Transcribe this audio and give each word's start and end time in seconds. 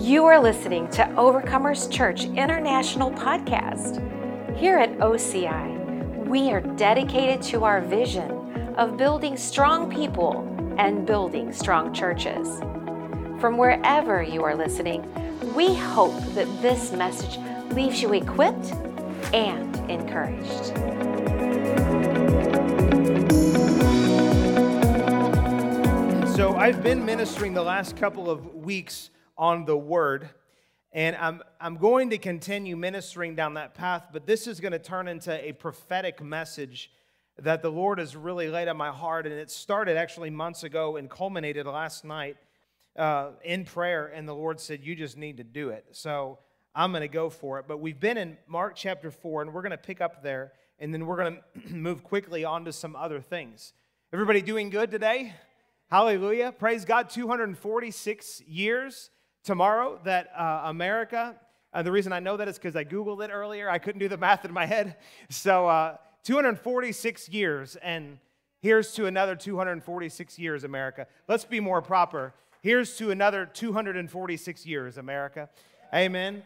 You 0.00 0.24
are 0.24 0.40
listening 0.40 0.88
to 0.92 1.02
Overcomers 1.18 1.92
Church 1.92 2.24
International 2.24 3.10
Podcast. 3.10 4.00
Here 4.56 4.78
at 4.78 4.96
OCI, 4.96 6.26
we 6.26 6.50
are 6.50 6.62
dedicated 6.62 7.42
to 7.50 7.64
our 7.64 7.82
vision 7.82 8.30
of 8.78 8.96
building 8.96 9.36
strong 9.36 9.90
people 9.94 10.40
and 10.78 11.06
building 11.06 11.52
strong 11.52 11.92
churches. 11.92 12.60
From 13.40 13.58
wherever 13.58 14.22
you 14.22 14.42
are 14.42 14.54
listening, 14.54 15.04
we 15.54 15.74
hope 15.74 16.18
that 16.34 16.48
this 16.62 16.92
message 16.92 17.38
leaves 17.74 18.00
you 18.00 18.14
equipped 18.14 18.72
and 19.34 19.76
encouraged. 19.90 20.68
So, 26.34 26.56
I've 26.56 26.82
been 26.82 27.04
ministering 27.04 27.52
the 27.52 27.62
last 27.62 27.98
couple 27.98 28.30
of 28.30 28.54
weeks 28.54 29.10
on 29.40 29.64
the 29.64 29.76
Word, 29.76 30.28
and 30.92 31.16
I'm, 31.16 31.42
I'm 31.58 31.78
going 31.78 32.10
to 32.10 32.18
continue 32.18 32.76
ministering 32.76 33.34
down 33.34 33.54
that 33.54 33.74
path, 33.74 34.08
but 34.12 34.26
this 34.26 34.46
is 34.46 34.60
going 34.60 34.72
to 34.72 34.78
turn 34.78 35.08
into 35.08 35.32
a 35.32 35.52
prophetic 35.52 36.22
message 36.22 36.90
that 37.38 37.62
the 37.62 37.70
Lord 37.70 37.98
has 37.98 38.14
really 38.14 38.50
laid 38.50 38.68
on 38.68 38.76
my 38.76 38.90
heart, 38.90 39.26
and 39.26 39.34
it 39.34 39.50
started 39.50 39.96
actually 39.96 40.28
months 40.28 40.62
ago 40.62 40.98
and 40.98 41.08
culminated 41.08 41.64
last 41.64 42.04
night 42.04 42.36
uh, 42.96 43.30
in 43.42 43.64
prayer, 43.64 44.12
and 44.14 44.28
the 44.28 44.34
Lord 44.34 44.60
said, 44.60 44.84
You 44.84 44.94
just 44.94 45.16
need 45.16 45.38
to 45.38 45.44
do 45.44 45.70
it. 45.70 45.86
So, 45.92 46.38
I'm 46.74 46.92
going 46.92 47.00
to 47.00 47.08
go 47.08 47.30
for 47.30 47.58
it. 47.58 47.64
But 47.66 47.80
we've 47.80 47.98
been 47.98 48.18
in 48.18 48.36
Mark 48.46 48.76
chapter 48.76 49.10
4, 49.10 49.42
and 49.42 49.54
we're 49.54 49.62
going 49.62 49.70
to 49.70 49.78
pick 49.78 50.02
up 50.02 50.22
there, 50.22 50.52
and 50.78 50.92
then 50.92 51.06
we're 51.06 51.16
going 51.16 51.38
to 51.68 51.74
move 51.74 52.04
quickly 52.04 52.44
on 52.44 52.66
to 52.66 52.72
some 52.72 52.94
other 52.94 53.20
things. 53.22 53.72
Everybody 54.12 54.42
doing 54.42 54.68
good 54.68 54.90
today? 54.90 55.34
Hallelujah. 55.90 56.52
Praise 56.52 56.84
God. 56.84 57.08
246 57.08 58.42
years 58.42 59.10
tomorrow 59.44 60.00
that 60.04 60.30
uh, 60.36 60.62
America, 60.64 61.34
uh, 61.72 61.82
the 61.82 61.92
reason 61.92 62.12
I 62.12 62.20
know 62.20 62.36
that 62.36 62.48
is 62.48 62.56
because 62.56 62.76
I 62.76 62.84
Googled 62.84 63.24
it 63.24 63.30
earlier. 63.30 63.70
I 63.70 63.78
couldn't 63.78 64.00
do 64.00 64.08
the 64.08 64.16
math 64.18 64.44
in 64.44 64.52
my 64.52 64.66
head. 64.66 64.96
So, 65.28 65.68
uh, 65.68 65.96
246 66.24 67.28
years, 67.30 67.76
and 67.76 68.18
here's 68.60 68.92
to 68.94 69.06
another 69.06 69.34
246 69.34 70.38
years, 70.38 70.64
America. 70.64 71.06
Let's 71.28 71.44
be 71.44 71.60
more 71.60 71.80
proper. 71.80 72.34
Here's 72.62 72.96
to 72.98 73.10
another 73.10 73.46
246 73.46 74.66
years, 74.66 74.98
America. 74.98 75.48
Amen. 75.94 76.42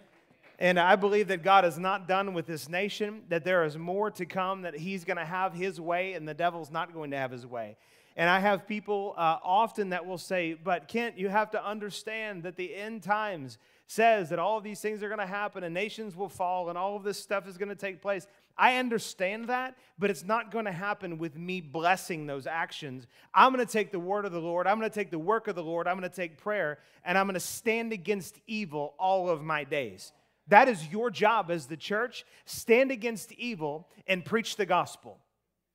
And 0.60 0.78
I 0.78 0.94
believe 0.94 1.28
that 1.28 1.42
God 1.42 1.64
is 1.64 1.78
not 1.78 2.06
done 2.06 2.32
with 2.32 2.46
this 2.46 2.68
nation, 2.68 3.22
that 3.28 3.44
there 3.44 3.64
is 3.64 3.76
more 3.76 4.10
to 4.12 4.24
come, 4.24 4.62
that 4.62 4.76
He's 4.76 5.04
going 5.04 5.16
to 5.16 5.24
have 5.24 5.52
His 5.52 5.80
way, 5.80 6.12
and 6.12 6.28
the 6.28 6.34
devil's 6.34 6.70
not 6.70 6.94
going 6.94 7.10
to 7.10 7.18
have 7.18 7.32
His 7.32 7.44
way. 7.44 7.76
And 8.16 8.30
I 8.30 8.38
have 8.38 8.68
people 8.68 9.14
uh, 9.16 9.38
often 9.42 9.90
that 9.90 10.06
will 10.06 10.18
say, 10.18 10.54
But 10.54 10.86
Kent, 10.88 11.18
you 11.18 11.28
have 11.28 11.50
to 11.50 11.64
understand 11.64 12.44
that 12.44 12.56
the 12.56 12.74
end 12.74 13.02
times 13.02 13.58
says 13.86 14.30
that 14.30 14.38
all 14.38 14.56
of 14.56 14.64
these 14.64 14.80
things 14.80 15.02
are 15.02 15.08
going 15.08 15.20
to 15.20 15.26
happen 15.26 15.64
and 15.64 15.74
nations 15.74 16.16
will 16.16 16.28
fall 16.28 16.68
and 16.68 16.78
all 16.78 16.96
of 16.96 17.02
this 17.02 17.20
stuff 17.20 17.46
is 17.48 17.58
going 17.58 17.68
to 17.68 17.74
take 17.74 18.00
place. 18.00 18.26
I 18.56 18.76
understand 18.76 19.48
that, 19.48 19.76
but 19.98 20.10
it's 20.10 20.24
not 20.24 20.52
going 20.52 20.64
to 20.64 20.72
happen 20.72 21.18
with 21.18 21.36
me 21.36 21.60
blessing 21.60 22.26
those 22.26 22.46
actions. 22.46 23.06
I'm 23.34 23.52
going 23.52 23.66
to 23.66 23.70
take 23.70 23.90
the 23.90 23.98
word 23.98 24.24
of 24.24 24.32
the 24.32 24.40
Lord, 24.40 24.66
I'm 24.66 24.78
going 24.78 24.90
to 24.90 24.94
take 24.94 25.10
the 25.10 25.18
work 25.18 25.48
of 25.48 25.56
the 25.56 25.62
Lord, 25.62 25.88
I'm 25.88 25.98
going 25.98 26.08
to 26.08 26.16
take 26.16 26.38
prayer, 26.38 26.78
and 27.04 27.18
I'm 27.18 27.26
going 27.26 27.34
to 27.34 27.40
stand 27.40 27.92
against 27.92 28.38
evil 28.46 28.94
all 28.98 29.28
of 29.28 29.42
my 29.42 29.64
days. 29.64 30.12
That 30.48 30.68
is 30.68 30.86
your 30.88 31.10
job 31.10 31.50
as 31.50 31.66
the 31.66 31.76
church. 31.76 32.24
Stand 32.44 32.90
against 32.90 33.32
evil 33.32 33.88
and 34.06 34.24
preach 34.24 34.56
the 34.56 34.66
gospel. 34.66 35.18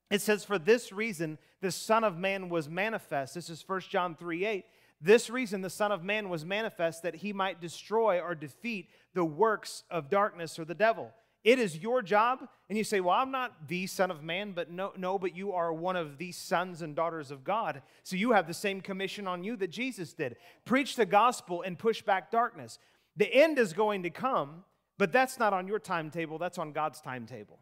It 0.09 0.21
says, 0.21 0.43
For 0.43 0.57
this 0.57 0.91
reason, 0.91 1.37
the 1.61 1.71
Son 1.71 2.03
of 2.03 2.17
Man 2.17 2.49
was 2.49 2.69
manifest. 2.69 3.35
This 3.35 3.49
is 3.49 3.63
1 3.67 3.81
John 3.81 4.15
3 4.15 4.45
8. 4.45 4.65
This 5.01 5.29
reason, 5.29 5.61
the 5.61 5.69
Son 5.69 5.91
of 5.91 6.03
Man 6.03 6.29
was 6.29 6.45
manifest 6.45 7.03
that 7.03 7.15
he 7.15 7.31
might 7.31 7.61
destroy 7.61 8.19
or 8.19 8.35
defeat 8.35 8.89
the 9.13 9.23
works 9.23 9.83
of 9.89 10.09
darkness 10.09 10.59
or 10.59 10.65
the 10.65 10.75
devil. 10.75 11.11
It 11.43 11.57
is 11.57 11.77
your 11.77 12.01
job. 12.01 12.39
And 12.67 12.77
you 12.77 12.83
say, 12.83 12.99
Well, 12.99 13.15
I'm 13.15 13.31
not 13.31 13.67
the 13.67 13.87
Son 13.87 14.11
of 14.11 14.23
Man, 14.23 14.51
but 14.51 14.71
no, 14.71 14.91
no, 14.97 15.17
but 15.17 15.35
you 15.35 15.53
are 15.53 15.71
one 15.71 15.95
of 15.95 16.17
these 16.17 16.37
sons 16.37 16.81
and 16.81 16.95
daughters 16.95 17.31
of 17.31 17.43
God. 17.43 17.81
So 18.03 18.15
you 18.15 18.31
have 18.31 18.47
the 18.47 18.53
same 18.53 18.81
commission 18.81 19.27
on 19.27 19.43
you 19.43 19.55
that 19.57 19.69
Jesus 19.69 20.13
did 20.13 20.35
preach 20.65 20.95
the 20.95 21.05
gospel 21.05 21.61
and 21.61 21.77
push 21.77 22.01
back 22.01 22.31
darkness. 22.31 22.79
The 23.15 23.33
end 23.33 23.59
is 23.59 23.73
going 23.73 24.03
to 24.03 24.09
come, 24.09 24.63
but 24.97 25.11
that's 25.11 25.39
not 25.39 25.53
on 25.53 25.67
your 25.67 25.79
timetable, 25.79 26.37
that's 26.37 26.57
on 26.57 26.71
God's 26.71 26.99
timetable. 26.99 27.59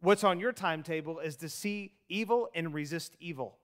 What's 0.00 0.24
on 0.24 0.40
your 0.40 0.52
timetable 0.52 1.18
is 1.18 1.36
to 1.36 1.48
see 1.48 1.92
evil 2.08 2.48
and 2.54 2.72
resist 2.72 3.16
evil. 3.20 3.58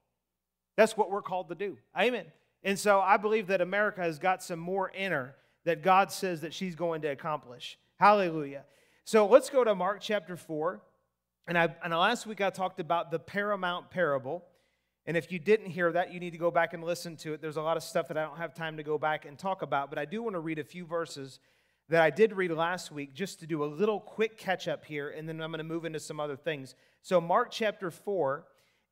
That's 0.76 0.96
what 0.96 1.10
we're 1.10 1.22
called 1.22 1.48
to 1.48 1.54
do. 1.54 1.78
Amen. 1.98 2.26
And 2.62 2.78
so 2.78 3.00
I 3.00 3.16
believe 3.16 3.46
that 3.46 3.60
America 3.60 4.02
has 4.02 4.18
got 4.18 4.42
some 4.42 4.58
more 4.58 4.88
in 4.88 5.12
her 5.12 5.34
that 5.64 5.82
God 5.82 6.12
says 6.12 6.42
that 6.42 6.52
she's 6.52 6.74
going 6.74 7.02
to 7.02 7.08
accomplish. 7.08 7.78
Hallelujah. 7.98 8.64
So 9.04 9.26
let's 9.26 9.50
go 9.50 9.64
to 9.64 9.74
Mark 9.74 10.00
chapter 10.00 10.36
4. 10.36 10.80
And, 11.48 11.56
I, 11.56 11.74
and 11.82 11.94
last 11.94 12.26
week 12.26 12.40
I 12.40 12.50
talked 12.50 12.80
about 12.80 13.10
the 13.10 13.18
paramount 13.18 13.90
parable. 13.90 14.44
And 15.06 15.16
if 15.16 15.30
you 15.30 15.38
didn't 15.38 15.70
hear 15.70 15.92
that, 15.92 16.12
you 16.12 16.20
need 16.20 16.32
to 16.32 16.38
go 16.38 16.50
back 16.50 16.74
and 16.74 16.82
listen 16.82 17.16
to 17.18 17.32
it. 17.32 17.40
There's 17.40 17.56
a 17.56 17.62
lot 17.62 17.76
of 17.76 17.82
stuff 17.82 18.08
that 18.08 18.18
I 18.18 18.24
don't 18.24 18.38
have 18.38 18.54
time 18.54 18.76
to 18.76 18.82
go 18.82 18.98
back 18.98 19.24
and 19.24 19.38
talk 19.38 19.62
about, 19.62 19.88
but 19.88 19.98
I 19.98 20.04
do 20.04 20.22
want 20.22 20.34
to 20.34 20.40
read 20.40 20.58
a 20.58 20.64
few 20.64 20.84
verses 20.84 21.38
that 21.88 22.02
I 22.02 22.10
did 22.10 22.32
read 22.32 22.50
last 22.50 22.90
week 22.90 23.14
just 23.14 23.40
to 23.40 23.46
do 23.46 23.62
a 23.62 23.66
little 23.66 24.00
quick 24.00 24.38
catch 24.38 24.66
up 24.66 24.84
here, 24.84 25.10
and 25.10 25.28
then 25.28 25.40
I'm 25.40 25.50
going 25.50 25.58
to 25.58 25.64
move 25.64 25.84
into 25.84 26.00
some 26.00 26.18
other 26.18 26.36
things. 26.36 26.74
So, 27.02 27.20
Mark 27.20 27.50
chapter 27.50 27.90
4 27.90 28.44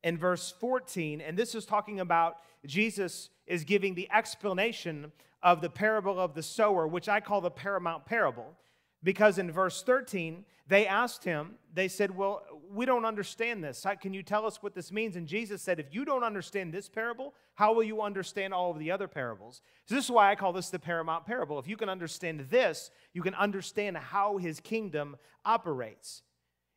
and 0.03 0.19
verse 0.19 0.53
14, 0.59 1.19
and 1.19 1.37
this 1.37 1.55
is 1.55 1.65
talking 1.65 1.99
about 1.99 2.37
Jesus 2.65 3.29
is 3.47 3.63
giving 3.63 3.95
the 3.95 4.09
explanation 4.11 5.11
of 5.43 5.61
the 5.61 5.69
parable 5.69 6.19
of 6.19 6.33
the 6.33 6.43
sower, 6.43 6.87
which 6.87 7.09
I 7.09 7.19
call 7.19 7.41
the 7.41 7.51
paramount 7.51 8.05
parable. 8.05 8.55
Because 9.03 9.37
in 9.37 9.51
verse 9.51 9.83
13, 9.83 10.45
they 10.67 10.87
asked 10.87 11.23
him, 11.23 11.55
they 11.73 11.87
said, 11.87 12.15
Well, 12.15 12.43
we 12.73 12.85
don't 12.85 13.05
understand 13.05 13.63
this. 13.63 13.85
Can 14.01 14.13
you 14.13 14.23
tell 14.23 14.45
us 14.45 14.61
what 14.61 14.73
this 14.73 14.91
means? 14.91 15.15
And 15.15 15.27
Jesus 15.27 15.61
said, 15.61 15.79
If 15.79 15.93
you 15.93 16.05
don't 16.05 16.23
understand 16.23 16.73
this 16.73 16.89
parable, 16.89 17.33
how 17.55 17.73
will 17.73 17.83
you 17.83 18.01
understand 18.01 18.53
all 18.53 18.71
of 18.71 18.79
the 18.79 18.91
other 18.91 19.07
parables? 19.07 19.61
So, 19.85 19.95
this 19.95 20.05
is 20.05 20.11
why 20.11 20.31
I 20.31 20.35
call 20.35 20.53
this 20.53 20.69
the 20.69 20.79
paramount 20.79 21.25
parable. 21.25 21.59
If 21.59 21.67
you 21.67 21.77
can 21.77 21.89
understand 21.89 22.47
this, 22.49 22.91
you 23.13 23.21
can 23.21 23.33
understand 23.35 23.97
how 23.97 24.37
his 24.37 24.59
kingdom 24.59 25.17
operates. 25.45 26.23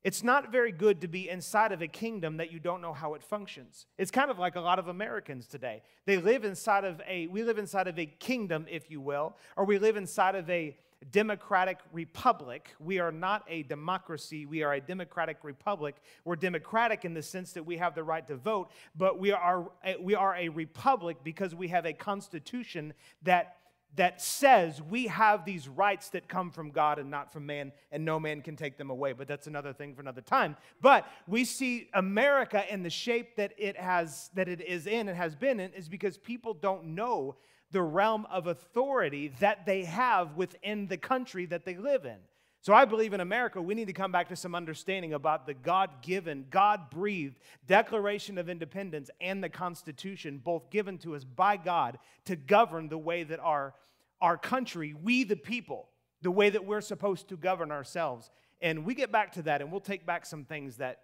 It's 0.05 0.23
not 0.23 0.53
very 0.53 0.71
good 0.71 1.01
to 1.01 1.09
be 1.09 1.29
inside 1.29 1.73
of 1.73 1.83
a 1.83 1.89
kingdom 1.89 2.37
that 2.37 2.53
you 2.53 2.61
don't 2.61 2.81
know 2.81 2.93
how 2.93 3.15
it 3.15 3.23
functions. 3.23 3.87
It's 3.99 4.13
kind 4.13 4.31
of 4.31 4.39
like 4.39 4.55
a 4.55 4.61
lot 4.61 4.79
of 4.79 4.87
Americans 4.87 5.47
today. 5.49 5.83
They 6.07 6.19
live 6.19 6.45
inside 6.45 6.85
of 6.85 7.03
a, 7.07 7.27
we 7.27 7.43
live 7.43 7.59
inside 7.59 7.89
of 7.89 7.99
a 7.99 8.07
kingdom, 8.07 8.67
if 8.71 8.91
you 8.91 9.01
will, 9.01 9.37
or 9.57 9.65
we 9.65 9.79
live 9.79 9.97
inside 9.97 10.37
of 10.37 10.49
a 10.49 10.77
democratic 11.11 11.79
republic. 11.93 12.75
We 12.81 12.99
are 12.99 13.13
not 13.13 13.45
a 13.49 13.63
democracy, 13.63 14.47
we 14.47 14.63
are 14.63 14.75
a 14.75 14.81
democratic 14.81 15.39
republic. 15.43 15.97
We're 16.25 16.37
democratic 16.37 17.05
in 17.05 17.15
the 17.15 17.23
sense 17.23 17.53
that 17.53 17.65
we 17.65 17.77
have 17.77 17.95
the 17.95 18.05
right 18.05 18.27
to 18.27 18.37
vote, 18.37 18.71
but 18.97 19.19
we 19.19 19.33
are 19.33 19.71
we 20.01 20.15
are 20.15 20.35
a 20.37 20.49
republic 20.49 21.19
because 21.23 21.55
we 21.55 21.69
have 21.69 21.87
a 21.87 21.93
constitution 21.93 22.95
that 23.23 23.57
that 23.97 24.21
says 24.21 24.83
we 24.83 25.07
have 25.07 25.45
these 25.45 25.67
rights 25.67 26.11
that 26.11 26.29
come 26.29 26.51
from 26.51 26.71
God 26.71 26.99
and 26.99 27.11
not 27.11 27.33
from 27.33 27.47
man, 27.47 27.73
and 27.91 28.05
no 28.05 28.21
man 28.21 28.43
can 28.43 28.55
take 28.55 28.77
them 28.77 28.91
away. 28.91 29.13
But 29.13 29.29
that's 29.29 29.47
another 29.47 29.73
thing 29.73 29.95
for 29.95 30.03
another 30.03 30.21
time. 30.21 30.57
But 30.81 31.07
we 31.27 31.45
see 31.45 31.89
America 31.95 32.65
in 32.71 32.83
the 32.83 32.91
shape 32.91 33.37
that 33.37 33.53
it 33.57 33.77
has, 33.77 34.31
that 34.35 34.49
it 34.49 34.61
is 34.61 34.87
in 34.87 35.09
and 35.09 35.17
has 35.17 35.35
been 35.35 35.59
in, 35.59 35.73
is 35.73 35.89
because 35.89 36.19
people 36.19 36.55
don't 36.55 36.85
know 36.89 37.37
the 37.71 37.83
realm 37.83 38.27
of 38.31 38.47
authority 38.47 39.29
that 39.41 39.67
they 39.67 39.85
have 39.85 40.37
within 40.37 40.87
the 40.87 40.97
country 40.97 41.47
that 41.47 41.65
they 41.65 41.77
live 41.77 42.05
in. 42.05 42.17
So 42.61 42.75
I 42.75 42.85
believe 42.87 43.13
in 43.13 43.21
America, 43.21 43.63
we 43.63 43.75
need 43.75 43.87
to 43.87 43.93
come 43.93 44.11
back 44.11 44.29
to 44.29 44.37
some 44.37 44.55
understanding 44.55 45.13
about 45.13 45.47
the 45.47 45.55
God 45.55 46.03
given, 46.03 46.47
God 46.51 46.91
breathed 46.91 47.39
Declaration 47.67 48.37
of 48.37 48.49
Independence 48.49 49.11
and 49.21 49.43
the 49.43 49.49
Constitution, 49.49 50.41
both 50.43 50.71
given 50.71 50.99
to 50.99 51.15
us 51.15 51.25
by 51.25 51.57
God 51.57 51.99
to 52.25 52.35
govern 52.35 52.89
the 52.89 52.99
way 52.99 53.23
that 53.23 53.39
our, 53.41 53.75
our 54.21 54.37
country, 54.37 54.93
we 54.93 55.23
the 55.23 55.37
people, 55.37 55.89
the 56.21 56.33
way 56.33 56.51
that 56.51 56.65
we're 56.65 56.81
supposed 56.81 57.29
to 57.29 57.37
govern 57.37 57.71
ourselves. 57.71 58.31
And 58.61 58.85
we 58.85 58.95
get 58.95 59.13
back 59.13 59.33
to 59.35 59.43
that 59.43 59.61
and 59.61 59.71
we'll 59.71 59.81
take 59.81 60.05
back 60.05 60.27
some 60.27 60.45
things 60.45 60.79
that 60.79 61.03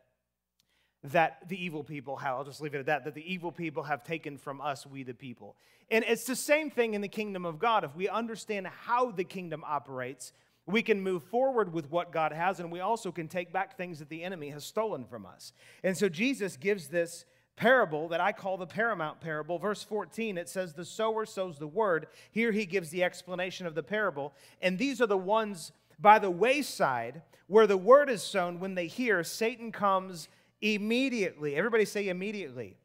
that 1.05 1.49
the 1.49 1.63
evil 1.63 1.85
people 1.85 2.17
have. 2.17 2.35
I'll 2.35 2.45
just 2.45 2.61
leave 2.61 2.75
it 2.75 2.79
at 2.81 2.87
that, 2.87 3.05
that 3.05 3.15
the 3.15 3.33
evil 3.33 3.53
people 3.53 3.83
have 3.83 4.03
taken 4.03 4.39
from 4.39 4.61
us, 4.61 4.87
we 4.87 5.03
the 5.03 5.15
people. 5.15 5.55
And 5.91 6.05
it's 6.09 6.25
the 6.25 6.37
same 6.37 6.71
thing 6.71 6.95
in 6.95 7.03
the 7.03 7.09
kingdom 7.09 7.45
of 7.45 7.59
God. 7.59 7.85
If 7.85 7.95
we 7.95 8.09
understand 8.09 8.67
how 8.67 9.11
the 9.11 9.25
kingdom 9.25 9.63
operates, 9.67 10.33
we 10.67 10.83
can 10.83 11.03
move 11.03 11.23
forward 11.25 11.75
with 11.75 11.91
what 11.91 12.11
God 12.11 12.33
has, 12.33 12.59
and 12.59 12.73
we 12.73 12.81
also 12.81 13.13
can 13.13 13.29
take 13.29 13.53
back 13.53 13.77
things 13.77 13.99
that 13.99 14.09
the 14.09 14.23
enemy 14.23 14.49
has 14.49 14.65
stolen 14.65 15.05
from 15.05 15.27
us. 15.27 15.53
And 15.83 15.97
so 15.97 16.09
Jesus 16.09 16.57
gives 16.57 16.89
this 16.89 17.27
parable 17.57 18.09
that 18.09 18.21
I 18.21 18.33
call 18.33 18.57
the 18.57 18.67
paramount 18.67 19.21
parable. 19.21 19.59
Verse 19.59 19.83
14, 19.83 20.39
it 20.39 20.49
says, 20.49 20.73
The 20.73 20.87
sower 20.87 21.27
sows 21.27 21.59
the 21.59 21.67
word. 21.67 22.07
Here 22.31 22.51
he 22.51 22.65
gives 22.65 22.89
the 22.89 23.05
explanation 23.05 23.67
of 23.67 23.75
the 23.75 23.83
parable. 23.83 24.33
And 24.63 24.79
these 24.79 25.03
are 25.03 25.07
the 25.07 25.19
ones 25.19 25.73
by 26.01 26.19
the 26.19 26.31
wayside 26.31 27.21
where 27.47 27.67
the 27.67 27.77
word 27.77 28.09
is 28.09 28.23
sown. 28.23 28.59
When 28.59 28.75
they 28.75 28.87
hear, 28.87 29.23
Satan 29.23 29.71
comes 29.71 30.29
immediately. 30.65 31.55
Everybody 31.57 31.85
say 31.85 32.09
immediately. 32.09 32.77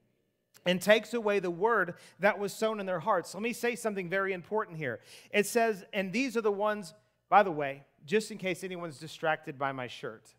and 0.66 0.82
takes 0.82 1.14
away 1.14 1.40
the 1.40 1.50
word 1.50 1.96
that 2.20 2.38
was 2.38 2.52
sown 2.52 2.82
in 2.82 2.86
their 2.86 3.00
hearts. 3.00 3.34
Let 3.34 3.42
me 3.42 3.54
say 3.54 3.76
something 3.76 4.10
very 4.10 4.34
important 4.34 4.78
here. 4.78 5.00
It 5.32 5.48
says, 5.48 5.86
and 5.94 6.12
these 6.12 6.36
are 6.36 6.42
the 6.42 6.52
ones, 6.52 6.94
by 7.30 7.44
the 7.44 7.52
way, 7.52 7.86
just 8.06 8.30
in 8.30 8.38
case 8.38 8.62
anyone's 8.64 9.00
distracted 9.00 9.58
by 9.58 9.72
my 9.72 9.88
shirt. 9.88 10.36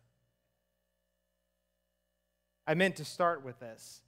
I 2.67 2.75
meant 2.75 2.97
to 2.97 3.05
start 3.05 3.43
with 3.43 3.59
this. 3.59 4.01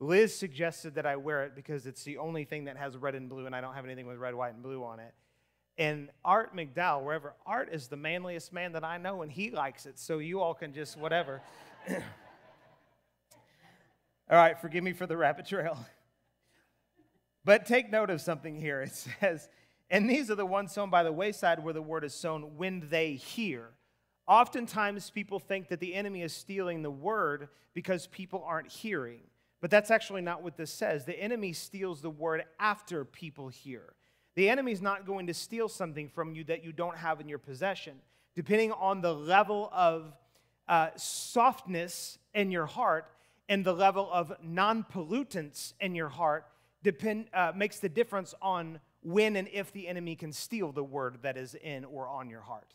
Liz 0.00 0.34
suggested 0.34 0.94
that 0.94 1.04
I 1.04 1.16
wear 1.16 1.44
it 1.44 1.54
because 1.54 1.86
it's 1.86 2.02
the 2.02 2.16
only 2.16 2.44
thing 2.44 2.64
that 2.64 2.78
has 2.78 2.96
red 2.96 3.14
and 3.14 3.28
blue, 3.28 3.44
and 3.44 3.54
I 3.54 3.60
don't 3.60 3.74
have 3.74 3.84
anything 3.84 4.06
with 4.06 4.16
red, 4.16 4.34
white, 4.34 4.54
and 4.54 4.62
blue 4.62 4.82
on 4.82 5.00
it. 5.00 5.12
And 5.76 6.08
Art 6.24 6.56
McDowell, 6.56 7.04
wherever, 7.04 7.34
Art 7.44 7.68
is 7.70 7.88
the 7.88 7.96
manliest 7.96 8.54
man 8.54 8.72
that 8.72 8.84
I 8.84 8.96
know, 8.96 9.20
and 9.20 9.30
he 9.30 9.50
likes 9.50 9.84
it, 9.84 9.98
so 9.98 10.18
you 10.18 10.40
all 10.40 10.54
can 10.54 10.72
just 10.72 10.96
whatever. 10.96 11.42
all 14.30 14.36
right, 14.36 14.58
forgive 14.60 14.84
me 14.84 14.92
for 14.92 15.06
the 15.06 15.16
rabbit 15.16 15.46
trail. 15.46 15.78
But 17.42 17.64
take 17.64 17.90
note 17.90 18.10
of 18.10 18.20
something 18.20 18.54
here. 18.54 18.82
It 18.82 18.92
says, 18.92 19.48
and 19.88 20.08
these 20.08 20.30
are 20.30 20.34
the 20.34 20.44
ones 20.44 20.72
sown 20.72 20.90
by 20.90 21.02
the 21.02 21.10
wayside 21.10 21.64
where 21.64 21.72
the 21.72 21.80
word 21.80 22.04
is 22.04 22.14
sown 22.14 22.58
when 22.58 22.86
they 22.90 23.14
hear. 23.14 23.70
Oftentimes, 24.28 25.10
people 25.10 25.40
think 25.40 25.68
that 25.68 25.80
the 25.80 25.94
enemy 25.94 26.20
is 26.22 26.34
stealing 26.34 26.82
the 26.82 26.90
word 26.90 27.48
because 27.72 28.06
people 28.08 28.44
aren't 28.46 28.70
hearing. 28.70 29.22
But 29.60 29.70
that's 29.70 29.90
actually 29.90 30.20
not 30.20 30.42
what 30.42 30.56
this 30.56 30.70
says. 30.70 31.06
The 31.06 31.18
enemy 31.18 31.52
steals 31.52 32.02
the 32.02 32.10
word 32.10 32.44
after 32.58 33.04
people 33.04 33.48
hear. 33.48 33.94
The 34.36 34.48
enemy's 34.48 34.80
not 34.80 35.06
going 35.06 35.26
to 35.26 35.34
steal 35.34 35.68
something 35.68 36.08
from 36.08 36.34
you 36.34 36.44
that 36.44 36.62
you 36.62 36.72
don't 36.72 36.96
have 36.96 37.20
in 37.20 37.28
your 37.28 37.38
possession. 37.38 37.96
Depending 38.36 38.70
on 38.72 39.00
the 39.00 39.14
level 39.14 39.70
of 39.72 40.12
uh, 40.68 40.90
softness 40.96 42.18
in 42.32 42.50
your 42.52 42.66
heart 42.66 43.06
and 43.50 43.64
the 43.64 43.74
level 43.74 44.08
of 44.12 44.32
non 44.42 44.84
pollutants 44.84 45.74
in 45.80 45.94
your 45.94 46.08
heart, 46.08 46.46
depend, 46.84 47.26
uh, 47.34 47.52
makes 47.54 47.80
the 47.80 47.88
difference 47.88 48.32
on 48.40 48.78
when 49.02 49.34
and 49.34 49.48
if 49.52 49.72
the 49.72 49.88
enemy 49.88 50.14
can 50.14 50.32
steal 50.32 50.70
the 50.72 50.84
word 50.84 51.18
that 51.22 51.36
is 51.36 51.56
in 51.56 51.84
or 51.84 52.08
on 52.08 52.30
your 52.30 52.42
heart. 52.42 52.72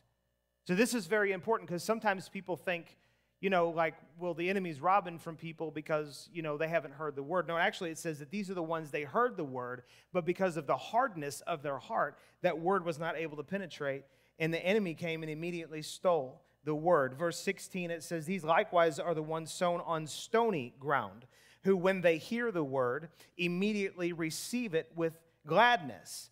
So, 0.67 0.75
this 0.75 0.93
is 0.93 1.07
very 1.07 1.31
important 1.31 1.69
because 1.69 1.81
sometimes 1.81 2.27
people 2.27 2.57
think, 2.57 2.97
you 3.39 3.49
know, 3.49 3.69
like, 3.69 3.95
well, 4.19 4.33
the 4.33 4.49
enemy's 4.49 4.81
robbing 4.81 5.17
from 5.17 5.37
people 5.37 5.71
because, 5.71 6.29
you 6.33 6.41
know, 6.41 6.57
they 6.57 6.67
haven't 6.67 6.93
heard 6.93 7.15
the 7.15 7.23
word. 7.23 7.47
No, 7.47 7.57
actually, 7.57 7.91
it 7.91 7.97
says 7.97 8.19
that 8.19 8.29
these 8.29 8.49
are 8.49 8.55
the 8.55 8.63
ones 8.63 8.91
they 8.91 9.03
heard 9.03 9.37
the 9.37 9.45
word, 9.45 9.83
but 10.11 10.25
because 10.25 10.57
of 10.57 10.67
the 10.67 10.75
hardness 10.75 11.39
of 11.41 11.63
their 11.63 11.77
heart, 11.77 12.17
that 12.41 12.59
word 12.59 12.83
was 12.83 12.99
not 12.99 13.15
able 13.15 13.37
to 13.37 13.43
penetrate, 13.43 14.03
and 14.39 14.53
the 14.53 14.65
enemy 14.65 14.93
came 14.93 15.23
and 15.23 15.31
immediately 15.31 15.81
stole 15.81 16.41
the 16.65 16.75
word. 16.75 17.13
Verse 17.13 17.39
16, 17.39 17.91
it 17.91 18.03
says, 18.03 18.25
These 18.25 18.43
likewise 18.43 18.99
are 18.99 19.13
the 19.13 19.23
ones 19.23 19.51
sown 19.51 19.81
on 19.85 20.07
stony 20.07 20.73
ground, 20.79 21.25
who, 21.63 21.77
when 21.77 22.01
they 22.01 22.17
hear 22.17 22.51
the 22.51 22.63
word, 22.63 23.09
immediately 23.37 24.11
receive 24.11 24.73
it 24.73 24.91
with 24.95 25.13
gladness. 25.47 26.31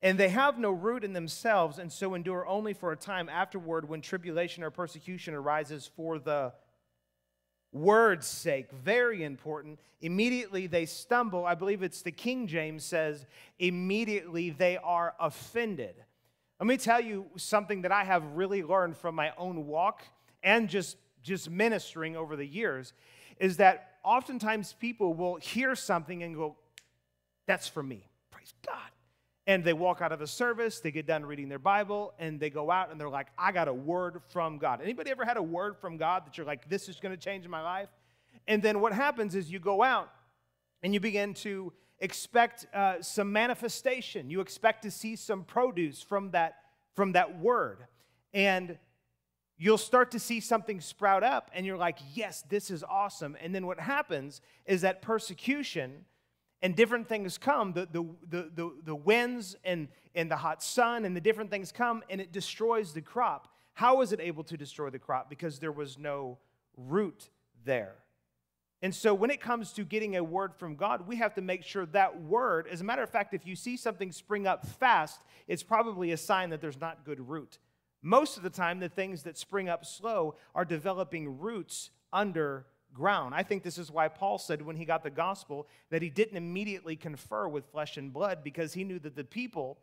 And 0.00 0.16
they 0.16 0.28
have 0.28 0.58
no 0.58 0.70
root 0.70 1.02
in 1.02 1.12
themselves, 1.12 1.78
and 1.78 1.90
so 1.90 2.14
endure 2.14 2.46
only 2.46 2.72
for 2.72 2.92
a 2.92 2.96
time 2.96 3.28
afterward 3.28 3.88
when 3.88 4.00
tribulation 4.00 4.62
or 4.62 4.70
persecution 4.70 5.34
arises 5.34 5.90
for 5.96 6.18
the 6.18 6.52
word's 7.72 8.26
sake. 8.26 8.70
Very 8.70 9.24
important. 9.24 9.80
Immediately 10.00 10.68
they 10.68 10.86
stumble. 10.86 11.44
I 11.44 11.54
believe 11.54 11.82
it's 11.82 12.02
the 12.02 12.12
King 12.12 12.46
James 12.46 12.84
says, 12.84 13.26
immediately 13.58 14.50
they 14.50 14.76
are 14.76 15.14
offended. 15.18 15.96
Let 16.60 16.66
me 16.66 16.76
tell 16.76 17.00
you 17.00 17.26
something 17.36 17.82
that 17.82 17.92
I 17.92 18.04
have 18.04 18.24
really 18.34 18.62
learned 18.62 18.96
from 18.96 19.14
my 19.14 19.32
own 19.38 19.66
walk 19.66 20.02
and 20.42 20.68
just, 20.68 20.96
just 21.22 21.48
ministering 21.48 22.16
over 22.16 22.34
the 22.34 22.46
years 22.46 22.92
is 23.38 23.58
that 23.58 23.98
oftentimes 24.02 24.74
people 24.80 25.14
will 25.14 25.36
hear 25.36 25.76
something 25.76 26.22
and 26.22 26.34
go, 26.34 26.56
That's 27.46 27.68
for 27.68 27.82
me. 27.82 28.08
Praise 28.30 28.52
God. 28.66 28.90
And 29.46 29.64
they 29.64 29.72
walk 29.72 30.02
out 30.02 30.12
of 30.12 30.20
a 30.20 30.26
service 30.26 30.80
they 30.80 30.90
get 30.90 31.06
done 31.06 31.24
reading 31.24 31.48
their 31.48 31.58
bible 31.58 32.12
and 32.18 32.38
they 32.38 32.50
go 32.50 32.70
out 32.70 32.90
and 32.90 33.00
they're 33.00 33.08
like 33.08 33.28
i 33.38 33.50
got 33.50 33.68
a 33.68 33.72
word 33.72 34.20
from 34.30 34.58
god. 34.58 34.80
Anybody 34.82 35.10
ever 35.10 35.24
had 35.24 35.36
a 35.36 35.42
word 35.42 35.76
from 35.76 35.96
god 35.96 36.26
that 36.26 36.36
you're 36.36 36.46
like 36.46 36.68
this 36.68 36.88
is 36.88 36.96
going 36.96 37.16
to 37.16 37.22
change 37.22 37.46
my 37.46 37.62
life? 37.62 37.88
And 38.48 38.62
then 38.62 38.80
what 38.80 38.92
happens 38.92 39.34
is 39.34 39.50
you 39.50 39.60
go 39.60 39.82
out 39.82 40.10
and 40.82 40.92
you 40.92 41.00
begin 41.00 41.34
to 41.34 41.72
expect 42.00 42.66
uh, 42.74 43.00
some 43.00 43.32
manifestation. 43.32 44.30
You 44.30 44.40
expect 44.40 44.82
to 44.82 44.90
see 44.90 45.16
some 45.16 45.44
produce 45.44 46.02
from 46.02 46.30
that 46.32 46.56
from 46.94 47.12
that 47.12 47.38
word. 47.38 47.86
And 48.34 48.78
you'll 49.56 49.78
start 49.78 50.10
to 50.12 50.18
see 50.18 50.40
something 50.40 50.80
sprout 50.80 51.22
up 51.22 51.50
and 51.54 51.64
you're 51.66 51.76
like 51.76 51.98
yes 52.14 52.44
this 52.48 52.70
is 52.70 52.84
awesome. 52.84 53.36
And 53.40 53.54
then 53.54 53.66
what 53.66 53.80
happens 53.80 54.40
is 54.66 54.82
that 54.82 55.02
persecution 55.02 56.04
and 56.60 56.74
different 56.74 57.08
things 57.08 57.38
come. 57.38 57.72
The, 57.72 57.86
the, 57.90 58.04
the, 58.28 58.50
the, 58.54 58.72
the 58.84 58.94
winds 58.94 59.56
and, 59.64 59.88
and 60.14 60.30
the 60.30 60.36
hot 60.36 60.62
sun 60.62 61.04
and 61.04 61.16
the 61.16 61.20
different 61.20 61.50
things 61.50 61.70
come 61.70 62.02
and 62.10 62.20
it 62.20 62.32
destroys 62.32 62.92
the 62.92 63.02
crop. 63.02 63.48
How 63.74 64.00
is 64.02 64.12
it 64.12 64.20
able 64.20 64.42
to 64.44 64.56
destroy 64.56 64.90
the 64.90 64.98
crop? 64.98 65.30
Because 65.30 65.60
there 65.60 65.70
was 65.70 65.98
no 65.98 66.38
root 66.76 67.30
there 67.64 67.94
and 68.80 68.94
so 68.94 69.12
when 69.12 69.30
it 69.30 69.40
comes 69.40 69.72
to 69.72 69.84
getting 69.84 70.16
a 70.16 70.24
word 70.24 70.54
from 70.54 70.76
god 70.76 71.06
we 71.06 71.16
have 71.16 71.34
to 71.34 71.40
make 71.40 71.62
sure 71.62 71.86
that 71.86 72.20
word 72.22 72.66
as 72.70 72.80
a 72.80 72.84
matter 72.84 73.02
of 73.02 73.10
fact 73.10 73.34
if 73.34 73.46
you 73.46 73.56
see 73.56 73.76
something 73.76 74.12
spring 74.12 74.46
up 74.46 74.66
fast 74.66 75.20
it's 75.46 75.62
probably 75.62 76.12
a 76.12 76.16
sign 76.16 76.50
that 76.50 76.60
there's 76.60 76.80
not 76.80 77.04
good 77.04 77.28
root 77.28 77.58
most 78.02 78.36
of 78.36 78.42
the 78.42 78.50
time 78.50 78.78
the 78.78 78.88
things 78.88 79.24
that 79.24 79.36
spring 79.36 79.68
up 79.68 79.84
slow 79.84 80.36
are 80.54 80.64
developing 80.64 81.38
roots 81.38 81.90
underground. 82.12 83.34
I 83.34 83.42
think 83.42 83.62
this 83.62 83.78
is 83.78 83.90
why 83.90 84.08
Paul 84.08 84.38
said 84.38 84.62
when 84.62 84.76
he 84.76 84.84
got 84.84 85.02
the 85.02 85.10
gospel 85.10 85.66
that 85.90 86.02
he 86.02 86.10
didn't 86.10 86.36
immediately 86.36 86.96
confer 86.96 87.48
with 87.48 87.66
flesh 87.66 87.96
and 87.96 88.12
blood 88.12 88.44
because 88.44 88.74
he 88.74 88.84
knew 88.84 88.98
that 89.00 89.16
the 89.16 89.24
people 89.24 89.78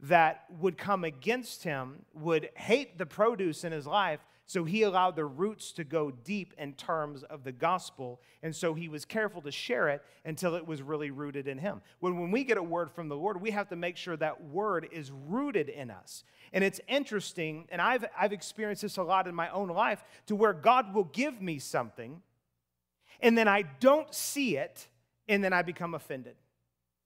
that 0.00 0.44
would 0.58 0.76
come 0.76 1.04
against 1.04 1.62
him 1.62 2.04
would 2.14 2.50
hate 2.54 2.98
the 2.98 3.06
produce 3.06 3.62
in 3.62 3.70
his 3.70 3.86
life. 3.86 4.20
So 4.46 4.64
he 4.64 4.82
allowed 4.82 5.16
the 5.16 5.24
roots 5.24 5.72
to 5.72 5.84
go 5.84 6.10
deep 6.10 6.52
in 6.58 6.74
terms 6.74 7.22
of 7.22 7.44
the 7.44 7.52
gospel. 7.52 8.20
And 8.42 8.54
so 8.54 8.74
he 8.74 8.88
was 8.88 9.04
careful 9.04 9.40
to 9.42 9.52
share 9.52 9.88
it 9.88 10.02
until 10.24 10.54
it 10.56 10.66
was 10.66 10.82
really 10.82 11.10
rooted 11.10 11.48
in 11.48 11.58
him. 11.58 11.80
When, 12.00 12.20
when 12.20 12.30
we 12.30 12.44
get 12.44 12.58
a 12.58 12.62
word 12.62 12.90
from 12.90 13.08
the 13.08 13.16
Lord, 13.16 13.40
we 13.40 13.52
have 13.52 13.68
to 13.68 13.76
make 13.76 13.96
sure 13.96 14.16
that 14.16 14.44
word 14.44 14.88
is 14.92 15.10
rooted 15.10 15.68
in 15.68 15.90
us. 15.90 16.24
And 16.52 16.62
it's 16.62 16.80
interesting, 16.86 17.66
and 17.70 17.80
I've, 17.80 18.04
I've 18.18 18.32
experienced 18.32 18.82
this 18.82 18.98
a 18.98 19.02
lot 19.02 19.26
in 19.26 19.34
my 19.34 19.48
own 19.50 19.68
life, 19.68 20.04
to 20.26 20.36
where 20.36 20.52
God 20.52 20.92
will 20.92 21.04
give 21.04 21.40
me 21.40 21.58
something 21.58 22.20
and 23.22 23.38
then 23.38 23.48
I 23.48 23.62
don't 23.62 24.12
see 24.12 24.56
it, 24.56 24.88
and 25.28 25.42
then 25.42 25.52
I 25.52 25.62
become 25.62 25.94
offended. 25.94 26.34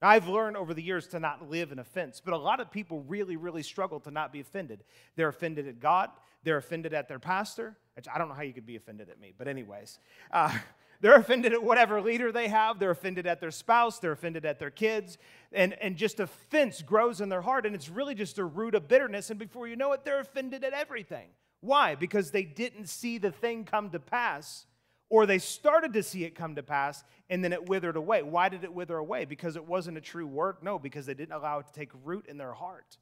I've 0.03 0.29
learned 0.29 0.57
over 0.57 0.75
the 0.75 0.83
years 0.83 1.07
to 1.09 1.21
not 1.21 1.49
live 1.49 1.73
in 1.73 1.79
offense, 1.79 2.21
but 2.23 2.35
a 2.35 2.37
lot 2.37 2.61
of 2.61 2.71
people 2.71 3.01
really, 3.09 3.37
really 3.37 3.63
struggle 3.63 3.99
to 4.01 4.11
not 4.11 4.33
be 4.33 4.41
offended. 4.41 4.85
They're 5.17 5.29
offended 5.29 5.67
at 5.67 5.81
God, 5.81 6.11
they're 6.45 6.59
offended 6.59 6.93
at 6.93 7.09
their 7.09 7.19
pastor. 7.19 7.77
I 8.13 8.19
don't 8.19 8.29
know 8.29 8.35
how 8.35 8.43
you 8.43 8.53
could 8.53 8.67
be 8.67 8.77
offended 8.77 9.09
at 9.09 9.19
me, 9.19 9.33
but, 9.37 9.49
anyways, 9.49 9.99
uh, 10.31 10.57
they're 11.01 11.17
offended 11.17 11.55
at 11.55 11.63
whatever 11.63 12.03
leader 12.03 12.31
they 12.31 12.49
have, 12.49 12.79
they're 12.79 12.91
offended 12.91 13.27
at 13.27 13.41
their 13.41 13.51
spouse, 13.51 13.99
they're 13.99 14.13
offended 14.13 14.45
at 14.45 14.59
their 14.59 14.71
kids, 14.71 15.17
and, 15.51 15.73
and 15.81 15.97
just 15.97 16.21
offense 16.21 16.83
grows 16.83 17.23
in 17.23 17.31
their 17.31 17.41
heart, 17.41 17.65
and 17.65 17.75
it's 17.75 17.89
really 17.89 18.15
just 18.15 18.39
a 18.39 18.45
root 18.45 18.75
of 18.75 18.87
bitterness. 18.87 19.31
And 19.31 19.39
before 19.39 19.67
you 19.67 19.77
know 19.77 19.93
it, 19.93 20.05
they're 20.05 20.21
offended 20.21 20.63
at 20.63 20.75
everything. 20.75 21.29
Why? 21.61 21.95
Because 21.95 22.31
they 22.31 22.45
didn't 22.45 22.89
see 22.91 23.17
the 23.17 23.31
thing 23.31 23.65
come 23.65 23.89
to 23.91 23.99
pass 23.99 24.67
or 25.09 25.27
they 25.27 25.39
started 25.39 25.93
to 25.93 26.03
see 26.03 26.25
it 26.25 26.35
come 26.35 26.57
to 26.57 26.63
pass 26.63 27.05
and 27.31 27.43
then 27.43 27.53
it 27.53 27.69
withered 27.69 27.97
away. 27.97 28.23
Why 28.23 28.49
did 28.49 28.65
it 28.65 28.73
wither 28.73 28.97
away? 28.97 29.25
Because 29.25 29.57
it 29.57 29.65
wasn't 29.65 29.99
a 29.99 30.01
true 30.01 30.27
word? 30.27 30.57
No, 30.63 30.79
because 30.79 31.07
they 31.07 31.15
didn't 31.15 31.35
allow 31.35 31.61
it 31.61 31.67
to 31.67 31.73
take 31.73 31.91
root 32.05 32.27
in 32.27 32.39
their 32.39 32.53
heart. 32.53 32.99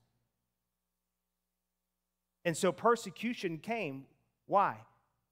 And 2.44 2.56
so 2.56 2.73
persecution 2.73 3.58
came. 3.58 4.04
Why? 4.46 4.76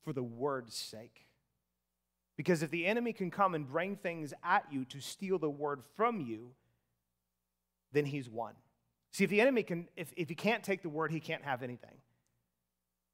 For 0.02 0.12
the 0.12 0.23
word's 0.23 0.75
sake. 0.75 1.26
Because 2.37 2.62
if 2.62 2.71
the 2.71 2.87
enemy 2.87 3.12
can 3.12 3.31
come 3.31 3.55
and 3.55 3.69
bring 3.69 3.97
things 3.97 4.33
at 4.43 4.64
you 4.71 4.87
to 4.87 5.00
steal 5.00 5.38
the 5.38 5.50
word 5.50 5.83
from 5.97 6.21
you, 6.21 6.52
then 7.93 8.07
he's 8.07 8.31
won. 8.31 8.55
See, 9.12 9.25
if 9.25 9.31
the 9.31 9.43
enemy 9.43 9.62
can, 9.62 9.88
if, 9.95 10.11
if 10.17 10.31
he 10.31 10.35
can't 10.35 10.64
take 10.64 10.83
the 10.83 10.88
word, 10.88 11.12
he 11.12 11.21
can't 11.21 11.45
have 11.45 11.62
anything. 11.62 11.99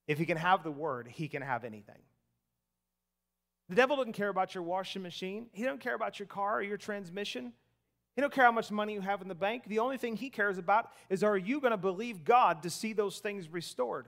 If 0.06 0.18
he 0.18 0.26
can 0.26 0.36
have 0.36 0.62
the 0.62 0.70
word, 0.70 1.08
he 1.08 1.26
can 1.26 1.42
have 1.42 1.64
anything. 1.64 1.98
The 3.68 3.74
devil 3.74 3.96
doesn't 3.96 4.14
care 4.14 4.28
about 4.28 4.54
your 4.54 4.62
washing 4.62 5.02
machine. 5.02 5.48
He 5.52 5.62
don't 5.62 5.80
care 5.80 5.94
about 5.94 6.18
your 6.18 6.26
car 6.26 6.56
or 6.56 6.62
your 6.62 6.78
transmission. 6.78 7.52
He 8.14 8.20
don't 8.20 8.32
care 8.32 8.44
how 8.44 8.52
much 8.52 8.70
money 8.70 8.94
you 8.94 9.00
have 9.00 9.22
in 9.22 9.28
the 9.28 9.34
bank. 9.34 9.64
The 9.66 9.78
only 9.78 9.98
thing 9.98 10.16
he 10.16 10.30
cares 10.30 10.58
about 10.58 10.90
is 11.10 11.22
are 11.22 11.36
you 11.36 11.60
going 11.60 11.72
to 11.72 11.76
believe 11.76 12.24
God 12.24 12.62
to 12.62 12.70
see 12.70 12.92
those 12.92 13.18
things 13.18 13.48
restored? 13.48 14.06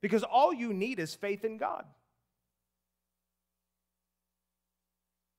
Because 0.00 0.22
all 0.22 0.54
you 0.54 0.72
need 0.72 0.98
is 0.98 1.14
faith 1.14 1.44
in 1.44 1.58
God. 1.58 1.84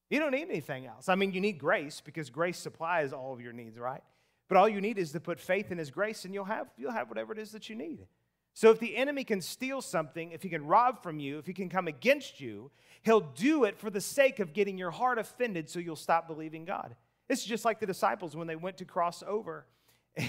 You 0.10 0.20
don't 0.20 0.32
need 0.32 0.50
anything 0.50 0.86
else. 0.86 1.08
I 1.08 1.16
mean, 1.16 1.32
you 1.32 1.40
need 1.40 1.58
grace 1.58 2.02
because 2.02 2.30
grace 2.30 2.58
supplies 2.58 3.14
all 3.14 3.34
of 3.34 3.40
your 3.40 3.54
needs, 3.54 3.80
right? 3.80 4.04
But 4.50 4.58
all 4.58 4.68
you 4.68 4.82
need 4.82 4.98
is 4.98 5.14
to 5.14 5.22
put 5.22 5.40
faith 5.40 5.72
in 5.72 5.78
his 5.78 5.90
grace 5.90 6.26
and 6.26 6.34
you'll 6.34 6.44
have 6.44 6.68
you'll 6.78 6.92
have 6.92 7.08
whatever 7.08 7.32
it 7.32 7.40
is 7.40 7.54
that 7.54 7.70
you 7.70 7.76
need. 7.76 8.06
So 8.54 8.70
if 8.70 8.80
the 8.80 8.98
enemy 8.98 9.24
can 9.24 9.42
steal 9.42 9.82
something, 9.82 10.32
if 10.32 10.44
he 10.44 10.50
can 10.50 10.66
rob 10.66 11.02
from 11.02 11.20
you, 11.20 11.40
if 11.40 11.46
he 11.46 11.54
can 11.54 11.70
come 11.70 11.88
against 11.88 12.40
you, 12.42 12.72
he'll 13.04 13.22
do 13.22 13.64
it 13.64 13.78
for 13.78 13.90
the 13.90 14.02
sake 14.02 14.40
of 14.40 14.54
getting 14.54 14.78
your 14.78 14.92
heart 14.92 15.18
offended 15.18 15.70
so 15.70 15.80
you'll 15.80 15.96
stop 15.96 16.28
believing 16.28 16.66
God. 16.66 16.96
It's 17.30 17.46
just 17.46 17.64
like 17.64 17.80
the 17.80 17.86
disciples 17.86 18.36
when 18.36 18.48
they 18.48 18.56
went 18.56 18.78
to 18.78 18.86
cross 18.86 19.24
over. 19.26 19.66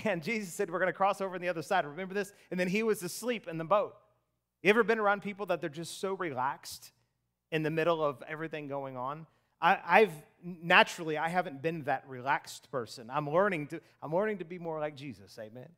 And 0.04 0.22
Jesus 0.22 0.54
said, 0.54 0.70
We're 0.70 0.78
going 0.78 0.92
to 0.92 0.96
cross 0.96 1.20
over 1.20 1.34
on 1.34 1.40
the 1.40 1.48
other 1.48 1.60
side. 1.60 1.84
Remember 1.84 2.14
this? 2.14 2.32
And 2.52 2.60
then 2.60 2.68
he 2.68 2.84
was 2.84 3.02
asleep 3.02 3.48
in 3.48 3.58
the 3.58 3.64
boat. 3.64 3.96
You 4.62 4.70
ever 4.70 4.84
been 4.84 5.00
around 5.00 5.22
people 5.22 5.46
that 5.46 5.60
they're 5.60 5.68
just 5.68 6.00
so 6.00 6.14
relaxed 6.14 6.92
in 7.50 7.64
the 7.64 7.70
middle 7.70 8.02
of 8.04 8.22
everything 8.28 8.68
going 8.68 8.96
on? 8.96 9.26
I, 9.60 10.00
have 10.00 10.12
naturally 10.42 11.16
I 11.16 11.28
haven't 11.28 11.62
been 11.62 11.84
that 11.84 12.04
relaxed 12.08 12.70
person. 12.70 13.08
I'm 13.10 13.30
learning 13.30 13.68
to 13.68 13.80
I'm 14.02 14.12
learning 14.12 14.38
to 14.38 14.44
be 14.44 14.58
more 14.58 14.80
like 14.80 14.96
Jesus, 14.96 15.38
amen. 15.38 15.68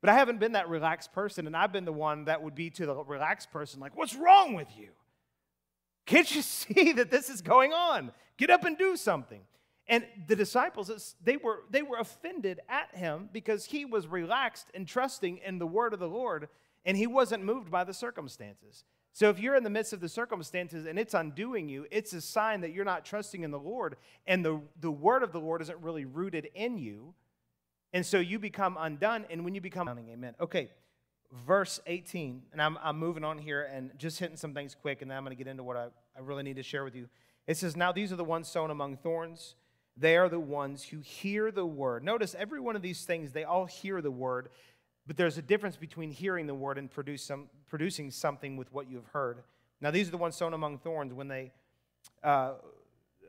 But 0.00 0.10
I 0.10 0.14
haven't 0.14 0.38
been 0.38 0.52
that 0.52 0.68
relaxed 0.68 1.12
person, 1.12 1.46
and 1.46 1.56
I've 1.56 1.72
been 1.72 1.84
the 1.84 1.92
one 1.92 2.26
that 2.26 2.42
would 2.42 2.54
be 2.54 2.70
to 2.70 2.86
the 2.86 2.94
relaxed 3.04 3.50
person, 3.50 3.80
like, 3.80 3.96
what's 3.96 4.14
wrong 4.14 4.54
with 4.54 4.68
you? 4.76 4.90
Can't 6.06 6.32
you 6.34 6.42
see 6.42 6.92
that 6.92 7.10
this 7.10 7.28
is 7.28 7.42
going 7.42 7.72
on? 7.72 8.12
Get 8.36 8.50
up 8.50 8.64
and 8.64 8.78
do 8.78 8.96
something. 8.96 9.40
And 9.88 10.04
the 10.26 10.36
disciples, 10.36 11.16
they 11.24 11.38
were, 11.38 11.60
they 11.70 11.82
were 11.82 11.96
offended 11.96 12.60
at 12.68 12.94
him 12.94 13.30
because 13.32 13.64
he 13.64 13.86
was 13.86 14.06
relaxed 14.06 14.66
and 14.74 14.86
trusting 14.86 15.38
in 15.38 15.58
the 15.58 15.66
word 15.66 15.94
of 15.94 15.98
the 15.98 16.08
Lord, 16.08 16.48
and 16.84 16.96
he 16.96 17.06
wasn't 17.06 17.42
moved 17.42 17.70
by 17.70 17.84
the 17.84 17.94
circumstances. 17.94 18.84
So 19.14 19.30
if 19.30 19.40
you're 19.40 19.56
in 19.56 19.64
the 19.64 19.70
midst 19.70 19.94
of 19.94 20.00
the 20.00 20.08
circumstances 20.08 20.86
and 20.86 20.98
it's 20.98 21.14
undoing 21.14 21.68
you, 21.68 21.86
it's 21.90 22.12
a 22.12 22.20
sign 22.20 22.60
that 22.60 22.72
you're 22.72 22.84
not 22.84 23.04
trusting 23.04 23.42
in 23.42 23.50
the 23.50 23.58
Lord, 23.58 23.96
and 24.26 24.44
the, 24.44 24.60
the 24.78 24.90
word 24.90 25.22
of 25.22 25.32
the 25.32 25.40
Lord 25.40 25.62
isn't 25.62 25.80
really 25.80 26.04
rooted 26.04 26.50
in 26.54 26.78
you. 26.78 27.14
And 27.92 28.04
so 28.04 28.18
you 28.18 28.38
become 28.38 28.76
undone, 28.78 29.24
and 29.30 29.44
when 29.44 29.54
you 29.54 29.60
become, 29.60 29.88
amen. 29.88 30.34
Okay, 30.40 30.70
verse 31.46 31.80
18, 31.86 32.42
and 32.52 32.60
I'm, 32.60 32.78
I'm 32.82 32.98
moving 32.98 33.24
on 33.24 33.38
here 33.38 33.62
and 33.72 33.90
just 33.98 34.18
hitting 34.18 34.36
some 34.36 34.54
things 34.54 34.74
quick, 34.74 35.02
and 35.02 35.10
then 35.10 35.16
I'm 35.16 35.24
going 35.24 35.36
to 35.36 35.42
get 35.42 35.50
into 35.50 35.62
what 35.62 35.76
I, 35.76 35.86
I 36.16 36.20
really 36.20 36.42
need 36.42 36.56
to 36.56 36.62
share 36.62 36.84
with 36.84 36.94
you. 36.94 37.08
It 37.46 37.56
says, 37.56 37.76
Now 37.76 37.92
these 37.92 38.12
are 38.12 38.16
the 38.16 38.24
ones 38.24 38.48
sown 38.48 38.70
among 38.70 38.98
thorns. 38.98 39.54
They 39.96 40.16
are 40.16 40.28
the 40.28 40.38
ones 40.38 40.84
who 40.84 41.00
hear 41.00 41.50
the 41.50 41.66
word. 41.66 42.04
Notice 42.04 42.36
every 42.38 42.60
one 42.60 42.76
of 42.76 42.82
these 42.82 43.04
things, 43.04 43.32
they 43.32 43.44
all 43.44 43.64
hear 43.64 44.00
the 44.00 44.10
word, 44.10 44.50
but 45.06 45.16
there's 45.16 45.38
a 45.38 45.42
difference 45.42 45.76
between 45.76 46.10
hearing 46.10 46.46
the 46.46 46.54
word 46.54 46.78
and 46.78 46.90
produce 46.90 47.22
some, 47.22 47.48
producing 47.68 48.10
something 48.10 48.56
with 48.56 48.72
what 48.72 48.88
you've 48.88 49.06
heard. 49.06 49.42
Now, 49.80 49.90
these 49.90 50.08
are 50.08 50.10
the 50.10 50.18
ones 50.18 50.36
sown 50.36 50.54
among 50.54 50.78
thorns 50.78 51.12
when 51.14 51.28
they 51.28 51.52
uh, 52.22 52.52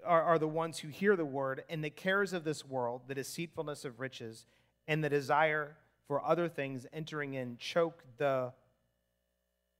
are, 0.09 0.23
are 0.23 0.39
the 0.39 0.47
ones 0.47 0.79
who 0.79 0.89
hear 0.89 1.15
the 1.15 1.25
word, 1.25 1.63
and 1.69 1.83
the 1.83 1.89
cares 1.89 2.33
of 2.33 2.43
this 2.43 2.65
world, 2.65 3.03
the 3.07 3.15
deceitfulness 3.15 3.85
of 3.85 3.99
riches, 3.99 4.45
and 4.87 5.03
the 5.03 5.09
desire 5.09 5.77
for 6.07 6.25
other 6.25 6.49
things 6.49 6.85
entering 6.91 7.35
in 7.35 7.55
choke 7.57 8.03
the 8.17 8.51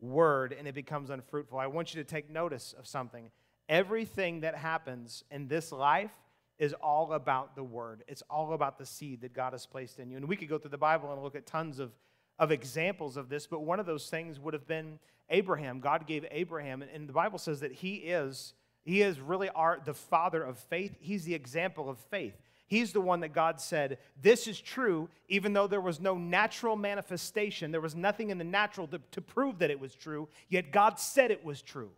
word 0.02 0.56
and 0.58 0.68
it 0.68 0.76
becomes 0.76 1.10
unfruitful. 1.10 1.60
I 1.60 1.68
want 1.68 1.94
you 1.94 2.02
to 2.02 2.10
take 2.10 2.30
notice 2.30 2.74
of 2.78 2.88
something. 2.88 3.32
Everything 3.68 4.42
that 4.42 4.56
happens 4.56 5.24
in 5.30 5.48
this 5.48 5.72
life 5.72 6.12
is 6.58 6.74
all 6.74 7.14
about 7.14 7.56
the 7.56 7.64
word, 7.64 8.04
it's 8.08 8.24
all 8.30 8.54
about 8.54 8.78
the 8.78 8.86
seed 8.86 9.22
that 9.22 9.34
God 9.34 9.54
has 9.54 9.66
placed 9.66 10.00
in 10.00 10.10
you. 10.10 10.18
And 10.18 10.28
we 10.28 10.36
could 10.36 10.50
go 10.50 10.58
through 10.58 10.72
the 10.72 10.78
Bible 10.78 11.12
and 11.14 11.24
look 11.24 11.36
at 11.36 11.46
tons 11.46 11.80
of, 11.80 11.92
of 12.38 12.52
examples 12.52 13.16
of 13.16 13.30
this, 13.30 13.48
but 13.48 13.62
one 13.62 13.80
of 13.80 13.86
those 13.86 14.10
things 14.10 14.40
would 14.40 14.54
have 14.54 14.68
been 14.68 15.00
Abraham. 15.30 15.80
God 15.80 16.06
gave 16.06 16.26
Abraham, 16.32 16.82
and 16.82 17.08
the 17.08 17.14
Bible 17.14 17.38
says 17.38 17.62
that 17.62 17.72
he 17.72 17.96
is. 17.96 18.54
He 18.90 19.04
is 19.04 19.20
really 19.20 19.50
our, 19.50 19.80
the 19.86 19.94
father 19.94 20.42
of 20.42 20.58
faith. 20.58 20.96
He's 21.00 21.24
the 21.24 21.36
example 21.36 21.92
of 21.92 22.00
faith. 22.10 22.34
He's 22.66 22.92
the 22.92 23.00
one 23.02 23.20
that 23.20 23.34
God 23.34 23.62
said, 23.62 24.00
This 24.20 24.48
is 24.48 24.60
true, 24.60 25.10
even 25.28 25.54
though 25.54 25.68
there 25.68 25.80
was 25.80 26.00
no 26.00 26.18
natural 26.18 26.76
manifestation. 26.76 27.70
There 27.70 27.82
was 27.82 27.94
nothing 27.94 28.32
in 28.32 28.40
the 28.40 28.44
natural 28.44 28.88
to, 28.88 29.00
to, 29.12 29.22
prove 29.22 29.60
that 29.60 29.70
it 29.70 29.80
was 29.80 29.94
true, 29.94 30.28
yet 30.50 30.72
God 30.72 30.98
said 30.98 31.30
it 31.30 31.46
was 31.46 31.62
true. 31.62 31.92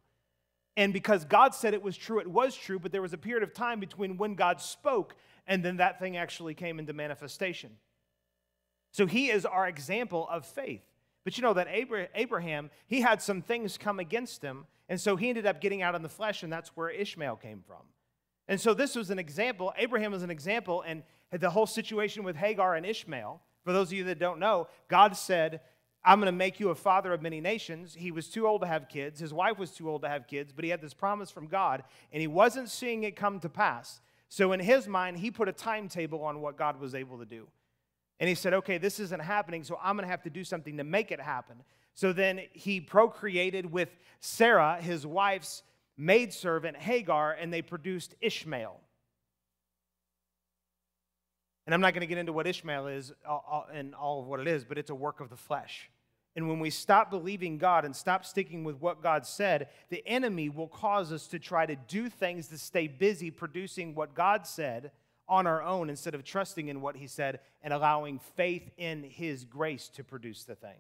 And 0.75 0.91
because 0.91 1.24
God 1.24 1.55
said 1.55 1.74
it 1.74 1.81
was 1.81 1.95
true, 1.95 2.19
it 2.19 2.27
was 2.27 2.57
true, 2.57 2.77
but 2.77 2.91
there 2.91 3.01
was 3.01 3.13
a 3.13 3.17
period 3.17 3.43
of 3.43 3.53
time 3.53 3.79
between 3.79 4.17
when 4.17 4.36
God 4.36 4.60
spoke 4.60 5.15
and 5.48 5.63
then 5.63 5.77
that 5.77 5.98
thing 5.98 6.17
actually 6.17 6.55
came 6.55 6.77
into 6.77 6.91
manifestation. 6.91 7.71
So 8.91 9.05
he 9.05 9.29
is 9.29 9.45
our 9.45 9.65
example 9.65 10.27
of 10.29 10.45
faith. 10.45 10.83
But 11.24 11.38
you 11.38 11.43
know 11.43 11.53
that 11.53 11.69
Abraham, 12.15 12.69
he 12.88 13.00
had 13.00 13.21
some 13.21 13.41
things 13.41 13.77
come 13.77 14.00
against 14.00 14.41
him, 14.41 14.65
and 14.91 15.00
so 15.00 15.15
he 15.15 15.29
ended 15.29 15.45
up 15.45 15.62
getting 15.62 15.81
out 15.81 15.95
in 15.95 16.01
the 16.01 16.10
flesh, 16.10 16.43
and 16.43 16.51
that's 16.51 16.75
where 16.75 16.89
Ishmael 16.89 17.38
came 17.38 17.63
from. 17.65 17.77
And 18.50 18.60
so 18.60 18.74
this 18.74 18.93
was 18.93 19.10
an 19.10 19.19
example. 19.19 19.71
Abraham 19.77 20.12
was 20.12 20.21
an 20.21 20.29
example, 20.29 20.83
and 20.86 21.03
the 21.31 21.50
whole 21.50 21.65
situation 21.65 22.25
with 22.25 22.36
Hagar 22.36 22.75
and 22.75 22.86
Ishmael. 22.86 23.41
For 23.63 23.71
those 23.71 23.88
of 23.88 23.93
you 23.93 24.03
that 24.03 24.19
don't 24.19 24.38
know, 24.38 24.67
God 24.89 25.15
said, 25.15 25.62
I'm 26.03 26.19
going 26.19 26.25
to 26.25 26.38
make 26.38 26.60
you 26.60 26.71
a 26.71 26.75
father 26.75 27.13
of 27.13 27.21
many 27.21 27.39
nations. 27.39 27.95
He 27.98 28.12
was 28.12 28.27
too 28.27 28.45
old 28.45 28.63
to 28.63 28.67
have 28.67 28.89
kids. 28.89 29.21
His 29.21 29.33
wife 29.33 29.57
was 29.57 29.71
too 29.71 29.89
old 29.89 30.01
to 30.01 30.10
have 30.10 30.27
kids, 30.27 30.51
but 30.51 30.65
he 30.65 30.71
had 30.71 30.81
this 30.81 30.93
promise 30.93 31.31
from 31.31 31.48
God, 31.48 31.86
and 32.12 32.19
he 32.19 32.27
wasn't 32.27 32.69
seeing 32.69 33.05
it 33.05 33.15
come 33.15 33.39
to 33.39 33.48
pass. 33.48 34.01
So, 34.27 34.51
in 34.51 34.60
his 34.60 34.89
mind, 34.89 35.19
he 35.19 35.31
put 35.31 35.48
a 35.48 35.53
timetable 35.53 36.21
on 36.21 36.41
what 36.41 36.57
God 36.57 36.81
was 36.81 36.95
able 36.95 37.17
to 37.19 37.25
do. 37.25 37.48
And 38.19 38.27
he 38.27 38.36
said, 38.36 38.53
Okay, 38.55 38.77
this 38.77 39.00
isn't 39.00 39.21
happening, 39.21 39.63
so 39.63 39.79
I'm 39.81 39.95
going 39.95 40.05
to 40.05 40.12
have 40.12 40.24
to 40.24 40.29
do 40.29 40.43
something 40.43 40.75
to 40.75 40.83
make 40.83 41.13
it 41.13 41.21
happen. 41.21 41.63
So 41.93 42.13
then 42.13 42.41
he 42.53 42.81
procreated 42.81 43.71
with 43.71 43.89
Sarah, 44.19 44.81
his 44.81 45.05
wife's 45.05 45.63
maidservant 45.98 46.77
Hagar, 46.77 47.33
and 47.33 47.53
they 47.53 47.62
produced 47.62 48.15
Ishmael. 48.21 48.79
And 51.65 51.74
I'm 51.74 51.81
not 51.81 51.93
going 51.93 52.01
to 52.01 52.07
get 52.07 52.17
into 52.17 52.33
what 52.33 52.48
Ishmael 52.48 52.88
is 52.88 53.13
uh, 53.27 53.38
uh, 53.50 53.63
and 53.71 53.93
all 53.93 54.21
of 54.21 54.27
what 54.27 54.39
it 54.39 54.48
is, 54.48 54.63
but 54.63 54.77
it's 54.77 54.89
a 54.89 54.95
work 54.95 55.19
of 55.19 55.29
the 55.29 55.38
flesh. 55.38 55.89
And 56.36 56.48
when 56.48 56.60
we 56.60 56.69
stop 56.69 57.12
believing 57.12 57.57
God 57.57 57.83
and 57.83 57.95
stop 57.95 58.25
sticking 58.25 58.63
with 58.63 58.77
what 58.79 59.03
God 59.03 59.25
said, 59.25 59.67
the 59.89 60.05
enemy 60.07 60.50
will 60.50 60.67
cause 60.67 61.12
us 61.12 61.27
to 61.27 61.39
try 61.39 61.65
to 61.65 61.75
do 61.75 62.10
things 62.10 62.48
to 62.48 62.57
stay 62.57 62.88
busy 62.88 63.29
producing 63.29 63.93
what 63.93 64.15
God 64.15 64.48
said 64.48 64.91
on 65.27 65.45
our 65.45 65.62
own 65.62 65.89
instead 65.89 66.15
of 66.15 66.24
trusting 66.24 66.69
in 66.69 66.81
what 66.81 66.95
He 66.95 67.07
said 67.07 67.41
and 67.62 67.74
allowing 67.74 68.19
faith 68.36 68.69
in 68.77 69.03
His 69.03 69.43
grace 69.43 69.89
to 69.89 70.03
produce 70.03 70.43
the 70.45 70.55
thing. 70.55 70.79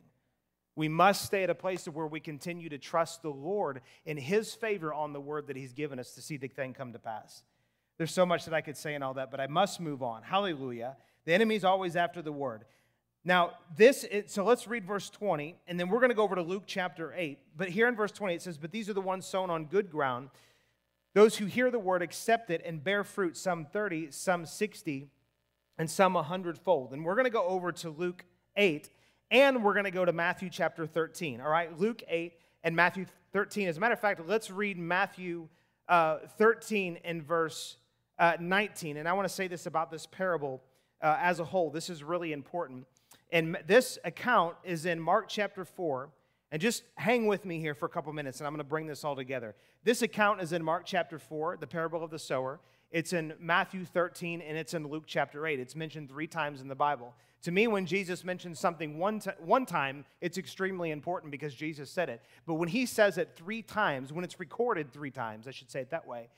We 0.75 0.87
must 0.87 1.25
stay 1.25 1.43
at 1.43 1.49
a 1.49 1.55
place 1.55 1.85
where 1.85 2.07
we 2.07 2.19
continue 2.19 2.69
to 2.69 2.77
trust 2.77 3.21
the 3.21 3.29
Lord 3.29 3.81
in 4.05 4.17
His 4.17 4.53
favor 4.53 4.93
on 4.93 5.13
the 5.13 5.19
word 5.19 5.47
that 5.47 5.57
He's 5.57 5.73
given 5.73 5.99
us 5.99 6.13
to 6.13 6.21
see 6.21 6.37
the 6.37 6.47
thing 6.47 6.73
come 6.73 6.93
to 6.93 6.99
pass. 6.99 7.43
There's 7.97 8.13
so 8.13 8.25
much 8.25 8.45
that 8.45 8.53
I 8.53 8.61
could 8.61 8.77
say 8.77 8.95
and 8.95 9.03
all 9.03 9.13
that, 9.15 9.31
but 9.31 9.39
I 9.39 9.47
must 9.47 9.79
move 9.79 10.01
on. 10.01 10.23
Hallelujah. 10.23 10.97
The 11.25 11.33
enemy's 11.33 11.63
always 11.63 11.95
after 11.95 12.21
the 12.21 12.31
word. 12.31 12.65
Now, 13.23 13.51
this, 13.77 14.03
is, 14.05 14.31
so 14.31 14.43
let's 14.43 14.67
read 14.67 14.85
verse 14.85 15.09
20, 15.09 15.55
and 15.67 15.79
then 15.79 15.89
we're 15.89 15.99
going 15.99 16.09
to 16.09 16.15
go 16.15 16.23
over 16.23 16.35
to 16.35 16.41
Luke 16.41 16.63
chapter 16.65 17.13
8. 17.15 17.37
But 17.55 17.69
here 17.69 17.87
in 17.87 17.95
verse 17.95 18.11
20, 18.11 18.33
it 18.33 18.41
says, 18.41 18.57
But 18.57 18.71
these 18.71 18.89
are 18.89 18.93
the 18.93 19.01
ones 19.01 19.27
sown 19.27 19.51
on 19.51 19.65
good 19.65 19.91
ground, 19.91 20.29
those 21.13 21.35
who 21.37 21.45
hear 21.45 21.69
the 21.69 21.77
word, 21.77 22.01
accept 22.01 22.49
it, 22.49 22.63
and 22.65 22.83
bear 22.83 23.03
fruit, 23.03 23.37
some 23.37 23.65
30, 23.65 24.09
some 24.11 24.45
60, 24.45 25.09
and 25.77 25.89
some 25.89 26.15
a 26.15 26.23
hundredfold. 26.23 26.93
And 26.93 27.05
we're 27.05 27.15
going 27.15 27.25
to 27.25 27.29
go 27.29 27.45
over 27.45 27.71
to 27.73 27.89
Luke 27.89 28.25
8 28.55 28.89
and 29.31 29.63
we're 29.63 29.73
going 29.73 29.85
to 29.85 29.91
go 29.91 30.03
to 30.03 30.11
Matthew 30.11 30.49
chapter 30.49 30.85
13. 30.85 31.39
All 31.39 31.49
right, 31.49 31.79
Luke 31.79 32.03
8 32.07 32.33
and 32.63 32.75
Matthew 32.75 33.05
13. 33.31 33.69
As 33.69 33.77
a 33.77 33.79
matter 33.79 33.93
of 33.93 33.99
fact, 33.99 34.21
let's 34.27 34.51
read 34.51 34.77
Matthew 34.77 35.47
uh, 35.87 36.17
13 36.37 36.99
and 37.05 37.23
verse 37.23 37.77
uh, 38.19 38.33
19. 38.39 38.97
And 38.97 39.07
I 39.07 39.13
want 39.13 39.27
to 39.27 39.33
say 39.33 39.47
this 39.47 39.65
about 39.65 39.89
this 39.89 40.05
parable 40.05 40.61
uh, 41.01 41.17
as 41.19 41.39
a 41.39 41.45
whole. 41.45 41.71
This 41.71 41.89
is 41.89 42.03
really 42.03 42.33
important. 42.33 42.85
And 43.31 43.57
this 43.65 43.97
account 44.03 44.55
is 44.65 44.85
in 44.85 44.99
Mark 44.99 45.29
chapter 45.29 45.63
4. 45.63 46.09
And 46.51 46.61
just 46.61 46.83
hang 46.95 47.27
with 47.27 47.45
me 47.45 47.61
here 47.61 47.73
for 47.73 47.85
a 47.85 47.89
couple 47.89 48.11
minutes, 48.11 48.41
and 48.41 48.47
I'm 48.47 48.51
going 48.51 48.57
to 48.57 48.65
bring 48.65 48.85
this 48.85 49.05
all 49.05 49.15
together. 49.15 49.55
This 49.85 50.01
account 50.01 50.41
is 50.41 50.51
in 50.51 50.61
Mark 50.61 50.83
chapter 50.85 51.17
4, 51.17 51.55
the 51.55 51.67
parable 51.67 52.03
of 52.03 52.11
the 52.11 52.19
sower. 52.19 52.59
It's 52.91 53.13
in 53.13 53.33
Matthew 53.39 53.85
13, 53.85 54.41
and 54.41 54.57
it's 54.57 54.73
in 54.73 54.85
Luke 54.87 55.05
chapter 55.07 55.47
8. 55.47 55.59
It's 55.59 55.75
mentioned 55.75 56.09
three 56.09 56.27
times 56.27 56.59
in 56.59 56.67
the 56.67 56.75
Bible. 56.75 57.13
To 57.43 57.51
me, 57.51 57.67
when 57.67 57.85
Jesus 57.85 58.23
mentions 58.23 58.59
something 58.59 58.99
one, 58.99 59.19
t- 59.19 59.31
one 59.39 59.65
time, 59.65 60.05
it's 60.19 60.37
extremely 60.37 60.91
important 60.91 61.31
because 61.31 61.55
Jesus 61.55 61.89
said 61.89 62.09
it. 62.09 62.21
But 62.45 62.55
when 62.55 62.67
he 62.67 62.85
says 62.85 63.17
it 63.17 63.31
three 63.33 63.61
times, 63.61 64.11
when 64.11 64.25
it's 64.25 64.39
recorded 64.39 64.91
three 64.91 65.09
times, 65.09 65.47
I 65.47 65.51
should 65.51 65.71
say 65.71 65.79
it 65.79 65.89
that 65.91 66.05
way, 66.05 66.29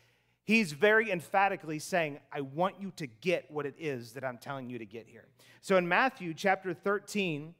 he's 0.43 0.71
very 0.73 1.11
emphatically 1.11 1.79
saying, 1.79 2.19
I 2.31 2.41
want 2.41 2.75
you 2.79 2.91
to 2.97 3.07
get 3.07 3.49
what 3.49 3.65
it 3.65 3.75
is 3.79 4.13
that 4.13 4.23
I'm 4.23 4.37
telling 4.37 4.69
you 4.69 4.77
to 4.77 4.85
get 4.85 5.07
here. 5.07 5.25
So 5.61 5.75
in 5.77 5.87
Matthew 5.87 6.35
chapter 6.35 6.73
13, 6.73 7.55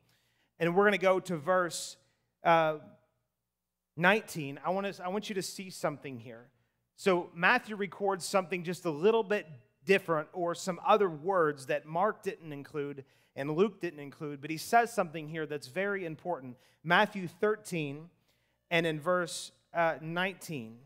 and 0.59 0.75
we're 0.75 0.83
going 0.83 0.91
to 0.91 0.97
go 1.00 1.19
to 1.19 1.35
verse 1.35 1.97
uh, 2.43 2.75
19, 3.97 4.59
I 4.63 4.69
want, 4.69 4.93
to, 4.93 5.03
I 5.03 5.07
want 5.07 5.29
you 5.29 5.35
to 5.35 5.41
see 5.41 5.71
something 5.71 6.19
here. 6.19 6.45
So 7.03 7.29
Matthew 7.36 7.75
records 7.75 8.24
something 8.24 8.63
just 8.63 8.86
a 8.86 8.89
little 8.89 9.24
bit 9.24 9.45
different 9.83 10.29
or 10.31 10.55
some 10.55 10.79
other 10.88 11.10
words 11.10 11.65
that 11.65 11.86
Mark 11.86 12.24
didn't 12.24 12.53
include 12.53 13.03
and 13.36 13.57
Luke 13.57 13.81
didn't 13.81 14.00
include, 14.00 14.39
but 14.39 14.50
he 14.50 14.55
says 14.55 14.93
something 14.93 15.27
here 15.27 15.45
that's 15.45 15.67
very 15.67 16.05
important. 16.05 16.55
Matthew 16.81 17.27
13 17.27 18.10
and 18.72 18.88
in 18.88 19.01
verse 19.01 19.51
uh, 19.74 19.95
19. 20.00 20.77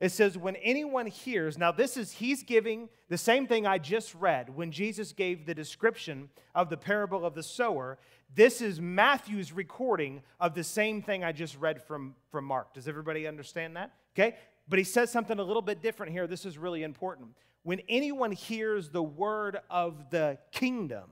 It 0.00 0.08
says, 0.08 0.38
when 0.38 0.56
anyone 0.56 1.06
hears, 1.06 1.58
now 1.58 1.70
this 1.70 1.98
is, 1.98 2.12
he's 2.12 2.42
giving 2.42 2.88
the 3.10 3.18
same 3.18 3.46
thing 3.46 3.66
I 3.66 3.76
just 3.76 4.14
read 4.14 4.56
when 4.56 4.72
Jesus 4.72 5.12
gave 5.12 5.44
the 5.44 5.54
description 5.54 6.30
of 6.54 6.70
the 6.70 6.78
parable 6.78 7.26
of 7.26 7.34
the 7.34 7.42
sower. 7.42 7.98
This 8.34 8.62
is 8.62 8.80
Matthew's 8.80 9.52
recording 9.52 10.22
of 10.40 10.54
the 10.54 10.64
same 10.64 11.02
thing 11.02 11.24
I 11.24 11.32
just 11.32 11.58
read 11.58 11.82
from, 11.82 12.14
from 12.30 12.46
Mark. 12.46 12.72
Does 12.72 12.88
everybody 12.88 13.26
understand 13.26 13.76
that? 13.76 13.92
Okay? 14.14 14.36
But 14.68 14.78
he 14.78 14.84
says 14.84 15.10
something 15.10 15.38
a 15.38 15.42
little 15.42 15.62
bit 15.62 15.80
different 15.80 16.12
here. 16.12 16.26
This 16.26 16.44
is 16.44 16.58
really 16.58 16.82
important. 16.82 17.30
When 17.62 17.80
anyone 17.88 18.32
hears 18.32 18.90
the 18.90 19.02
word 19.02 19.58
of 19.70 20.10
the 20.10 20.38
kingdom, 20.52 21.10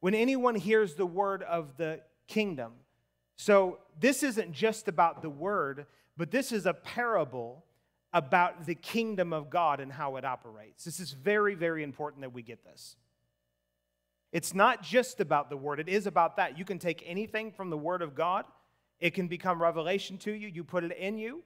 when 0.00 0.14
anyone 0.14 0.54
hears 0.54 0.94
the 0.94 1.06
word 1.06 1.42
of 1.42 1.76
the 1.76 2.00
kingdom, 2.26 2.72
so 3.36 3.78
this 3.98 4.22
isn't 4.22 4.52
just 4.52 4.88
about 4.88 5.22
the 5.22 5.30
word, 5.30 5.86
but 6.16 6.30
this 6.30 6.52
is 6.52 6.66
a 6.66 6.74
parable 6.74 7.64
about 8.12 8.66
the 8.66 8.74
kingdom 8.74 9.32
of 9.32 9.50
God 9.50 9.80
and 9.80 9.92
how 9.92 10.16
it 10.16 10.24
operates. 10.24 10.84
This 10.84 11.00
is 11.00 11.12
very, 11.12 11.54
very 11.54 11.82
important 11.82 12.22
that 12.22 12.32
we 12.32 12.42
get 12.42 12.64
this. 12.64 12.96
It's 14.32 14.54
not 14.54 14.82
just 14.82 15.20
about 15.20 15.50
the 15.50 15.56
word, 15.56 15.80
it 15.80 15.88
is 15.88 16.06
about 16.06 16.36
that. 16.36 16.58
You 16.58 16.64
can 16.64 16.78
take 16.78 17.02
anything 17.06 17.52
from 17.52 17.70
the 17.70 17.78
word 17.78 18.02
of 18.02 18.14
God, 18.14 18.44
it 19.00 19.14
can 19.14 19.28
become 19.28 19.60
revelation 19.60 20.18
to 20.18 20.32
you. 20.32 20.48
You 20.48 20.64
put 20.64 20.84
it 20.84 20.96
in 20.96 21.18
you, 21.18 21.42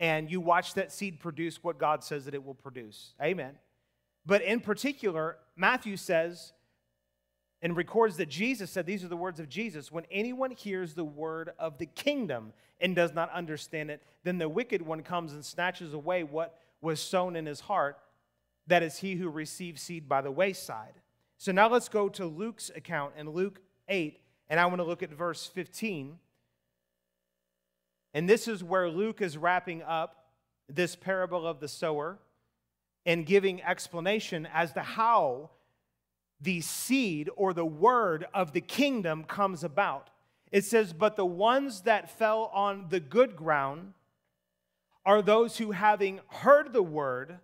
and 0.00 0.30
you 0.30 0.40
watch 0.40 0.74
that 0.74 0.92
seed 0.92 1.20
produce 1.20 1.62
what 1.62 1.78
God 1.78 2.02
says 2.02 2.24
that 2.24 2.34
it 2.34 2.44
will 2.44 2.54
produce. 2.54 3.14
Amen. 3.22 3.54
But 4.24 4.42
in 4.42 4.60
particular, 4.60 5.36
Matthew 5.56 5.96
says, 5.96 6.52
and 7.60 7.76
records 7.76 8.16
that 8.18 8.28
Jesus 8.28 8.70
said, 8.70 8.86
These 8.86 9.04
are 9.04 9.08
the 9.08 9.16
words 9.16 9.40
of 9.40 9.48
Jesus. 9.48 9.90
When 9.90 10.04
anyone 10.10 10.52
hears 10.52 10.94
the 10.94 11.04
word 11.04 11.50
of 11.58 11.78
the 11.78 11.86
kingdom 11.86 12.52
and 12.80 12.94
does 12.94 13.12
not 13.14 13.32
understand 13.32 13.90
it, 13.90 14.02
then 14.22 14.38
the 14.38 14.48
wicked 14.48 14.82
one 14.82 15.02
comes 15.02 15.32
and 15.32 15.44
snatches 15.44 15.92
away 15.92 16.22
what 16.22 16.58
was 16.80 17.00
sown 17.00 17.34
in 17.34 17.46
his 17.46 17.60
heart. 17.60 17.98
That 18.68 18.82
is 18.82 18.98
he 18.98 19.16
who 19.16 19.28
receives 19.28 19.82
seed 19.82 20.08
by 20.08 20.20
the 20.20 20.30
wayside. 20.30 20.94
So 21.36 21.52
now 21.52 21.68
let's 21.68 21.88
go 21.88 22.08
to 22.10 22.26
Luke's 22.26 22.70
account 22.74 23.14
in 23.16 23.30
Luke 23.30 23.60
8, 23.88 24.20
and 24.48 24.60
I 24.60 24.66
want 24.66 24.78
to 24.78 24.84
look 24.84 25.02
at 25.02 25.10
verse 25.10 25.46
15. 25.46 26.18
And 28.14 28.28
this 28.28 28.48
is 28.48 28.64
where 28.64 28.88
Luke 28.88 29.20
is 29.20 29.36
wrapping 29.36 29.82
up 29.82 30.26
this 30.68 30.96
parable 30.96 31.46
of 31.46 31.60
the 31.60 31.68
sower 31.68 32.18
and 33.06 33.24
giving 33.24 33.62
explanation 33.62 34.46
as 34.52 34.72
to 34.72 34.80
how 34.80 35.50
the 36.40 36.60
seed 36.60 37.30
or 37.36 37.52
the 37.52 37.64
word 37.64 38.26
of 38.32 38.52
the 38.52 38.60
kingdom 38.60 39.24
comes 39.24 39.64
about. 39.64 40.10
It 40.52 40.64
says, 40.64 40.92
But 40.92 41.16
the 41.16 41.26
ones 41.26 41.82
that 41.82 42.10
fell 42.10 42.50
on 42.54 42.86
the 42.90 43.00
good 43.00 43.36
ground 43.36 43.94
are 45.04 45.22
those 45.22 45.56
who, 45.58 45.72
having 45.72 46.20
heard 46.28 46.72
the 46.72 46.82
word, 46.82 47.38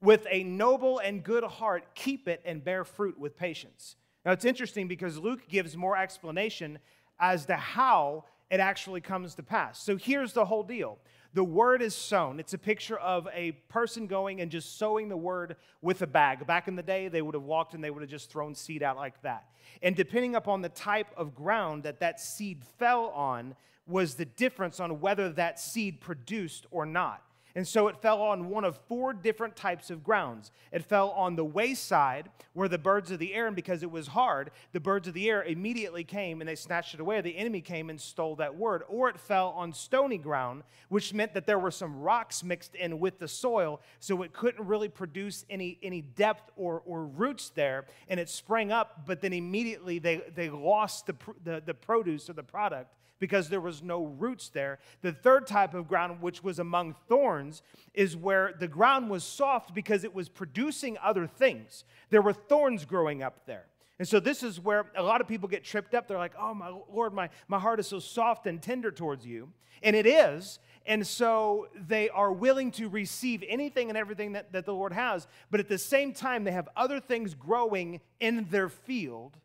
with 0.00 0.26
a 0.30 0.44
noble 0.44 0.98
and 0.98 1.22
good 1.22 1.44
heart, 1.44 1.94
keep 1.94 2.28
it 2.28 2.42
and 2.44 2.62
bear 2.62 2.84
fruit 2.84 3.18
with 3.18 3.36
patience. 3.36 3.96
Now, 4.24 4.32
it's 4.32 4.44
interesting 4.44 4.88
because 4.88 5.18
Luke 5.18 5.48
gives 5.48 5.76
more 5.76 5.96
explanation 5.96 6.78
as 7.18 7.46
to 7.46 7.56
how 7.56 8.24
it 8.54 8.60
actually 8.60 9.00
comes 9.00 9.34
to 9.34 9.42
pass. 9.42 9.82
So 9.82 9.96
here's 9.96 10.32
the 10.32 10.44
whole 10.44 10.62
deal 10.62 10.98
the 11.34 11.42
word 11.42 11.82
is 11.82 11.96
sown. 11.96 12.38
It's 12.38 12.54
a 12.54 12.58
picture 12.58 12.96
of 12.98 13.26
a 13.34 13.52
person 13.68 14.06
going 14.06 14.40
and 14.40 14.52
just 14.52 14.78
sowing 14.78 15.08
the 15.08 15.16
word 15.16 15.56
with 15.82 16.00
a 16.02 16.06
bag. 16.06 16.46
Back 16.46 16.68
in 16.68 16.76
the 16.76 16.82
day, 16.82 17.08
they 17.08 17.22
would 17.22 17.34
have 17.34 17.42
walked 17.42 17.74
and 17.74 17.82
they 17.82 17.90
would 17.90 18.02
have 18.02 18.10
just 18.10 18.30
thrown 18.30 18.54
seed 18.54 18.84
out 18.84 18.96
like 18.96 19.20
that. 19.22 19.48
And 19.82 19.96
depending 19.96 20.36
upon 20.36 20.62
the 20.62 20.68
type 20.68 21.08
of 21.16 21.34
ground 21.34 21.82
that 21.82 21.98
that 21.98 22.20
seed 22.20 22.62
fell 22.78 23.06
on, 23.08 23.56
was 23.86 24.14
the 24.14 24.24
difference 24.24 24.80
on 24.80 25.00
whether 25.00 25.28
that 25.30 25.60
seed 25.60 26.00
produced 26.00 26.66
or 26.70 26.86
not. 26.86 27.22
And 27.56 27.66
so 27.68 27.86
it 27.86 27.96
fell 27.96 28.20
on 28.20 28.48
one 28.48 28.64
of 28.64 28.76
four 28.88 29.12
different 29.12 29.54
types 29.54 29.88
of 29.88 30.02
grounds. 30.02 30.50
It 30.72 30.84
fell 30.84 31.10
on 31.10 31.36
the 31.36 31.44
wayside 31.44 32.28
where 32.52 32.68
the 32.68 32.78
birds 32.78 33.12
of 33.12 33.20
the 33.20 33.32
air, 33.32 33.46
and 33.46 33.54
because 33.54 33.84
it 33.84 33.90
was 33.90 34.08
hard, 34.08 34.50
the 34.72 34.80
birds 34.80 35.06
of 35.06 35.14
the 35.14 35.30
air 35.30 35.44
immediately 35.44 36.02
came 36.02 36.40
and 36.40 36.48
they 36.48 36.56
snatched 36.56 36.94
it 36.94 37.00
away. 37.00 37.20
The 37.20 37.36
enemy 37.36 37.60
came 37.60 37.90
and 37.90 38.00
stole 38.00 38.34
that 38.36 38.56
word. 38.56 38.82
Or 38.88 39.08
it 39.08 39.20
fell 39.20 39.50
on 39.50 39.72
stony 39.72 40.18
ground, 40.18 40.64
which 40.88 41.14
meant 41.14 41.32
that 41.34 41.46
there 41.46 41.60
were 41.60 41.70
some 41.70 42.00
rocks 42.00 42.42
mixed 42.42 42.74
in 42.74 42.98
with 42.98 43.20
the 43.20 43.28
soil, 43.28 43.80
so 44.00 44.22
it 44.22 44.32
couldn't 44.32 44.66
really 44.66 44.88
produce 44.88 45.44
any, 45.48 45.78
any 45.80 46.00
depth 46.00 46.50
or, 46.56 46.82
or 46.84 47.06
roots 47.06 47.50
there. 47.50 47.84
And 48.08 48.18
it 48.18 48.28
sprang 48.28 48.72
up, 48.72 49.06
but 49.06 49.20
then 49.20 49.32
immediately 49.32 50.00
they, 50.00 50.22
they 50.34 50.50
lost 50.50 51.06
the, 51.06 51.14
the, 51.44 51.62
the 51.64 51.74
produce 51.74 52.28
or 52.28 52.32
the 52.32 52.42
product 52.42 52.92
because 53.24 53.48
there 53.48 53.58
was 53.58 53.82
no 53.82 54.04
roots 54.04 54.50
there. 54.50 54.78
The 55.00 55.10
third 55.10 55.46
type 55.46 55.72
of 55.72 55.88
ground, 55.88 56.20
which 56.20 56.44
was 56.44 56.58
among 56.58 56.94
thorns, 57.08 57.62
is 57.94 58.14
where 58.14 58.52
the 58.60 58.68
ground 58.68 59.08
was 59.08 59.24
soft 59.24 59.74
because 59.74 60.04
it 60.04 60.14
was 60.14 60.28
producing 60.28 60.98
other 61.02 61.26
things. 61.26 61.84
There 62.10 62.20
were 62.20 62.34
thorns 62.34 62.84
growing 62.84 63.22
up 63.22 63.46
there. 63.46 63.64
And 63.98 64.06
so 64.06 64.20
this 64.20 64.42
is 64.42 64.60
where 64.60 64.90
a 64.94 65.02
lot 65.02 65.22
of 65.22 65.26
people 65.26 65.48
get 65.48 65.64
tripped 65.64 65.94
up. 65.94 66.06
They're 66.06 66.18
like, 66.18 66.34
oh, 66.38 66.52
my 66.52 66.68
Lord, 66.92 67.14
my, 67.14 67.30
my 67.48 67.58
heart 67.58 67.80
is 67.80 67.86
so 67.86 67.98
soft 67.98 68.46
and 68.46 68.60
tender 68.60 68.90
towards 68.90 69.24
you. 69.24 69.48
And 69.82 69.96
it 69.96 70.06
is. 70.06 70.58
And 70.84 71.06
so 71.06 71.68
they 71.88 72.10
are 72.10 72.30
willing 72.30 72.72
to 72.72 72.90
receive 72.90 73.42
anything 73.48 73.88
and 73.88 73.96
everything 73.96 74.32
that, 74.32 74.52
that 74.52 74.66
the 74.66 74.74
Lord 74.74 74.92
has. 74.92 75.26
But 75.50 75.60
at 75.60 75.68
the 75.70 75.78
same 75.78 76.12
time, 76.12 76.44
they 76.44 76.52
have 76.52 76.68
other 76.76 77.00
things 77.00 77.32
growing 77.32 78.02
in 78.20 78.48
their 78.50 78.68
field 78.68 79.38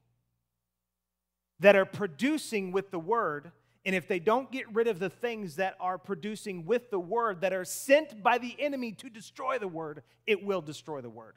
that 1.62 1.78
are 1.78 1.86
producing 1.86 2.74
with 2.74 2.92
the 2.92 3.00
word 3.00 3.54
and 3.86 3.96
if 3.96 4.08
they 4.08 4.20
don't 4.20 4.52
get 4.52 4.72
rid 4.74 4.88
of 4.88 5.00
the 5.00 5.10
things 5.10 5.56
that 5.56 5.76
are 5.80 5.98
producing 5.98 6.66
with 6.66 6.90
the 6.90 7.00
word, 7.00 7.42
that 7.42 7.54
are 7.54 7.66
sent 7.66 8.22
by 8.22 8.38
the 8.38 8.56
enemy 8.60 8.92
to 8.94 9.10
destroy 9.10 9.58
the 9.58 9.68
word, 9.68 10.04
it 10.28 10.44
will 10.44 10.62
destroy 10.62 11.02
the 11.02 11.10
word. 11.10 11.36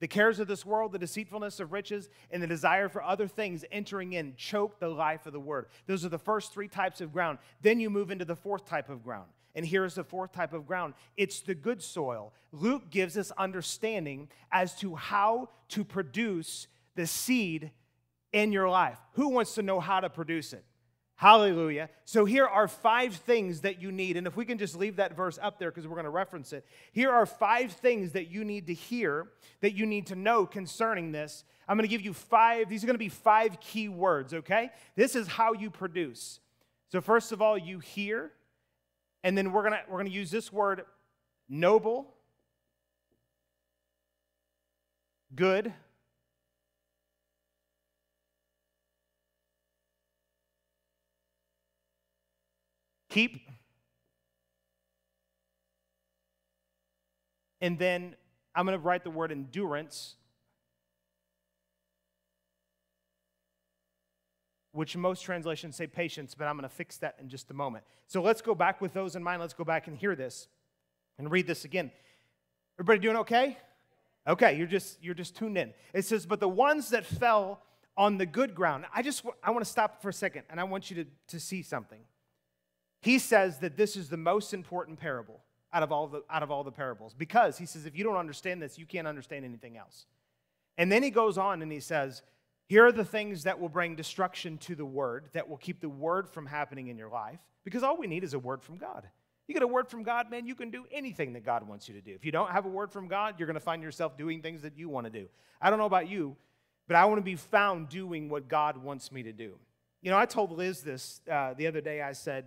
The 0.00 0.08
cares 0.08 0.38
of 0.38 0.46
this 0.46 0.64
world, 0.64 0.92
the 0.92 0.98
deceitfulness 0.98 1.58
of 1.60 1.72
riches, 1.72 2.08
and 2.30 2.42
the 2.42 2.46
desire 2.46 2.88
for 2.88 3.02
other 3.02 3.26
things 3.26 3.64
entering 3.72 4.12
in 4.12 4.34
choke 4.36 4.78
the 4.78 4.88
life 4.88 5.26
of 5.26 5.32
the 5.32 5.40
word. 5.40 5.66
Those 5.86 6.04
are 6.04 6.08
the 6.08 6.18
first 6.18 6.52
three 6.52 6.68
types 6.68 7.00
of 7.00 7.12
ground. 7.12 7.38
Then 7.62 7.80
you 7.80 7.90
move 7.90 8.10
into 8.10 8.24
the 8.24 8.36
fourth 8.36 8.64
type 8.64 8.88
of 8.88 9.02
ground. 9.02 9.28
And 9.54 9.66
here's 9.66 9.94
the 9.96 10.04
fourth 10.04 10.32
type 10.32 10.52
of 10.52 10.66
ground 10.66 10.94
it's 11.16 11.40
the 11.40 11.54
good 11.54 11.82
soil. 11.82 12.32
Luke 12.52 12.90
gives 12.90 13.16
us 13.16 13.32
understanding 13.36 14.28
as 14.52 14.76
to 14.76 14.94
how 14.94 15.48
to 15.70 15.84
produce 15.84 16.68
the 16.94 17.06
seed 17.06 17.72
in 18.32 18.52
your 18.52 18.68
life. 18.68 18.98
Who 19.12 19.28
wants 19.28 19.54
to 19.54 19.62
know 19.62 19.80
how 19.80 20.00
to 20.00 20.10
produce 20.10 20.52
it? 20.52 20.64
Hallelujah. 21.18 21.90
So 22.04 22.24
here 22.24 22.46
are 22.46 22.68
five 22.68 23.12
things 23.12 23.62
that 23.62 23.82
you 23.82 23.90
need. 23.90 24.16
And 24.16 24.24
if 24.28 24.36
we 24.36 24.44
can 24.44 24.56
just 24.56 24.76
leave 24.76 24.96
that 24.96 25.16
verse 25.16 25.36
up 25.42 25.58
there 25.58 25.68
because 25.68 25.84
we're 25.84 25.96
going 25.96 26.04
to 26.04 26.10
reference 26.10 26.52
it. 26.52 26.64
Here 26.92 27.10
are 27.10 27.26
five 27.26 27.72
things 27.72 28.12
that 28.12 28.30
you 28.30 28.44
need 28.44 28.68
to 28.68 28.74
hear, 28.74 29.26
that 29.60 29.74
you 29.74 29.84
need 29.84 30.06
to 30.06 30.14
know 30.14 30.46
concerning 30.46 31.10
this. 31.10 31.42
I'm 31.66 31.76
going 31.76 31.88
to 31.88 31.90
give 31.90 32.02
you 32.02 32.12
five. 32.12 32.68
These 32.68 32.84
are 32.84 32.86
going 32.86 32.94
to 32.94 32.98
be 32.98 33.08
five 33.08 33.58
key 33.58 33.88
words, 33.88 34.32
okay? 34.32 34.70
This 34.94 35.16
is 35.16 35.26
how 35.26 35.54
you 35.54 35.70
produce. 35.70 36.38
So 36.92 37.00
first 37.00 37.32
of 37.32 37.42
all, 37.42 37.58
you 37.58 37.80
hear, 37.80 38.30
and 39.24 39.36
then 39.36 39.50
we're 39.50 39.62
going 39.62 39.72
to 39.72 39.80
we're 39.88 39.98
going 39.98 40.06
to 40.06 40.12
use 40.12 40.30
this 40.30 40.52
word 40.52 40.84
noble, 41.48 42.14
good, 45.34 45.72
Keep. 53.18 53.40
And 57.60 57.76
then 57.76 58.14
I'm 58.54 58.64
going 58.64 58.78
to 58.78 58.84
write 58.84 59.02
the 59.02 59.10
word 59.10 59.32
endurance, 59.32 60.14
which 64.70 64.96
most 64.96 65.24
translations 65.24 65.74
say 65.74 65.88
patience, 65.88 66.36
but 66.36 66.46
I'm 66.46 66.54
going 66.56 66.62
to 66.62 66.68
fix 66.68 66.98
that 66.98 67.16
in 67.20 67.28
just 67.28 67.50
a 67.50 67.54
moment. 67.54 67.82
So 68.06 68.22
let's 68.22 68.40
go 68.40 68.54
back 68.54 68.80
with 68.80 68.92
those 68.92 69.16
in 69.16 69.24
mind. 69.24 69.40
Let's 69.40 69.52
go 69.52 69.64
back 69.64 69.88
and 69.88 69.96
hear 69.96 70.14
this 70.14 70.46
and 71.18 71.28
read 71.28 71.48
this 71.48 71.64
again. 71.64 71.90
Everybody 72.78 73.00
doing 73.00 73.16
okay? 73.16 73.58
Okay, 74.28 74.56
you're 74.56 74.68
just 74.68 75.02
you're 75.02 75.14
just 75.14 75.34
tuned 75.34 75.58
in. 75.58 75.74
It 75.92 76.04
says, 76.04 76.24
"But 76.24 76.38
the 76.38 76.48
ones 76.48 76.90
that 76.90 77.04
fell 77.04 77.62
on 77.96 78.16
the 78.18 78.26
good 78.26 78.54
ground." 78.54 78.84
I 78.94 79.02
just 79.02 79.24
I 79.42 79.50
want 79.50 79.64
to 79.64 79.68
stop 79.68 80.02
for 80.02 80.08
a 80.08 80.12
second 80.12 80.44
and 80.48 80.60
I 80.60 80.64
want 80.64 80.88
you 80.88 81.02
to, 81.02 81.10
to 81.30 81.40
see 81.40 81.62
something. 81.62 81.98
He 83.00 83.18
says 83.18 83.58
that 83.58 83.76
this 83.76 83.96
is 83.96 84.08
the 84.08 84.16
most 84.16 84.52
important 84.52 84.98
parable 84.98 85.40
out 85.72 85.82
of 85.82 85.92
all 85.92 86.08
the, 86.08 86.22
out 86.30 86.42
of 86.42 86.50
all 86.50 86.64
the 86.64 86.72
parables 86.72 87.14
because 87.14 87.58
he 87.58 87.66
says, 87.66 87.86
if 87.86 87.96
you 87.96 88.04
don't 88.04 88.16
understand 88.16 88.60
this, 88.62 88.78
you 88.78 88.86
can't 88.86 89.06
understand 89.06 89.44
anything 89.44 89.76
else. 89.76 90.06
And 90.76 90.90
then 90.90 91.02
he 91.02 91.10
goes 91.10 91.38
on 91.38 91.62
and 91.62 91.70
he 91.70 91.80
says, 91.80 92.22
here 92.66 92.86
are 92.86 92.92
the 92.92 93.04
things 93.04 93.44
that 93.44 93.58
will 93.58 93.68
bring 93.68 93.96
destruction 93.96 94.58
to 94.58 94.74
the 94.74 94.84
word, 94.84 95.30
that 95.32 95.48
will 95.48 95.56
keep 95.56 95.80
the 95.80 95.88
word 95.88 96.28
from 96.28 96.46
happening 96.46 96.88
in 96.88 96.98
your 96.98 97.08
life, 97.08 97.40
because 97.64 97.82
all 97.82 97.96
we 97.96 98.06
need 98.06 98.24
is 98.24 98.34
a 98.34 98.38
word 98.38 98.62
from 98.62 98.76
God. 98.76 99.08
You 99.46 99.54
get 99.54 99.62
a 99.62 99.66
word 99.66 99.88
from 99.88 100.02
God, 100.02 100.30
man, 100.30 100.46
you 100.46 100.54
can 100.54 100.70
do 100.70 100.84
anything 100.92 101.32
that 101.32 101.44
God 101.44 101.66
wants 101.66 101.88
you 101.88 101.94
to 101.94 102.02
do. 102.02 102.12
If 102.12 102.26
you 102.26 102.32
don't 102.32 102.50
have 102.50 102.66
a 102.66 102.68
word 102.68 102.92
from 102.92 103.08
God, 103.08 103.36
you're 103.38 103.46
going 103.46 103.54
to 103.54 103.60
find 103.60 103.82
yourself 103.82 104.18
doing 104.18 104.42
things 104.42 104.60
that 104.60 104.76
you 104.76 104.90
want 104.90 105.06
to 105.06 105.10
do. 105.10 105.28
I 105.62 105.70
don't 105.70 105.78
know 105.78 105.86
about 105.86 106.08
you, 106.08 106.36
but 106.86 106.96
I 106.96 107.06
want 107.06 107.18
to 107.18 107.24
be 107.24 107.36
found 107.36 107.88
doing 107.88 108.28
what 108.28 108.48
God 108.48 108.76
wants 108.76 109.10
me 109.10 109.22
to 109.22 109.32
do. 109.32 109.54
You 110.02 110.10
know, 110.10 110.18
I 110.18 110.26
told 110.26 110.52
Liz 110.52 110.82
this 110.82 111.22
uh, 111.30 111.54
the 111.54 111.66
other 111.66 111.80
day. 111.80 112.02
I 112.02 112.12
said, 112.12 112.44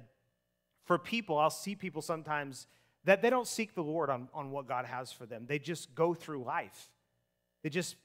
for 0.85 0.97
people, 0.97 1.37
I'll 1.37 1.49
see 1.49 1.75
people 1.75 2.01
sometimes 2.01 2.67
that 3.03 3.21
they 3.21 3.29
don't 3.29 3.47
seek 3.47 3.73
the 3.73 3.83
Lord 3.83 4.09
on, 4.09 4.29
on 4.33 4.51
what 4.51 4.67
God 4.67 4.85
has 4.85 5.11
for 5.11 5.25
them. 5.25 5.45
They 5.47 5.59
just 5.59 5.95
go 5.95 6.13
through 6.13 6.43
life, 6.43 6.89
they 7.63 7.69
just 7.69 7.95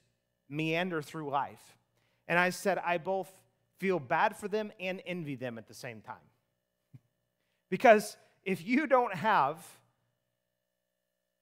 meander 0.49 1.01
through 1.01 1.29
life. 1.29 1.77
And 2.27 2.37
I 2.37 2.49
said, 2.49 2.77
I 2.85 2.97
both 2.97 3.31
feel 3.79 3.99
bad 3.99 4.35
for 4.35 4.47
them 4.47 4.71
and 4.79 5.01
envy 5.05 5.35
them 5.35 5.57
at 5.57 5.67
the 5.67 5.73
same 5.73 6.01
time. 6.01 6.15
because 7.69 8.17
if 8.43 8.65
you 8.65 8.85
don't 8.85 9.13
have 9.13 9.65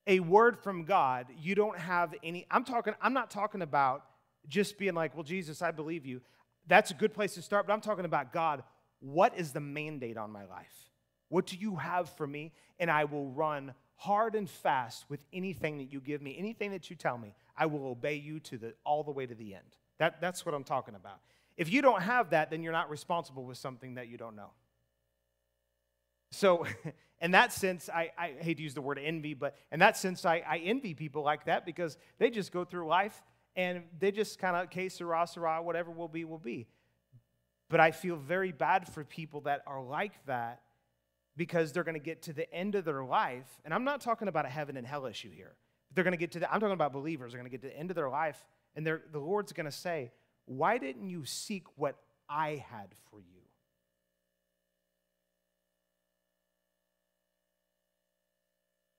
a 0.06 0.20
word 0.20 0.58
from 0.58 0.84
God, 0.84 1.26
you 1.40 1.54
don't 1.54 1.78
have 1.78 2.14
any. 2.22 2.46
I'm 2.50 2.64
talking, 2.64 2.94
I'm 3.00 3.12
not 3.12 3.30
talking 3.30 3.62
about 3.62 4.04
just 4.48 4.78
being 4.78 4.94
like, 4.94 5.14
well, 5.14 5.24
Jesus, 5.24 5.62
I 5.62 5.72
believe 5.72 6.06
you. 6.06 6.20
That's 6.68 6.90
a 6.90 6.94
good 6.94 7.14
place 7.14 7.34
to 7.34 7.42
start, 7.42 7.66
but 7.66 7.72
I'm 7.72 7.80
talking 7.80 8.04
about 8.04 8.32
God, 8.32 8.62
what 9.00 9.36
is 9.36 9.52
the 9.52 9.60
mandate 9.60 10.16
on 10.16 10.30
my 10.30 10.44
life? 10.44 10.85
What 11.28 11.46
do 11.46 11.56
you 11.56 11.76
have 11.76 12.08
for 12.10 12.26
me? 12.26 12.52
And 12.78 12.90
I 12.90 13.04
will 13.04 13.30
run 13.30 13.74
hard 13.96 14.34
and 14.34 14.48
fast 14.48 15.06
with 15.08 15.24
anything 15.32 15.78
that 15.78 15.92
you 15.92 16.00
give 16.00 16.22
me, 16.22 16.36
anything 16.38 16.70
that 16.70 16.90
you 16.90 16.96
tell 16.96 17.18
me. 17.18 17.34
I 17.56 17.66
will 17.66 17.86
obey 17.86 18.14
you 18.16 18.40
to 18.40 18.58
the 18.58 18.74
all 18.84 19.02
the 19.02 19.10
way 19.10 19.26
to 19.26 19.34
the 19.34 19.54
end. 19.54 19.76
That, 19.98 20.20
that's 20.20 20.44
what 20.44 20.54
I'm 20.54 20.64
talking 20.64 20.94
about. 20.94 21.20
If 21.56 21.72
you 21.72 21.80
don't 21.80 22.02
have 22.02 22.30
that, 22.30 22.50
then 22.50 22.62
you're 22.62 22.72
not 22.72 22.90
responsible 22.90 23.44
with 23.44 23.56
something 23.56 23.94
that 23.94 24.08
you 24.08 24.18
don't 24.18 24.36
know. 24.36 24.50
So, 26.30 26.66
in 27.22 27.30
that 27.30 27.52
sense, 27.52 27.88
I, 27.88 28.10
I 28.18 28.34
hate 28.38 28.58
to 28.58 28.62
use 28.62 28.74
the 28.74 28.82
word 28.82 29.00
envy, 29.02 29.32
but 29.32 29.56
in 29.72 29.80
that 29.80 29.96
sense, 29.96 30.26
I, 30.26 30.42
I 30.46 30.58
envy 30.58 30.92
people 30.92 31.22
like 31.22 31.46
that 31.46 31.64
because 31.64 31.96
they 32.18 32.28
just 32.28 32.52
go 32.52 32.64
through 32.64 32.86
life 32.86 33.22
and 33.54 33.84
they 33.98 34.12
just 34.12 34.38
kind 34.38 34.54
of, 34.54 34.68
que 34.68 34.90
sera, 34.90 35.26
sera, 35.26 35.62
whatever 35.62 35.90
will 35.90 36.08
be, 36.08 36.26
will 36.26 36.38
be. 36.38 36.66
But 37.70 37.80
I 37.80 37.90
feel 37.90 38.16
very 38.16 38.52
bad 38.52 38.86
for 38.86 39.02
people 39.02 39.40
that 39.42 39.62
are 39.66 39.82
like 39.82 40.12
that 40.26 40.60
because 41.36 41.72
they're 41.72 41.84
going 41.84 41.94
to 41.94 42.00
get 42.00 42.22
to 42.22 42.32
the 42.32 42.52
end 42.52 42.74
of 42.74 42.84
their 42.84 43.04
life. 43.04 43.46
And 43.64 43.74
I'm 43.74 43.84
not 43.84 44.00
talking 44.00 44.28
about 44.28 44.46
a 44.46 44.48
heaven 44.48 44.76
and 44.76 44.86
hell 44.86 45.06
issue 45.06 45.30
here. 45.30 45.54
They're 45.94 46.04
going 46.04 46.12
to 46.12 46.18
get 46.18 46.32
to 46.32 46.40
the, 46.40 46.52
I'm 46.52 46.60
talking 46.60 46.74
about 46.74 46.92
believers. 46.92 47.32
They're 47.32 47.40
going 47.40 47.50
to 47.50 47.56
get 47.56 47.62
to 47.62 47.68
the 47.68 47.78
end 47.78 47.90
of 47.90 47.96
their 47.96 48.10
life, 48.10 48.44
and 48.74 48.86
the 48.86 49.00
Lord's 49.14 49.52
going 49.52 49.66
to 49.66 49.72
say, 49.72 50.12
Why 50.44 50.78
didn't 50.78 51.08
you 51.08 51.24
seek 51.24 51.64
what 51.76 51.96
I 52.28 52.64
had 52.70 52.88
for 53.10 53.20
you? 53.20 53.36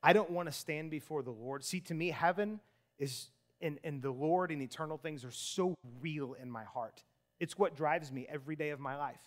I 0.01 0.13
don't 0.13 0.31
want 0.31 0.47
to 0.47 0.53
stand 0.53 0.89
before 0.89 1.21
the 1.21 1.31
Lord. 1.31 1.65
See, 1.65 1.81
to 1.81 1.93
me, 1.93 2.11
heaven 2.11 2.59
is, 2.97 3.27
and, 3.61 3.79
and 3.83 4.01
the 4.01 4.11
Lord 4.11 4.51
and 4.51 4.61
eternal 4.61 4.97
things 4.97 5.25
are 5.25 5.31
so 5.31 5.75
real 5.99 6.35
in 6.41 6.49
my 6.49 6.63
heart. 6.63 7.03
It's 7.39 7.57
what 7.57 7.75
drives 7.75 8.11
me 8.11 8.25
every 8.29 8.55
day 8.55 8.69
of 8.69 8.79
my 8.79 8.95
life. 8.95 9.19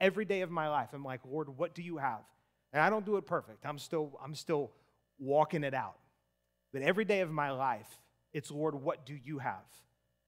Every 0.00 0.24
day 0.24 0.42
of 0.42 0.50
my 0.50 0.68
life, 0.68 0.90
I'm 0.92 1.04
like, 1.04 1.20
Lord, 1.24 1.56
what 1.56 1.74
do 1.74 1.82
you 1.82 1.96
have? 1.96 2.20
And 2.76 2.84
I 2.84 2.90
don't 2.90 3.06
do 3.06 3.16
it 3.16 3.24
perfect. 3.24 3.64
I'm 3.64 3.78
still, 3.78 4.20
I'm 4.22 4.34
still 4.34 4.70
walking 5.18 5.64
it 5.64 5.72
out. 5.72 5.96
But 6.74 6.82
every 6.82 7.06
day 7.06 7.20
of 7.20 7.30
my 7.30 7.50
life, 7.50 7.88
it's, 8.34 8.50
Lord, 8.50 8.74
what 8.74 9.06
do 9.06 9.14
you 9.14 9.38
have? 9.38 9.64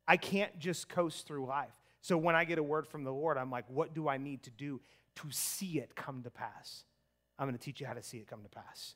I 0.07 0.17
can't 0.17 0.59
just 0.59 0.89
coast 0.89 1.27
through 1.27 1.45
life. 1.45 1.75
So 2.01 2.17
when 2.17 2.35
I 2.35 2.45
get 2.45 2.57
a 2.57 2.63
word 2.63 2.87
from 2.87 3.05
the 3.05 3.13
Lord, 3.13 3.37
I'm 3.37 3.51
like, 3.51 3.67
what 3.69 3.93
do 3.93 4.09
I 4.09 4.17
need 4.17 4.45
to 4.45 4.51
do 4.51 4.81
to 5.17 5.31
see 5.31 5.79
it 5.79 5.95
come 5.95 6.23
to 6.23 6.31
pass? 6.31 6.85
I'm 7.39 7.47
going 7.47 7.59
to 7.59 7.63
teach 7.63 7.83
you 7.83 7.87
how 7.87 7.93
to 7.93 8.03
see 8.03 8.17
it 8.17 8.27
come 8.27 8.43
to 8.43 8.49
pass. 8.49 8.95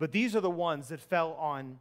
But 0.00 0.10
these 0.10 0.34
are 0.34 0.40
the 0.40 0.50
ones 0.50 0.88
that 0.88 0.98
fell 0.98 1.34
on 1.34 1.78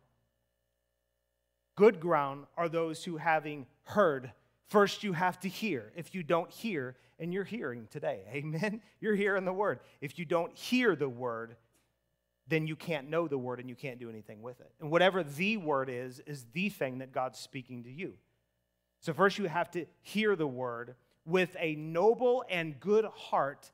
good 1.75 1.99
ground, 1.99 2.45
are 2.55 2.69
those 2.69 3.03
who, 3.03 3.17
having 3.17 3.65
heard, 3.85 4.31
first 4.69 5.03
you 5.03 5.13
have 5.13 5.39
to 5.41 5.49
hear. 5.49 5.91
If 5.95 6.13
you 6.15 6.23
don't 6.23 6.51
hear, 6.51 6.95
and 7.19 7.33
you're 7.33 7.43
hearing 7.43 7.87
today, 7.89 8.21
amen? 8.33 8.81
You're 8.99 9.15
hearing 9.15 9.45
the 9.45 9.53
word. 9.53 9.79
If 10.01 10.19
you 10.19 10.25
don't 10.25 10.55
hear 10.55 10.95
the 10.95 11.09
word, 11.09 11.55
then 12.47 12.67
you 12.67 12.75
can't 12.75 13.09
know 13.09 13.27
the 13.27 13.37
word 13.37 13.59
and 13.59 13.69
you 13.69 13.75
can't 13.75 13.99
do 13.99 14.09
anything 14.09 14.41
with 14.41 14.59
it. 14.59 14.71
And 14.81 14.91
whatever 14.91 15.23
the 15.23 15.57
word 15.57 15.89
is, 15.89 16.21
is 16.25 16.45
the 16.53 16.69
thing 16.69 16.99
that 16.99 17.13
God's 17.13 17.39
speaking 17.39 17.83
to 17.83 17.91
you. 17.91 18.13
So, 18.99 19.13
first, 19.13 19.37
you 19.37 19.45
have 19.45 19.71
to 19.71 19.85
hear 20.01 20.35
the 20.35 20.47
word 20.47 20.95
with 21.25 21.55
a 21.59 21.75
noble 21.75 22.43
and 22.49 22.79
good 22.79 23.05
heart, 23.05 23.71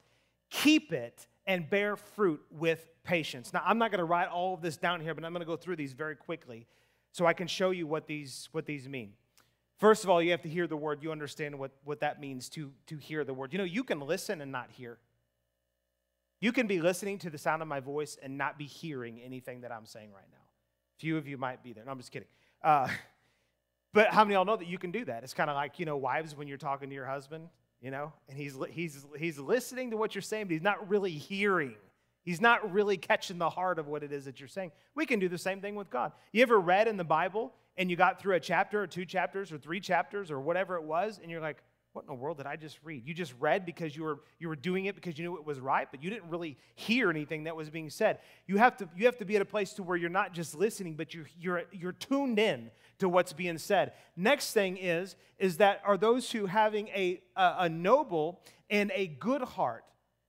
keep 0.49 0.91
it, 0.93 1.27
and 1.47 1.67
bear 1.67 1.95
fruit 1.95 2.41
with 2.51 2.87
patience. 3.03 3.53
Now, 3.53 3.63
I'm 3.65 3.79
not 3.79 3.91
going 3.91 3.99
to 3.99 4.05
write 4.05 4.27
all 4.27 4.53
of 4.53 4.61
this 4.61 4.77
down 4.77 5.01
here, 5.01 5.13
but 5.15 5.25
I'm 5.25 5.31
going 5.31 5.41
to 5.41 5.47
go 5.47 5.55
through 5.55 5.75
these 5.75 5.93
very 5.93 6.15
quickly 6.15 6.67
so 7.11 7.25
I 7.25 7.33
can 7.33 7.47
show 7.47 7.71
you 7.71 7.87
what 7.87 8.05
these, 8.05 8.49
what 8.51 8.65
these 8.65 8.87
mean. 8.87 9.13
First 9.79 10.03
of 10.03 10.09
all, 10.09 10.21
you 10.21 10.31
have 10.31 10.41
to 10.41 10.49
hear 10.49 10.67
the 10.67 10.75
word. 10.75 11.01
You 11.01 11.11
understand 11.11 11.57
what, 11.57 11.71
what 11.85 12.01
that 12.01 12.19
means 12.19 12.49
to, 12.49 12.71
to 12.87 12.97
hear 12.97 13.23
the 13.23 13.33
word. 13.33 13.53
You 13.53 13.59
know, 13.59 13.65
you 13.65 13.85
can 13.85 14.01
listen 14.01 14.41
and 14.41 14.51
not 14.51 14.69
hear. 14.71 14.97
You 16.41 16.51
can 16.51 16.67
be 16.67 16.81
listening 16.81 17.17
to 17.19 17.29
the 17.29 17.37
sound 17.37 17.61
of 17.61 17.67
my 17.67 17.79
voice 17.79 18.17
and 18.21 18.37
not 18.37 18.57
be 18.57 18.65
hearing 18.65 19.19
anything 19.19 19.61
that 19.61 19.71
I'm 19.71 19.85
saying 19.85 20.11
right 20.13 20.27
now. 20.31 20.37
Few 20.97 21.17
of 21.17 21.27
you 21.27 21.37
might 21.37 21.63
be 21.63 21.71
there. 21.71 21.85
No, 21.85 21.91
I'm 21.91 21.97
just 21.97 22.11
kidding. 22.11 22.27
Uh, 22.61 22.89
but 23.93 24.09
how 24.09 24.25
many 24.25 24.35
of 24.35 24.39
y'all 24.39 24.45
know 24.45 24.57
that 24.57 24.67
you 24.67 24.77
can 24.77 24.91
do 24.91 25.05
that? 25.05 25.23
It's 25.23 25.33
kind 25.33 25.49
of 25.49 25.55
like, 25.55 25.79
you 25.79 25.85
know, 25.85 25.95
wives 25.95 26.35
when 26.35 26.49
you're 26.49 26.57
talking 26.57 26.89
to 26.89 26.95
your 26.95 27.05
husband, 27.05 27.47
you 27.81 27.89
know, 27.89 28.11
and 28.27 28.37
he's, 28.37 28.57
he's, 28.71 29.05
he's 29.17 29.39
listening 29.39 29.91
to 29.91 29.97
what 29.97 30.13
you're 30.13 30.21
saying, 30.21 30.47
but 30.47 30.53
he's 30.53 30.61
not 30.61 30.89
really 30.89 31.11
hearing. 31.11 31.75
He's 32.23 32.41
not 32.41 32.73
really 32.73 32.97
catching 32.97 33.37
the 33.37 33.49
heart 33.49 33.79
of 33.79 33.87
what 33.87 34.03
it 34.03 34.11
is 34.11 34.25
that 34.25 34.41
you're 34.41 34.49
saying. 34.49 34.71
We 34.93 35.05
can 35.05 35.19
do 35.19 35.29
the 35.29 35.37
same 35.37 35.61
thing 35.61 35.75
with 35.75 35.89
God. 35.89 36.11
You 36.33 36.41
ever 36.41 36.59
read 36.59 36.89
in 36.89 36.97
the 36.97 37.05
Bible 37.05 37.53
and 37.79 37.89
you 37.89 37.95
got 37.95 38.21
through 38.21 38.35
a 38.35 38.39
chapter 38.39 38.83
or 38.83 38.87
two 38.87 39.05
chapters 39.05 39.51
or 39.51 39.57
three 39.57 39.79
chapters 39.79 40.29
or 40.29 40.39
whatever 40.39 40.75
it 40.75 40.83
was, 40.83 41.19
and 41.19 41.31
you're 41.31 41.41
like, 41.41 41.63
what 41.93 42.03
in 42.03 42.07
the 42.07 42.13
world 42.13 42.37
did 42.37 42.45
I 42.45 42.55
just 42.55 42.77
read? 42.83 43.07
You 43.07 43.13
just 43.15 43.33
read 43.39 43.65
because 43.65 43.95
you 43.95 44.03
were, 44.03 44.19
you 44.37 44.47
were 44.47 44.55
doing 44.55 44.85
it 44.85 44.95
because 44.95 45.17
you 45.17 45.23
knew 45.23 45.37
it 45.37 45.45
was 45.45 45.59
right, 45.59 45.87
but 45.89 46.03
you 46.03 46.09
didn't 46.09 46.29
really 46.29 46.57
hear 46.75 47.09
anything 47.09 47.45
that 47.45 47.55
was 47.55 47.69
being 47.69 47.89
said. 47.89 48.19
You 48.45 48.57
have 48.57 48.77
to, 48.77 48.89
you 48.95 49.05
have 49.05 49.17
to 49.17 49.25
be 49.25 49.37
at 49.37 49.41
a 49.41 49.45
place 49.45 49.73
to 49.73 49.83
where 49.83 49.97
you're 49.97 50.09
not 50.09 50.33
just 50.33 50.53
listening, 50.53 50.95
but 50.95 51.13
you're, 51.13 51.25
you're, 51.39 51.63
you're 51.71 51.93
tuned 51.93 52.37
in 52.37 52.69
to 52.99 53.09
what's 53.09 53.33
being 53.33 53.57
said. 53.57 53.93
Next 54.15 54.51
thing 54.53 54.77
is, 54.77 55.15
is 55.39 55.57
that 55.57 55.81
are 55.83 55.97
those 55.97 56.31
who 56.31 56.45
having 56.45 56.89
a, 56.89 57.21
a, 57.35 57.55
a 57.59 57.69
noble 57.69 58.41
and 58.69 58.91
a 58.93 59.07
good 59.07 59.41
heart. 59.41 59.85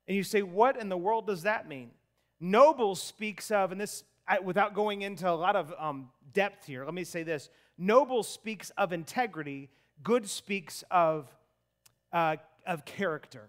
And 0.08 0.16
you 0.16 0.22
say, 0.22 0.40
what 0.42 0.80
in 0.80 0.88
the 0.88 0.96
world 0.96 1.26
does 1.26 1.42
that 1.42 1.68
mean? 1.68 1.90
Noble 2.40 2.94
speaks 2.94 3.50
of, 3.50 3.70
and 3.70 3.80
this, 3.80 4.04
without 4.42 4.74
going 4.74 5.02
into 5.02 5.28
a 5.28 5.34
lot 5.34 5.56
of 5.56 5.74
um, 5.78 6.08
depth 6.32 6.66
here, 6.66 6.84
let 6.84 6.94
me 6.94 7.04
say 7.04 7.22
this 7.22 7.50
noble 7.78 8.22
speaks 8.22 8.70
of 8.70 8.92
integrity, 8.92 9.70
good 10.02 10.28
speaks 10.28 10.84
of, 10.90 11.26
uh, 12.12 12.36
of 12.66 12.84
character. 12.84 13.48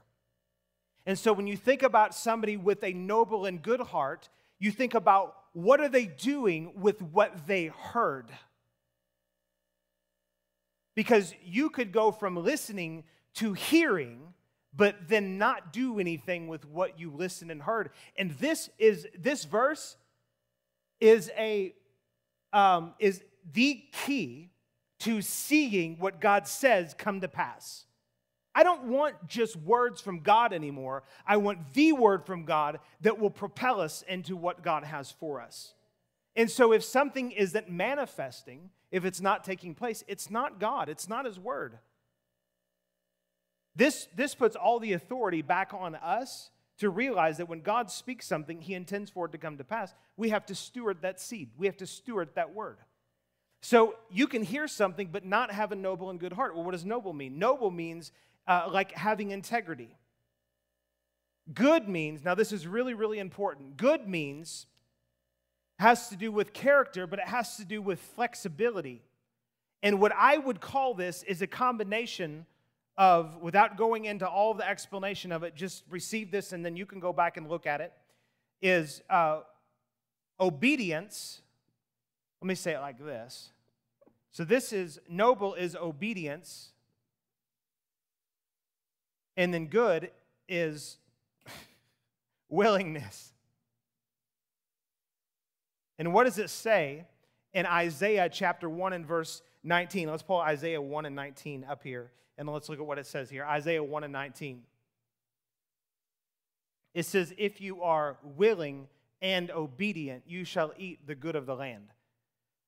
And 1.05 1.17
so 1.17 1.33
when 1.33 1.47
you 1.47 1.57
think 1.57 1.83
about 1.83 2.13
somebody 2.13 2.57
with 2.57 2.83
a 2.83 2.93
noble 2.93 3.45
and 3.45 3.61
good 3.61 3.81
heart, 3.81 4.29
you 4.59 4.71
think 4.71 4.93
about 4.93 5.35
what 5.53 5.81
are 5.81 5.89
they 5.89 6.05
doing 6.05 6.73
with 6.79 7.01
what 7.01 7.47
they 7.47 7.65
heard? 7.65 8.29
Because 10.95 11.33
you 11.43 11.69
could 11.69 11.91
go 11.91 12.11
from 12.11 12.35
listening 12.35 13.03
to 13.35 13.53
hearing 13.53 14.31
but 14.73 15.07
then 15.07 15.37
not 15.37 15.73
do 15.73 15.99
anything 15.99 16.47
with 16.47 16.65
what 16.65 16.99
you 16.99 17.11
listened 17.11 17.51
and 17.51 17.61
heard. 17.61 17.89
And 18.17 18.31
this 18.31 18.69
is 18.79 19.05
this 19.17 19.43
verse 19.43 19.97
is 20.99 21.29
a 21.37 21.73
um, 22.53 22.93
is 22.99 23.23
the 23.53 23.83
key 23.91 24.51
to 24.99 25.21
seeing 25.21 25.97
what 25.97 26.21
God 26.21 26.47
says 26.47 26.93
come 26.97 27.21
to 27.21 27.27
pass. 27.27 27.85
I 28.53 28.63
don't 28.63 28.83
want 28.83 29.27
just 29.27 29.55
words 29.55 30.01
from 30.01 30.19
God 30.19 30.51
anymore. 30.53 31.03
I 31.25 31.37
want 31.37 31.73
the 31.73 31.93
word 31.93 32.25
from 32.25 32.43
God 32.43 32.79
that 33.01 33.17
will 33.17 33.29
propel 33.29 33.79
us 33.79 34.03
into 34.07 34.35
what 34.35 34.61
God 34.61 34.83
has 34.83 35.11
for 35.11 35.41
us. 35.41 35.73
And 36.35 36.49
so, 36.49 36.71
if 36.71 36.83
something 36.83 37.31
isn't 37.31 37.69
manifesting, 37.69 38.69
if 38.91 39.05
it's 39.05 39.21
not 39.21 39.43
taking 39.43 39.73
place, 39.73 40.03
it's 40.07 40.29
not 40.29 40.59
God, 40.59 40.89
it's 40.89 41.09
not 41.09 41.25
His 41.25 41.39
word. 41.39 41.77
This, 43.75 44.07
this 44.15 44.35
puts 44.35 44.55
all 44.55 44.79
the 44.79 44.93
authority 44.93 45.41
back 45.41 45.73
on 45.73 45.95
us 45.95 46.49
to 46.81 46.89
realize 46.89 47.37
that 47.37 47.47
when 47.47 47.61
God 47.61 47.91
speaks 47.91 48.25
something, 48.25 48.59
He 48.59 48.73
intends 48.73 49.11
for 49.11 49.27
it 49.27 49.31
to 49.33 49.37
come 49.37 49.59
to 49.59 49.63
pass. 49.63 49.93
We 50.17 50.29
have 50.29 50.47
to 50.47 50.55
steward 50.55 51.03
that 51.03 51.21
seed, 51.21 51.51
we 51.55 51.67
have 51.67 51.77
to 51.77 51.87
steward 51.87 52.29
that 52.33 52.55
word. 52.55 52.79
So 53.61 53.95
you 54.09 54.25
can 54.25 54.41
hear 54.41 54.67
something 54.67 55.09
but 55.11 55.23
not 55.23 55.51
have 55.51 55.71
a 55.71 55.75
noble 55.75 56.09
and 56.09 56.19
good 56.19 56.33
heart. 56.33 56.55
Well, 56.55 56.63
what 56.63 56.71
does 56.71 56.83
noble 56.83 57.13
mean? 57.13 57.37
Noble 57.37 57.69
means 57.69 58.11
uh, 58.47 58.67
like 58.71 58.93
having 58.93 59.29
integrity. 59.29 59.95
Good 61.53 61.87
means, 61.87 62.25
now 62.25 62.33
this 62.33 62.51
is 62.51 62.65
really, 62.65 62.95
really 62.95 63.19
important. 63.19 63.77
Good 63.77 64.07
means 64.07 64.65
has 65.77 66.09
to 66.09 66.15
do 66.15 66.31
with 66.31 66.51
character, 66.51 67.05
but 67.05 67.19
it 67.19 67.27
has 67.27 67.57
to 67.57 67.65
do 67.65 67.79
with 67.79 67.99
flexibility. 67.99 69.03
And 69.83 70.01
what 70.01 70.13
I 70.17 70.39
would 70.39 70.61
call 70.61 70.95
this 70.95 71.21
is 71.23 71.43
a 71.43 71.47
combination 71.47 72.47
of, 73.01 73.41
without 73.41 73.77
going 73.77 74.05
into 74.05 74.29
all 74.29 74.53
the 74.53 74.69
explanation 74.69 75.31
of 75.31 75.41
it, 75.41 75.55
just 75.55 75.83
receive 75.89 76.29
this 76.29 76.53
and 76.53 76.63
then 76.63 76.77
you 76.77 76.85
can 76.85 76.99
go 76.99 77.11
back 77.11 77.35
and 77.35 77.49
look 77.49 77.65
at 77.65 77.81
it, 77.81 77.91
is 78.61 79.01
uh, 79.09 79.39
obedience. 80.39 81.41
Let 82.41 82.47
me 82.47 82.53
say 82.53 82.73
it 82.73 82.79
like 82.79 83.03
this. 83.03 83.49
So, 84.31 84.43
this 84.43 84.71
is 84.71 84.99
noble 85.09 85.55
is 85.55 85.75
obedience, 85.75 86.69
and 89.35 89.51
then 89.51 89.65
good 89.65 90.11
is 90.47 90.97
willingness. 92.49 93.33
And 95.97 96.13
what 96.13 96.25
does 96.25 96.37
it 96.37 96.51
say 96.51 97.07
in 97.51 97.65
Isaiah 97.65 98.29
chapter 98.31 98.69
1 98.69 98.93
and 98.93 99.07
verse 99.07 99.41
19? 99.63 100.07
Let's 100.07 100.21
pull 100.21 100.37
Isaiah 100.37 100.79
1 100.79 101.07
and 101.07 101.15
19 101.15 101.65
up 101.67 101.81
here 101.81 102.11
and 102.37 102.47
let's 102.49 102.69
look 102.69 102.79
at 102.79 102.85
what 102.85 102.97
it 102.97 103.05
says 103.05 103.29
here 103.29 103.45
Isaiah 103.45 103.83
1 103.83 104.03
and 104.03 104.13
19. 104.13 104.63
It 106.93 107.05
says, 107.05 107.33
If 107.37 107.61
you 107.61 107.83
are 107.83 108.17
willing 108.23 108.87
and 109.21 109.51
obedient, 109.51 110.23
you 110.27 110.43
shall 110.43 110.73
eat 110.77 111.07
the 111.07 111.15
good 111.15 111.35
of 111.35 111.45
the 111.45 111.55
land. 111.55 111.87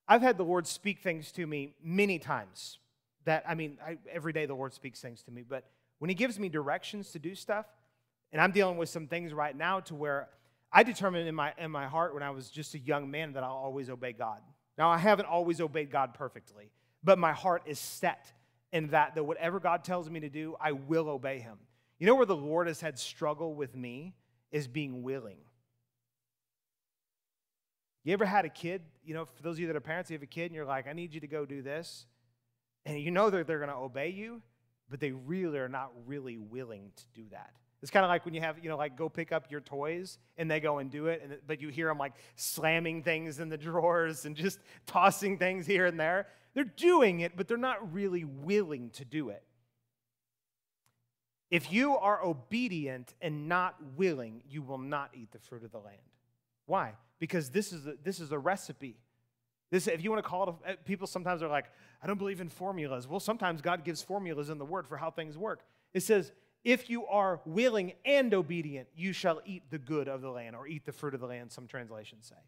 I've 0.08 0.22
had 0.22 0.38
the 0.38 0.44
Lord 0.44 0.68
speak 0.68 1.00
things 1.00 1.32
to 1.34 1.48
me 1.48 1.76
many 1.84 2.20
times. 2.20 2.80
That, 3.26 3.44
I 3.48 3.56
mean, 3.56 3.78
I, 3.86 3.98
every 4.12 4.34
day 4.34 4.46
the 4.46 4.54
Lord 4.54 4.74
speaks 4.74 5.02
things 5.02 5.24
to 5.24 5.32
me, 5.32 5.44
but 5.48 5.66
when 6.00 6.10
He 6.10 6.16
gives 6.16 6.40
me 6.40 6.50
directions 6.50 7.12
to 7.12 7.20
do 7.20 7.36
stuff, 7.36 7.66
and 8.32 8.42
I'm 8.42 8.52
dealing 8.52 8.78
with 8.78 8.90
some 8.90 9.08
things 9.08 9.34
right 9.34 9.56
now 9.56 9.80
to 9.82 9.96
where 9.96 10.30
I 10.72 10.84
determined 10.84 11.28
in 11.28 11.36
my, 11.36 11.54
in 11.58 11.72
my 11.72 11.88
heart 11.88 12.14
when 12.14 12.24
I 12.24 12.32
was 12.32 12.50
just 12.50 12.74
a 12.74 12.80
young 12.80 13.12
man 13.12 13.34
that 13.34 13.44
I'll 13.44 13.52
always 13.52 13.90
obey 13.90 14.12
God. 14.12 14.40
Now, 14.78 14.90
I 14.90 14.98
haven't 14.98 15.28
always 15.28 15.62
obeyed 15.62 15.92
God 15.92 16.16
perfectly, 16.16 16.72
but 17.04 17.20
my 17.20 17.32
heart 17.32 17.64
is 17.66 17.78
set 17.78 18.34
in 18.74 18.88
that, 18.88 19.16
that 19.16 19.24
whatever 19.24 19.60
God 19.62 19.86
tells 19.86 20.10
me 20.10 20.20
to 20.22 20.30
do, 20.30 20.56
I 20.60 20.74
will 20.74 21.08
obey 21.08 21.40
Him. 21.40 21.58
You 22.00 22.08
know 22.08 22.16
where 22.16 22.26
the 22.26 22.36
Lord 22.36 22.68
has 22.68 22.82
had 22.82 23.00
struggle 23.00 23.54
with 23.54 23.76
me 23.76 24.16
is 24.52 24.68
being 24.68 25.04
willing. 25.04 25.38
You 28.04 28.12
ever 28.12 28.26
had 28.26 28.44
a 28.44 28.50
kid, 28.50 28.82
you 29.06 29.14
know, 29.14 29.26
for 29.26 29.44
those 29.44 29.56
of 29.56 29.60
you 29.60 29.68
that 29.68 29.76
are 29.76 29.82
parents, 29.82 30.10
you 30.10 30.16
have 30.16 30.24
a 30.24 30.26
kid 30.26 30.46
and 30.48 30.56
you're 30.56 30.66
like, 30.66 30.88
I 30.88 30.94
need 30.94 31.14
you 31.14 31.22
to 31.22 31.28
go 31.28 31.46
do 31.46 31.62
this. 31.62 32.06
And 32.86 33.00
you 33.00 33.12
know 33.12 33.30
that 33.30 33.48
they're 33.48 33.60
going 33.60 33.70
to 33.70 33.78
obey 33.78 34.10
you, 34.10 34.42
but 34.90 35.00
they 35.00 35.12
really 35.12 35.60
are 35.60 35.70
not 35.70 35.92
really 36.06 36.38
willing 36.38 36.92
to 36.98 37.04
do 37.14 37.30
that. 37.32 37.54
It's 37.84 37.92
kind 37.92 38.06
of 38.06 38.10
like 38.10 38.24
when 38.24 38.34
you 38.34 38.40
have, 38.40 38.64
you 38.64 38.70
know, 38.70 38.78
like 38.78 38.96
go 38.96 39.10
pick 39.10 39.34
up 39.34 39.52
your 39.52 39.60
toys 39.60 40.18
and 40.38 40.50
they 40.50 40.62
go 40.62 40.78
and 40.78 40.90
do 40.90 41.08
it, 41.08 41.22
and, 41.22 41.38
but 41.46 41.60
you 41.60 41.68
hear 41.68 41.90
them 41.90 41.98
like 41.98 42.14
slamming 42.38 43.04
things 43.04 43.42
in 43.42 43.50
the 43.50 43.58
drawers 43.70 44.24
and 44.24 44.38
just 44.38 44.60
tossing 44.86 45.38
things 45.38 45.68
here 45.68 45.86
and 45.86 46.00
there. 46.00 46.28
They're 46.54 46.64
doing 46.64 47.20
it, 47.20 47.36
but 47.36 47.50
they're 47.50 47.58
not 47.58 47.94
really 47.94 48.24
willing 48.24 48.92
to 48.92 49.04
do 49.04 49.30
it. 49.30 49.44
If 51.52 51.74
you 51.74 51.98
are 51.98 52.24
obedient 52.24 53.14
and 53.22 53.50
not 53.50 53.76
willing, 53.98 54.44
you 54.50 54.62
will 54.62 54.78
not 54.78 55.10
eat 55.14 55.34
the 55.34 55.40
fruit 55.40 55.66
of 55.66 55.74
the 55.74 55.80
land. 55.80 55.98
Why? 56.66 56.94
Because 57.20 57.50
this 57.50 57.74
is 57.74 57.86
a, 57.86 57.96
this 58.02 58.22
is 58.22 58.32
a 58.32 58.40
recipe. 58.40 58.96
This, 59.72 59.88
if 59.88 60.02
you 60.02 60.10
want 60.10 60.24
to 60.24 60.30
call 60.30 60.50
it, 60.66 60.72
eh, 60.72 60.76
people 60.86 61.06
sometimes 61.06 61.44
are 61.44 61.50
like, 61.50 61.66
I 62.02 62.08
don't 62.08 62.18
believe 62.18 62.40
in 62.40 62.48
formulas. 62.48 63.10
Well, 63.10 63.20
sometimes 63.20 63.60
God 63.60 63.84
gives 63.84 64.02
formulas 64.02 64.50
in 64.50 64.58
the 64.58 64.66
Word 64.66 64.88
for 64.88 64.96
how 64.96 65.12
things 65.12 65.38
work. 65.38 65.66
It 65.94 66.02
says, 66.02 66.32
if 66.64 66.90
you 66.90 67.06
are 67.08 67.42
willing 67.46 67.94
and 68.06 68.34
obedient, 68.34 68.88
you 68.96 69.14
shall 69.14 69.42
eat 69.46 69.64
the 69.70 69.78
good 69.78 70.08
of 70.08 70.22
the 70.22 70.30
land, 70.30 70.56
or 70.56 70.68
eat 70.68 70.86
the 70.86 70.92
fruit 70.92 71.14
of 71.14 71.20
the 71.20 71.28
land, 71.28 71.52
some 71.52 71.68
translations 71.68 72.28
say. 72.28 72.42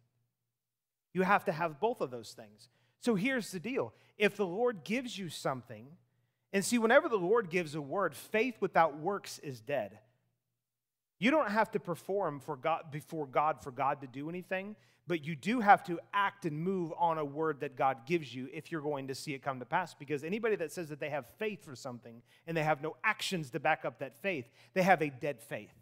You 1.14 1.24
have 1.24 1.46
to 1.46 1.52
have 1.52 1.80
both 1.80 2.02
of 2.02 2.12
those 2.12 2.34
things. 2.34 2.70
So 3.00 3.16
here's 3.16 3.52
the 3.52 3.60
deal 3.60 3.94
if 4.18 4.38
the 4.38 4.46
Lord 4.46 4.84
gives 4.84 5.18
you 5.18 5.30
something, 5.30 5.88
and 6.54 6.64
see, 6.64 6.78
whenever 6.78 7.10
the 7.10 7.18
Lord 7.18 7.50
gives 7.50 7.76
a 7.76 7.82
word, 7.82 8.16
faith 8.16 8.56
without 8.62 8.98
works 8.98 9.40
is 9.40 9.60
dead. 9.60 10.00
You 11.20 11.32
don't 11.32 11.50
have 11.50 11.72
to 11.72 11.80
perform 11.80 12.40
for 12.40 12.58
God, 12.58 12.86
before 12.92 13.26
God 13.26 13.62
for 13.62 13.72
God 13.72 14.02
to 14.02 14.08
do 14.08 14.30
anything, 14.30 14.76
but 15.08 15.24
you 15.24 15.36
do 15.36 15.60
have 15.62 15.84
to 15.86 16.00
act 16.14 16.46
and 16.46 16.60
move 16.60 16.92
on 16.98 17.18
a 17.18 17.26
word 17.26 17.60
that 17.60 17.76
God 17.76 18.06
gives 18.06 18.34
you 18.34 18.50
if 18.52 18.72
you're 18.72 18.82
going 18.82 19.08
to 19.08 19.16
see 19.16 19.34
it 19.34 19.44
come 19.44 19.60
to 19.60 19.66
pass. 19.66 19.94
Because 19.94 20.24
anybody 20.24 20.56
that 20.58 20.72
says 20.72 20.90
that 20.90 21.00
they 21.00 21.10
have 21.10 21.26
faith 21.38 21.64
for 21.64 21.76
something 21.76 22.22
and 22.48 22.58
they 22.58 22.64
have 22.64 22.82
no 22.82 22.96
actions 23.04 23.52
to 23.52 23.60
back 23.60 23.86
up 23.86 24.00
that 24.00 24.18
faith, 24.18 24.46
they 24.74 24.82
have 24.82 25.02
a 25.02 25.10
dead 25.10 25.42
faith. 25.42 25.74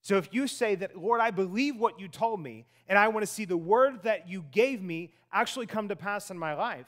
So 0.00 0.16
if 0.16 0.28
you 0.32 0.46
say 0.46 0.74
that, 0.76 0.96
Lord, 0.96 1.20
I 1.20 1.30
believe 1.30 1.76
what 1.76 2.00
you 2.00 2.08
told 2.08 2.40
me, 2.40 2.66
and 2.88 2.98
I 2.98 3.08
want 3.08 3.22
to 3.24 3.32
see 3.32 3.44
the 3.44 3.56
word 3.56 4.02
that 4.02 4.28
you 4.28 4.44
gave 4.50 4.82
me 4.82 5.12
actually 5.32 5.66
come 5.66 5.88
to 5.88 5.96
pass 5.96 6.30
in 6.30 6.38
my 6.38 6.54
life, 6.54 6.86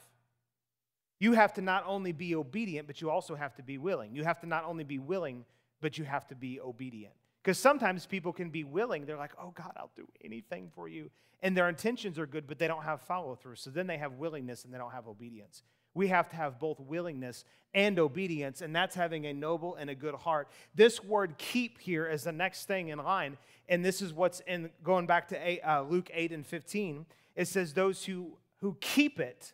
you 1.18 1.32
have 1.32 1.54
to 1.54 1.62
not 1.62 1.84
only 1.86 2.12
be 2.12 2.34
obedient, 2.34 2.86
but 2.86 3.00
you 3.00 3.10
also 3.10 3.34
have 3.34 3.54
to 3.56 3.62
be 3.62 3.78
willing. 3.78 4.14
You 4.14 4.24
have 4.24 4.40
to 4.40 4.46
not 4.46 4.64
only 4.64 4.84
be 4.84 4.98
willing, 4.98 5.44
but 5.80 5.96
you 5.96 6.04
have 6.04 6.26
to 6.28 6.34
be 6.34 6.60
obedient. 6.60 7.14
Because 7.46 7.60
sometimes 7.60 8.06
people 8.06 8.32
can 8.32 8.50
be 8.50 8.64
willing. 8.64 9.06
They're 9.06 9.16
like, 9.16 9.30
oh, 9.40 9.52
God, 9.54 9.70
I'll 9.76 9.92
do 9.94 10.08
anything 10.24 10.68
for 10.74 10.88
you. 10.88 11.12
And 11.44 11.56
their 11.56 11.68
intentions 11.68 12.18
are 12.18 12.26
good, 12.26 12.48
but 12.48 12.58
they 12.58 12.66
don't 12.66 12.82
have 12.82 13.02
follow 13.02 13.36
through. 13.36 13.54
So 13.54 13.70
then 13.70 13.86
they 13.86 13.98
have 13.98 14.14
willingness 14.14 14.64
and 14.64 14.74
they 14.74 14.78
don't 14.78 14.90
have 14.90 15.06
obedience. 15.06 15.62
We 15.94 16.08
have 16.08 16.28
to 16.30 16.36
have 16.36 16.58
both 16.58 16.80
willingness 16.80 17.44
and 17.72 18.00
obedience, 18.00 18.62
and 18.62 18.74
that's 18.74 18.96
having 18.96 19.26
a 19.26 19.32
noble 19.32 19.76
and 19.76 19.88
a 19.88 19.94
good 19.94 20.16
heart. 20.16 20.48
This 20.74 21.04
word 21.04 21.38
keep 21.38 21.78
here 21.78 22.08
is 22.08 22.24
the 22.24 22.32
next 22.32 22.64
thing 22.64 22.88
in 22.88 22.98
line, 22.98 23.38
and 23.68 23.84
this 23.84 24.02
is 24.02 24.12
what's 24.12 24.40
in 24.48 24.70
going 24.82 25.06
back 25.06 25.28
to 25.28 25.48
eight, 25.48 25.60
uh, 25.60 25.82
Luke 25.82 26.10
8 26.12 26.32
and 26.32 26.44
15. 26.44 27.06
It 27.36 27.46
says, 27.46 27.74
Those 27.74 28.04
who, 28.04 28.32
who 28.60 28.76
keep 28.80 29.20
it 29.20 29.52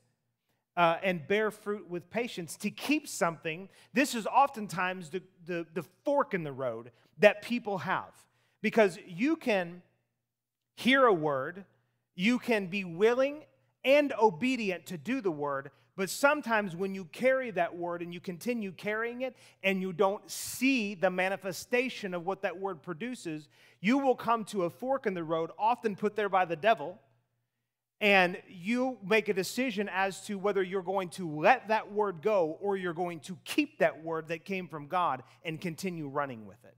uh, 0.76 0.96
and 1.02 1.26
bear 1.26 1.50
fruit 1.50 1.88
with 1.88 2.10
patience. 2.10 2.56
To 2.58 2.70
keep 2.70 3.06
something, 3.06 3.68
this 3.92 4.14
is 4.14 4.26
oftentimes 4.26 5.10
the, 5.10 5.22
the, 5.46 5.66
the 5.74 5.82
fork 6.04 6.34
in 6.34 6.44
the 6.44 6.52
road 6.52 6.90
that 7.18 7.42
people 7.42 7.78
have 7.78 8.12
because 8.62 8.98
you 9.06 9.36
can 9.36 9.82
hear 10.74 11.04
a 11.04 11.12
word, 11.12 11.64
you 12.14 12.38
can 12.38 12.66
be 12.66 12.84
willing 12.84 13.44
and 13.84 14.12
obedient 14.20 14.86
to 14.86 14.96
do 14.96 15.20
the 15.20 15.30
word, 15.30 15.70
but 15.96 16.08
sometimes 16.08 16.74
when 16.74 16.94
you 16.94 17.04
carry 17.06 17.50
that 17.50 17.76
word 17.76 18.00
and 18.00 18.14
you 18.14 18.20
continue 18.20 18.72
carrying 18.72 19.22
it 19.22 19.36
and 19.62 19.82
you 19.82 19.92
don't 19.92 20.30
see 20.30 20.94
the 20.94 21.10
manifestation 21.10 22.14
of 22.14 22.24
what 22.24 22.42
that 22.42 22.58
word 22.58 22.82
produces, 22.82 23.48
you 23.80 23.98
will 23.98 24.14
come 24.14 24.44
to 24.46 24.64
a 24.64 24.70
fork 24.70 25.06
in 25.06 25.12
the 25.12 25.24
road, 25.24 25.50
often 25.58 25.94
put 25.94 26.16
there 26.16 26.30
by 26.30 26.44
the 26.44 26.56
devil, 26.56 26.98
and 28.02 28.36
you 28.48 28.98
make 29.08 29.28
a 29.28 29.32
decision 29.32 29.88
as 29.88 30.22
to 30.22 30.36
whether 30.36 30.60
you're 30.60 30.82
going 30.82 31.08
to 31.08 31.38
let 31.38 31.68
that 31.68 31.92
word 31.92 32.20
go 32.20 32.58
or 32.60 32.76
you're 32.76 32.92
going 32.92 33.20
to 33.20 33.38
keep 33.44 33.78
that 33.78 34.02
word 34.02 34.26
that 34.26 34.44
came 34.44 34.66
from 34.66 34.88
God 34.88 35.22
and 35.44 35.60
continue 35.60 36.08
running 36.08 36.44
with 36.44 36.62
it. 36.64 36.74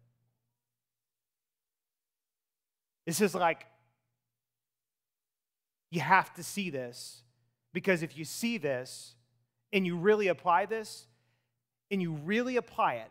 This 3.06 3.22
is 3.22 3.34
like, 3.34 3.64
you 5.90 6.00
have 6.00 6.34
to 6.34 6.42
see 6.42 6.68
this 6.68 7.22
because 7.72 8.02
if 8.02 8.18
you 8.18 8.26
see 8.26 8.58
this 8.58 9.14
and 9.72 9.86
you 9.86 9.96
really 9.96 10.28
apply 10.28 10.66
this 10.66 11.06
and 11.90 12.02
you 12.02 12.12
really 12.12 12.58
apply 12.58 12.96
it, 12.96 13.10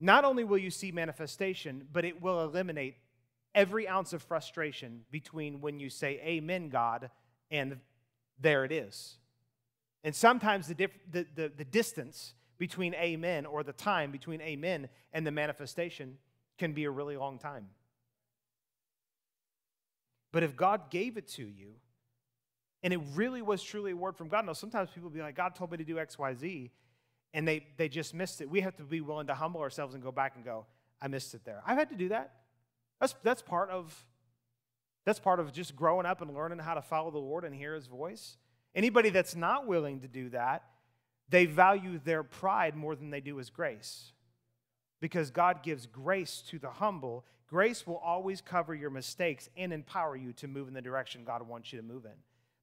not 0.00 0.24
only 0.24 0.42
will 0.42 0.58
you 0.58 0.70
see 0.70 0.90
manifestation, 0.90 1.86
but 1.92 2.04
it 2.04 2.20
will 2.20 2.42
eliminate 2.42 2.96
every 3.54 3.86
ounce 3.86 4.12
of 4.12 4.22
frustration 4.22 5.02
between 5.12 5.60
when 5.60 5.78
you 5.78 5.88
say, 5.88 6.20
Amen, 6.24 6.68
God, 6.68 7.10
and 7.50 7.78
there 8.40 8.64
it 8.64 8.72
is. 8.72 9.16
And 10.04 10.14
sometimes 10.14 10.68
the, 10.68 10.74
diff- 10.74 10.98
the, 11.10 11.26
the, 11.34 11.52
the 11.56 11.64
distance 11.64 12.34
between 12.58 12.94
amen 12.94 13.46
or 13.46 13.62
the 13.62 13.72
time 13.72 14.10
between 14.10 14.40
amen 14.40 14.88
and 15.12 15.26
the 15.26 15.30
manifestation 15.30 16.18
can 16.58 16.72
be 16.72 16.84
a 16.84 16.90
really 16.90 17.16
long 17.16 17.38
time. 17.38 17.66
But 20.32 20.42
if 20.42 20.56
God 20.56 20.90
gave 20.90 21.16
it 21.16 21.28
to 21.28 21.42
you, 21.42 21.74
and 22.82 22.92
it 22.92 23.00
really 23.14 23.42
was 23.42 23.62
truly 23.62 23.92
a 23.92 23.96
word 23.96 24.16
from 24.16 24.28
God. 24.28 24.46
Now, 24.46 24.52
sometimes 24.52 24.90
people 24.90 25.10
be 25.10 25.20
like, 25.20 25.34
God 25.34 25.54
told 25.54 25.70
me 25.70 25.78
to 25.78 25.84
do 25.84 25.98
X, 25.98 26.18
Y, 26.18 26.34
Z, 26.34 26.70
and 27.34 27.46
they, 27.46 27.66
they 27.76 27.88
just 27.88 28.14
missed 28.14 28.40
it. 28.40 28.48
We 28.48 28.60
have 28.60 28.76
to 28.76 28.84
be 28.84 29.00
willing 29.00 29.26
to 29.26 29.34
humble 29.34 29.60
ourselves 29.60 29.94
and 29.94 30.02
go 30.02 30.12
back 30.12 30.36
and 30.36 30.44
go, 30.44 30.66
I 31.00 31.08
missed 31.08 31.34
it 31.34 31.44
there. 31.44 31.62
I've 31.66 31.76
had 31.76 31.90
to 31.90 31.96
do 31.96 32.08
that. 32.10 32.34
That's, 33.00 33.14
that's 33.22 33.42
part 33.42 33.70
of 33.70 34.06
that's 35.08 35.18
part 35.18 35.40
of 35.40 35.52
just 35.52 35.74
growing 35.74 36.06
up 36.06 36.20
and 36.20 36.34
learning 36.34 36.58
how 36.58 36.74
to 36.74 36.82
follow 36.82 37.10
the 37.10 37.18
Lord 37.18 37.44
and 37.44 37.54
hear 37.54 37.74
his 37.74 37.86
voice. 37.86 38.36
Anybody 38.74 39.10
that's 39.10 39.34
not 39.34 39.66
willing 39.66 40.00
to 40.00 40.08
do 40.08 40.28
that, 40.30 40.64
they 41.28 41.46
value 41.46 41.98
their 42.04 42.22
pride 42.22 42.76
more 42.76 42.94
than 42.94 43.10
they 43.10 43.20
do 43.20 43.36
his 43.36 43.50
grace. 43.50 44.12
Because 45.00 45.30
God 45.30 45.62
gives 45.62 45.86
grace 45.86 46.42
to 46.48 46.58
the 46.58 46.70
humble. 46.70 47.24
Grace 47.48 47.86
will 47.86 47.96
always 47.98 48.40
cover 48.40 48.74
your 48.74 48.90
mistakes 48.90 49.48
and 49.56 49.72
empower 49.72 50.16
you 50.16 50.32
to 50.34 50.48
move 50.48 50.68
in 50.68 50.74
the 50.74 50.82
direction 50.82 51.24
God 51.24 51.46
wants 51.46 51.72
you 51.72 51.80
to 51.80 51.84
move 51.84 52.04
in. 52.04 52.12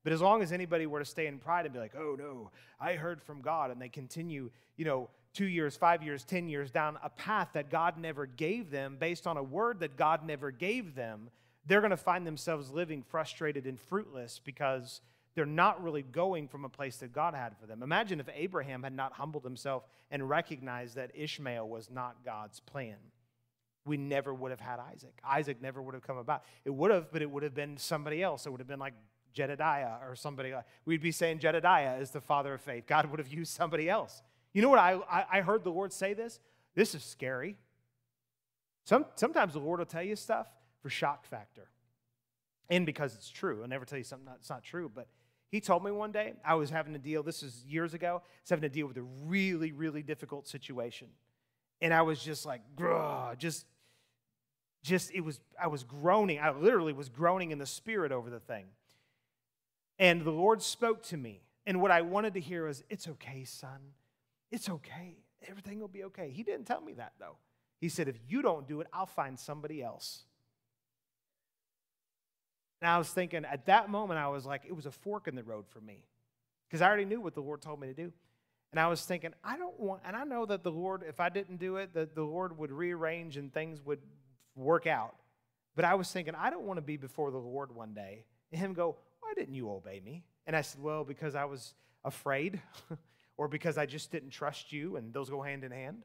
But 0.03 0.13
as 0.13 0.21
long 0.21 0.43
as 0.43 0.51
anybody 0.51 0.85
were 0.85 0.99
to 0.99 1.05
stay 1.05 1.25
in 1.25 1.39
pride 1.39 1.65
and 1.65 1.73
be 1.73 1.79
like, 1.79 1.95
oh 1.97 2.15
no, 2.17 2.51
I 2.79 2.93
heard 2.93 3.23
from 3.23 3.41
God, 3.41 3.71
and 3.71 3.81
they 3.81 3.89
continue, 3.89 4.51
you 4.77 4.85
know, 4.85 5.09
two 5.33 5.47
years, 5.47 5.75
five 5.75 6.03
years, 6.03 6.23
10 6.23 6.47
years 6.47 6.69
down 6.69 6.99
a 7.03 7.09
path 7.09 7.49
that 7.53 7.71
God 7.71 7.97
never 7.97 8.27
gave 8.27 8.69
them 8.69 8.97
based 8.99 9.25
on 9.25 9.35
a 9.35 9.43
word 9.43 9.79
that 9.79 9.97
God 9.97 10.23
never 10.23 10.51
gave 10.51 10.93
them, 10.93 11.31
they're 11.65 11.81
going 11.81 11.91
to 11.91 11.97
find 11.97 12.25
themselves 12.25 12.71
living 12.71 13.01
frustrated 13.01 13.65
and 13.65 13.79
fruitless 13.79 14.39
because 14.43 15.01
they're 15.35 15.45
not 15.45 15.83
really 15.83 16.01
going 16.01 16.47
from 16.47 16.63
a 16.63 16.69
place 16.69 16.97
that 16.97 17.11
God 17.11 17.33
had 17.33 17.57
for 17.57 17.65
them. 17.65 17.83
Imagine 17.83 18.19
if 18.19 18.29
Abraham 18.33 18.83
had 18.83 18.93
not 18.93 19.13
humbled 19.13 19.43
himself 19.43 19.83
and 20.09 20.29
recognized 20.29 20.95
that 20.95 21.11
Ishmael 21.13 21.67
was 21.67 21.89
not 21.89 22.23
God's 22.23 22.59
plan. 22.61 22.95
We 23.85 23.97
never 23.97 24.33
would 24.33 24.51
have 24.51 24.61
had 24.61 24.79
Isaac. 24.79 25.19
Isaac 25.23 25.61
never 25.61 25.81
would 25.81 25.93
have 25.93 26.05
come 26.05 26.17
about. 26.17 26.43
It 26.63 26.71
would 26.71 26.89
have, 26.89 27.11
but 27.11 27.21
it 27.21 27.29
would 27.29 27.43
have 27.43 27.53
been 27.53 27.77
somebody 27.77 28.23
else. 28.23 28.45
It 28.45 28.49
would 28.49 28.61
have 28.61 28.67
been 28.67 28.79
like 28.79 28.93
Jedediah 29.33 29.97
or 30.07 30.15
somebody. 30.15 30.53
We'd 30.85 31.01
be 31.01 31.11
saying 31.11 31.39
Jedediah 31.39 31.97
is 31.99 32.11
the 32.11 32.21
father 32.21 32.53
of 32.53 32.61
faith. 32.61 32.87
God 32.87 33.07
would 33.07 33.19
have 33.19 33.27
used 33.27 33.53
somebody 33.53 33.89
else. 33.89 34.23
You 34.53 34.61
know 34.61 34.69
what? 34.69 34.79
I, 34.79 35.25
I 35.29 35.41
heard 35.41 35.63
the 35.63 35.69
Lord 35.71 35.91
say 35.91 36.13
this. 36.13 36.39
This 36.73 36.95
is 36.95 37.03
scary. 37.03 37.57
Some, 38.85 39.05
sometimes 39.15 39.53
the 39.53 39.59
Lord 39.59 39.79
will 39.79 39.85
tell 39.85 40.03
you 40.03 40.15
stuff 40.15 40.47
for 40.85 40.91
shock 40.91 41.25
factor. 41.25 41.67
And 42.69 42.85
because 42.85 43.15
it's 43.15 43.31
true. 43.31 43.63
I'll 43.63 43.67
never 43.67 43.85
tell 43.85 43.97
you 43.97 44.03
something 44.03 44.27
that's 44.27 44.51
not 44.51 44.63
true, 44.63 44.91
but 44.93 45.07
he 45.49 45.59
told 45.59 45.83
me 45.83 45.89
one 45.89 46.11
day 46.11 46.33
I 46.45 46.53
was 46.53 46.69
having 46.69 46.93
to 46.93 46.99
deal, 46.99 47.23
this 47.23 47.41
is 47.41 47.65
years 47.67 47.95
ago, 47.95 48.21
I 48.23 48.41
was 48.43 48.49
having 48.51 48.61
to 48.61 48.69
deal 48.69 48.85
with 48.85 48.97
a 48.97 49.05
really, 49.25 49.71
really 49.71 50.03
difficult 50.03 50.47
situation. 50.47 51.07
And 51.81 51.91
I 51.91 52.03
was 52.03 52.23
just 52.23 52.45
like, 52.45 52.61
just, 53.39 53.65
just, 54.83 55.11
it 55.11 55.21
was, 55.21 55.39
I 55.59 55.65
was 55.65 55.83
groaning. 55.83 56.37
I 56.39 56.51
literally 56.51 56.93
was 56.93 57.09
groaning 57.09 57.49
in 57.49 57.57
the 57.57 57.65
spirit 57.65 58.11
over 58.11 58.29
the 58.29 58.39
thing. 58.39 58.65
And 59.97 60.21
the 60.21 60.29
Lord 60.29 60.61
spoke 60.61 61.01
to 61.05 61.17
me. 61.17 61.41
And 61.65 61.81
what 61.81 61.89
I 61.89 62.01
wanted 62.01 62.35
to 62.35 62.39
hear 62.39 62.67
was, 62.67 62.83
It's 62.91 63.07
okay, 63.07 63.43
son. 63.43 63.79
It's 64.51 64.69
okay. 64.69 65.17
Everything 65.49 65.79
will 65.79 65.87
be 65.87 66.03
okay. 66.03 66.29
He 66.29 66.43
didn't 66.43 66.65
tell 66.65 66.81
me 66.81 66.93
that, 66.93 67.13
though. 67.19 67.37
He 67.81 67.89
said, 67.89 68.07
If 68.07 68.19
you 68.27 68.43
don't 68.43 68.67
do 68.67 68.81
it, 68.81 68.87
I'll 68.93 69.07
find 69.07 69.39
somebody 69.39 69.81
else. 69.81 70.25
And 72.81 72.89
I 72.89 72.97
was 72.97 73.09
thinking, 73.09 73.45
at 73.45 73.65
that 73.67 73.89
moment, 73.89 74.19
I 74.19 74.27
was 74.27 74.45
like, 74.45 74.63
it 74.67 74.75
was 74.75 74.85
a 74.85 74.91
fork 74.91 75.27
in 75.27 75.35
the 75.35 75.43
road 75.43 75.65
for 75.67 75.79
me 75.79 76.03
because 76.67 76.81
I 76.81 76.87
already 76.87 77.05
knew 77.05 77.21
what 77.21 77.33
the 77.33 77.41
Lord 77.41 77.61
told 77.61 77.79
me 77.79 77.87
to 77.87 77.93
do. 77.93 78.11
And 78.71 78.79
I 78.79 78.87
was 78.87 79.01
thinking, 79.01 79.33
I 79.43 79.57
don't 79.57 79.79
want, 79.79 80.01
and 80.05 80.15
I 80.15 80.25
know 80.25 80.45
that 80.45 80.63
the 80.63 80.71
Lord, 80.71 81.03
if 81.07 81.19
I 81.19 81.29
didn't 81.29 81.57
do 81.57 81.77
it, 81.77 81.93
that 81.93 82.13
the 82.13 82.23
Lord 82.23 82.57
would 82.57 82.71
rearrange 82.71 83.37
and 83.37 83.53
things 83.53 83.81
would 83.85 83.99
work 84.55 84.85
out. 84.85 85.15
But 85.75 85.85
I 85.85 85.95
was 85.95 86.11
thinking, 86.11 86.35
I 86.35 86.49
don't 86.49 86.63
want 86.63 86.77
to 86.77 86.81
be 86.81 86.97
before 86.97 87.31
the 87.31 87.37
Lord 87.37 87.73
one 87.73 87.93
day 87.93 88.25
and 88.51 88.59
Him 88.59 88.73
go, 88.73 88.97
Why 89.19 89.33
didn't 89.35 89.55
you 89.55 89.69
obey 89.69 90.01
me? 90.03 90.23
And 90.47 90.55
I 90.55 90.61
said, 90.61 90.81
Well, 90.81 91.03
because 91.03 91.35
I 91.35 91.45
was 91.45 91.73
afraid 92.03 92.61
or 93.37 93.47
because 93.47 93.77
I 93.77 93.85
just 93.85 94.11
didn't 94.11 94.29
trust 94.29 94.71
you, 94.71 94.95
and 94.95 95.13
those 95.13 95.29
go 95.29 95.41
hand 95.41 95.63
in 95.63 95.71
hand. 95.71 96.03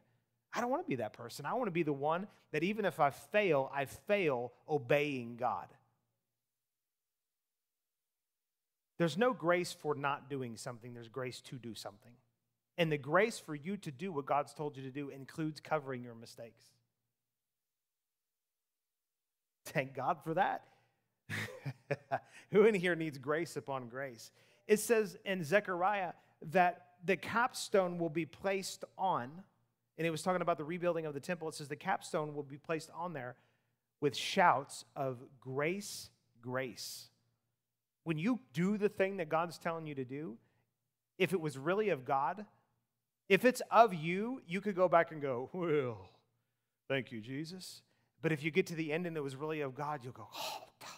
I 0.53 0.61
don't 0.61 0.71
want 0.71 0.85
to 0.85 0.89
be 0.89 0.97
that 0.97 1.13
person. 1.13 1.47
I 1.47 1.55
want 1.55 1.67
to 1.67 1.73
be 1.73 1.85
the 1.85 1.93
one 1.93 2.27
that 2.53 2.65
even 2.65 2.85
if 2.85 2.99
I 2.99 3.11
fail, 3.11 3.71
I 3.73 3.85
fail 3.85 4.53
obeying 4.69 5.37
God. 5.37 5.67
There's 9.01 9.17
no 9.17 9.33
grace 9.33 9.73
for 9.73 9.95
not 9.95 10.29
doing 10.29 10.59
something, 10.59 10.93
there's 10.93 11.09
grace 11.09 11.41
to 11.47 11.57
do 11.57 11.75
something. 11.75 12.13
And 12.77 12.93
the 12.93 12.99
grace 12.99 13.39
for 13.39 13.55
you 13.55 13.79
to 13.79 13.91
do 13.91 14.13
what 14.13 14.27
God's 14.27 14.53
told 14.53 14.77
you 14.77 14.83
to 14.83 14.91
do 14.91 15.09
includes 15.09 15.59
covering 15.59 16.05
your 16.05 16.15
mistakes. 16.15 16.63
Thank 19.65 19.95
God 19.95 20.19
for 20.23 20.35
that. 20.35 20.65
Who 22.51 22.67
in 22.67 22.75
here 22.75 22.95
needs 22.95 23.17
grace 23.17 23.57
upon 23.57 23.89
grace? 23.89 24.33
It 24.69 24.81
says 24.81 25.17
in 25.25 25.45
Zechariah 25.45 26.13
that 26.51 26.89
the 27.03 27.17
capstone 27.17 27.97
will 27.97 28.11
be 28.11 28.27
placed 28.27 28.85
on, 28.99 29.31
and 29.97 30.07
it 30.07 30.11
was 30.11 30.21
talking 30.21 30.43
about 30.43 30.59
the 30.59 30.65
rebuilding 30.65 31.07
of 31.07 31.15
the 31.15 31.21
temple. 31.21 31.49
It 31.49 31.55
says 31.55 31.69
the 31.69 31.75
capstone 31.75 32.35
will 32.35 32.43
be 32.43 32.59
placed 32.59 32.91
on 32.95 33.15
there 33.15 33.37
with 34.03 34.15
shouts 34.15 34.85
of 34.95 35.23
grace, 35.41 36.11
grace. 36.43 37.10
When 38.05 38.19
you 38.19 38.41
do 38.53 38.79
the 38.79 38.89
thing 38.89 39.19
that 39.19 39.29
God's 39.29 39.59
telling 39.59 39.87
you 39.87 39.95
to 39.95 40.05
do, 40.05 40.37
if 41.19 41.33
it 41.33 41.41
was 41.41 41.59
really 41.59 41.91
of 41.91 42.05
God, 42.05 42.47
if 43.29 43.45
it's 43.45 43.63
of 43.71 43.95
you, 43.95 44.41
you 44.47 44.61
could 44.61 44.75
go 44.75 44.89
back 44.89 45.13
and 45.13 45.21
go, 45.21 45.51
Well, 45.53 46.09
thank 46.89 47.13
you, 47.13 47.21
Jesus. 47.21 47.83
But 48.23 48.33
if 48.33 48.43
you 48.43 48.51
get 48.51 48.67
to 48.67 48.75
the 48.75 48.93
end 48.93 49.07
and 49.07 49.17
it 49.17 49.23
was 49.23 49.37
really 49.37 49.61
of 49.61 49.75
God, 49.75 50.01
you'll 50.03 50.13
go, 50.13 50.29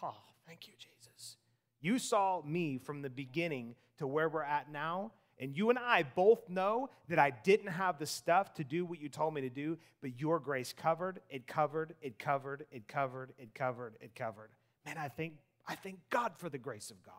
Oh, 0.02 0.14
thank 0.46 0.66
you, 0.66 0.74
Jesus. 0.78 1.36
You 1.80 1.98
saw 1.98 2.42
me 2.42 2.78
from 2.78 3.02
the 3.02 3.10
beginning 3.10 3.74
to 3.98 4.06
where 4.06 4.28
we're 4.28 4.42
at 4.44 4.70
now, 4.70 5.12
and 5.38 5.56
you 5.56 5.70
and 5.70 5.78
I 5.78 6.04
both 6.04 6.48
know 6.48 6.88
that 7.08 7.18
I 7.18 7.30
didn't 7.30 7.72
have 7.72 7.98
the 7.98 8.06
stuff 8.06 8.54
to 8.54 8.64
do 8.64 8.84
what 8.84 9.00
you 9.00 9.08
told 9.08 9.34
me 9.34 9.40
to 9.40 9.50
do, 9.50 9.76
but 10.00 10.20
your 10.20 10.38
grace 10.38 10.72
covered, 10.72 11.20
it 11.28 11.48
covered, 11.48 11.94
it 12.00 12.18
covered, 12.18 12.64
it 12.70 12.86
covered, 12.86 13.32
it 13.38 13.52
covered, 13.52 13.94
it 14.00 14.14
covered. 14.14 14.50
Man, 14.86 14.98
I 14.98 15.08
think 15.08 15.34
I 15.66 15.74
thank 15.74 15.98
God 16.10 16.32
for 16.36 16.48
the 16.48 16.58
grace 16.58 16.90
of 16.90 17.02
God. 17.02 17.14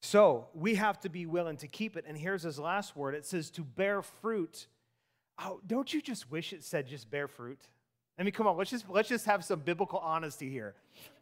So 0.00 0.48
we 0.54 0.74
have 0.74 1.00
to 1.00 1.08
be 1.08 1.26
willing 1.26 1.56
to 1.58 1.66
keep 1.66 1.96
it. 1.96 2.04
And 2.06 2.16
here's 2.16 2.42
his 2.42 2.58
last 2.58 2.94
word 2.94 3.14
it 3.14 3.24
says 3.24 3.50
to 3.52 3.62
bear 3.62 4.02
fruit. 4.02 4.66
Oh, 5.38 5.60
don't 5.66 5.92
you 5.92 6.00
just 6.00 6.30
wish 6.30 6.52
it 6.52 6.62
said 6.62 6.86
just 6.86 7.10
bear 7.10 7.26
fruit? 7.26 7.58
I 8.18 8.22
mean, 8.22 8.32
come 8.32 8.46
on, 8.46 8.56
let's 8.56 8.70
just, 8.70 8.88
let's 8.88 9.08
just 9.08 9.26
have 9.26 9.44
some 9.44 9.60
biblical 9.60 9.98
honesty 9.98 10.48
here. 10.48 10.74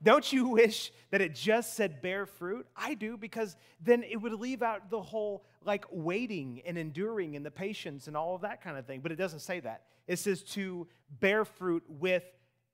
Don't 0.02 0.30
you 0.30 0.48
wish 0.48 0.92
that 1.10 1.22
it 1.22 1.34
just 1.34 1.74
said 1.74 2.02
bear 2.02 2.26
fruit? 2.26 2.66
I 2.76 2.94
do, 2.94 3.16
because 3.16 3.56
then 3.80 4.02
it 4.02 4.16
would 4.16 4.34
leave 4.34 4.62
out 4.62 4.90
the 4.90 5.00
whole 5.00 5.46
like 5.64 5.86
waiting 5.90 6.60
and 6.66 6.76
enduring 6.76 7.34
and 7.34 7.46
the 7.46 7.50
patience 7.50 8.08
and 8.08 8.16
all 8.16 8.34
of 8.34 8.42
that 8.42 8.62
kind 8.62 8.76
of 8.76 8.84
thing. 8.84 9.00
But 9.00 9.10
it 9.10 9.16
doesn't 9.16 9.40
say 9.40 9.60
that. 9.60 9.84
It 10.06 10.18
says 10.18 10.42
to 10.42 10.86
bear 11.20 11.46
fruit 11.46 11.84
with 11.88 12.24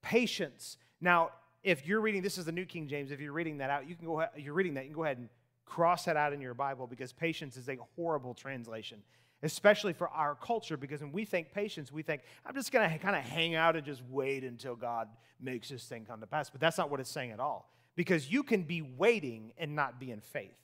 patience. 0.03 0.79
Now, 1.01 1.31
if 1.63 1.87
you're 1.87 2.01
reading, 2.01 2.23
this 2.23 2.39
is 2.39 2.45
the 2.45 2.53
New 2.53 2.65
King 2.65 2.89
James, 2.89 3.11
if 3.11 3.21
you're 3.21 3.33
reading 3.33 3.59
that 3.59 3.71
out, 3.71 3.89
you 3.89 3.95
can 3.95 4.07
go 4.07 4.21
ahead, 4.21 4.31
you're 4.37 4.55
reading 4.55 4.75
that, 4.75 4.85
you 4.85 4.91
can 4.91 4.97
go 4.97 5.05
ahead 5.05 5.19
and 5.19 5.29
cross 5.65 6.05
that 6.05 6.17
out 6.17 6.33
in 6.33 6.41
your 6.41 6.55
Bible 6.55 6.87
because 6.87 7.13
patience 7.13 7.57
is 7.57 7.69
a 7.69 7.77
horrible 7.97 8.35
translation, 8.35 9.03
especially 9.43 9.93
for 9.93 10.09
our 10.09 10.35
culture. 10.35 10.77
Because 10.77 11.01
when 11.01 11.13
we 11.13 11.25
think 11.25 11.53
patience, 11.53 11.93
we 11.93 12.03
think, 12.03 12.23
I'm 12.47 12.55
just 12.55 12.73
going 12.73 12.89
to 12.89 12.99
kind 12.99 13.17
of 13.17 13.23
hang 13.23 13.55
out 13.55 13.77
and 13.77 13.85
just 13.85 14.03
wait 14.09 14.45
until 14.45 14.77
God 14.77 15.09
makes 15.41 15.69
this 15.69 15.85
thing 15.85 16.05
come 16.05 16.21
to 16.21 16.27
pass. 16.27 16.51
But 16.51 16.61
that's 16.61 16.79
not 16.79 16.91
what 16.91 17.01
it's 17.01 17.11
saying 17.11 17.33
at 17.33 17.41
all. 17.41 17.71
Because 17.97 18.31
you 18.31 18.43
can 18.43 18.63
be 18.63 18.81
waiting 18.83 19.53
and 19.59 19.75
not 19.75 19.99
be 20.01 20.11
in 20.11 20.21
faith, 20.21 20.57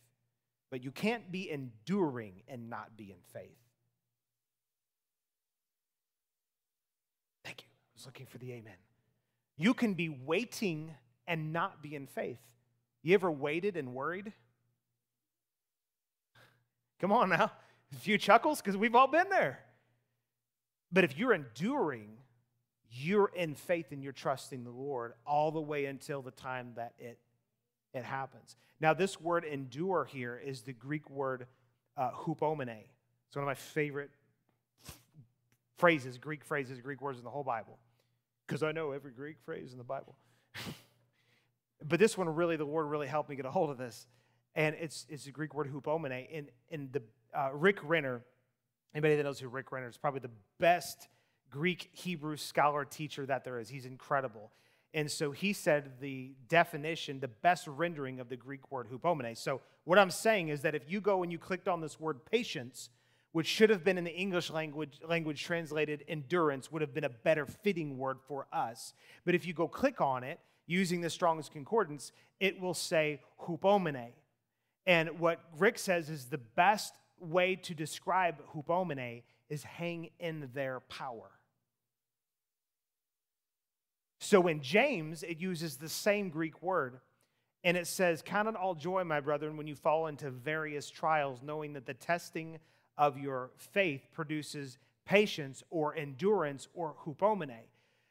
but 0.71 0.83
you 0.83 0.91
can't 0.91 1.31
be 1.31 1.51
enduring 1.51 2.43
and 2.49 2.71
not 2.71 2.97
be 2.97 3.11
in 3.11 3.19
faith. 3.33 3.59
Thank 7.45 7.63
you. 7.63 7.69
I 7.69 7.93
was 7.97 8.07
looking 8.07 8.27
for 8.27 8.39
the 8.39 8.53
amen. 8.53 8.75
You 9.57 9.75
can 9.75 9.95
be 9.95 10.09
waiting 10.09 10.95
and 11.27 11.53
not 11.53 11.83
be 11.83 11.95
in 11.95 12.07
faith. 12.07 12.41
You 13.03 13.15
ever 13.15 13.31
waited 13.31 13.77
and 13.77 13.95
worried? 13.95 14.33
Come 17.01 17.13
on 17.13 17.29
now. 17.29 17.53
A 17.93 17.97
few 17.97 18.19
chuckles 18.19 18.61
because 18.61 18.77
we've 18.77 18.95
all 18.95 19.07
been 19.07 19.29
there. 19.29 19.61
But 20.91 21.05
if 21.05 21.17
you're 21.19 21.35
enduring, 21.35 22.17
you're 22.91 23.31
in 23.35 23.55
faith 23.55 23.93
and 23.93 24.03
you're 24.03 24.13
trusting 24.13 24.65
the 24.65 24.71
Lord 24.71 25.13
all 25.27 25.51
the 25.51 25.61
way 25.61 25.87
until 25.87 26.23
the 26.23 26.31
time 26.31 26.73
that 26.77 26.95
it, 26.99 27.19
it 27.93 28.05
happens. 28.05 28.57
Now, 28.81 28.95
this 28.95 29.21
word 29.21 29.45
endure 29.45 30.05
here 30.05 30.41
is 30.45 30.63
the 30.63 30.73
Greek 30.73 31.09
word 31.11 31.47
uh, 31.97 32.11
hupomene. 32.11 32.85
It's 33.29 33.37
one 33.37 33.43
of 33.43 33.47
my 33.47 33.55
favorite 33.55 34.11
phrases, 35.77 36.19
Greek 36.19 36.45
phrases, 36.45 36.81
Greek 36.81 37.01
words 37.01 37.19
in 37.19 37.25
the 37.25 37.31
whole 37.31 37.45
Bible 37.45 37.79
because 38.47 38.63
I 38.63 38.73
know 38.73 38.93
every 38.93 39.13
Greek 39.13 39.37
phrase 39.45 39.73
in 39.73 39.79
the 39.79 39.85
Bible. 39.85 40.17
but 41.85 41.99
this 41.99 42.17
one 42.17 42.29
really, 42.29 42.57
the 42.57 42.65
Lord 42.65 42.87
really 42.87 43.07
helped 43.07 43.31
me 43.31 43.37
get 43.37 43.47
a 43.47 43.51
hold 43.51 43.71
of 43.71 43.79
this. 43.79 44.07
And 44.55 44.77
it's, 44.79 45.07
it's 45.09 45.25
the 45.25 45.33
Greek 45.33 45.55
word 45.55 45.73
hupomene. 45.73 46.27
And, 46.33 46.49
and 46.71 46.93
the, 46.93 47.03
uh, 47.37 47.51
Rick 47.53 47.79
Renner, 47.83 48.23
anybody 48.95 49.17
that 49.17 49.25
knows 49.25 49.41
who 49.41 49.49
Rick 49.49 49.73
Renner 49.73 49.89
is, 49.89 49.97
probably 49.97 50.21
the 50.21 50.31
best 50.59 51.09
Greek 51.51 51.91
Hebrew 51.93 52.37
scholar 52.37 52.85
teacher 52.85 53.27
that 53.27 53.45
there 53.45 53.59
is. 53.59 53.69
He's 53.69 53.87
incredible. 53.87 54.53
And 54.93 55.11
so 55.11 55.33
he 55.33 55.53
said 55.53 55.95
the 56.01 56.35
definition, 56.49 57.19
the 57.19 57.29
best 57.29 57.67
rendering 57.67 58.21
of 58.21 58.29
the 58.29 58.37
Greek 58.37 58.71
word 58.71 58.87
hupomene. 58.89 59.37
So 59.37 59.61
what 59.83 59.99
I'm 59.99 60.11
saying 60.11 60.49
is 60.49 60.63
that 60.63 60.77
if 60.77 60.91
you 60.91 61.01
go 61.01 61.25
and 61.25 61.33
you 61.33 61.39
clicked 61.39 61.67
on 61.67 61.81
this 61.81 61.99
word 61.99 62.25
patience, 62.25 62.91
which 63.35 63.49
should 63.49 63.69
have 63.69 63.83
been 63.83 63.99
in 63.99 64.05
the 64.05 64.15
English 64.15 64.49
language, 64.49 65.01
language 65.05 65.43
translated 65.43 66.05
endurance, 66.07 66.71
would 66.71 66.81
have 66.81 66.95
been 66.95 67.03
a 67.03 67.09
better 67.09 67.45
fitting 67.45 67.99
word 67.99 68.19
for 68.29 68.47
us. 68.53 68.95
But 69.25 69.35
if 69.35 69.45
you 69.45 69.53
go 69.53 69.67
click 69.67 70.01
on 70.01 70.23
it 70.23 70.39
using 70.69 71.01
the 71.01 71.11
Strong's 71.11 71.49
Concordance, 71.49 72.13
it 72.39 72.61
will 72.61 72.75
say 72.75 73.21
hupomene. 73.43 74.13
And 74.87 75.19
what 75.19 75.41
Rick 75.59 75.81
says 75.81 76.11
is 76.11 76.27
the 76.27 76.39
best 76.39 76.95
way 77.19 77.57
to 77.57 77.75
describe 77.75 78.37
hupomene 78.55 79.25
is 79.49 79.65
hang 79.65 80.11
in 80.21 80.49
there 80.55 80.79
power. 80.89 81.33
So 84.21 84.47
in 84.47 84.63
James, 84.63 85.25
it 85.25 85.41
uses 85.41 85.77
the 85.77 85.89
same 85.89 86.29
Greek 86.29 86.63
word. 86.63 87.01
And 87.65 87.77
it 87.77 87.89
says, 87.89 88.23
Count 88.23 88.47
it 88.47 88.55
all 88.55 88.77
joy, 88.77 89.03
my 89.03 89.19
brethren, 89.19 89.57
when 89.57 89.67
you 89.67 89.75
fall 89.75 90.07
into 90.07 90.31
various 90.31 90.89
trials, 90.89 91.41
knowing 91.43 91.73
that 91.73 91.85
the 91.85 91.95
testing 91.95 92.61
of 92.97 93.19
your 93.19 93.51
faith 93.57 94.07
produces 94.13 94.79
patience 95.05 95.63
or 95.71 95.95
endurance 95.95 96.69
or 96.75 96.95
hupomene. 97.05 97.59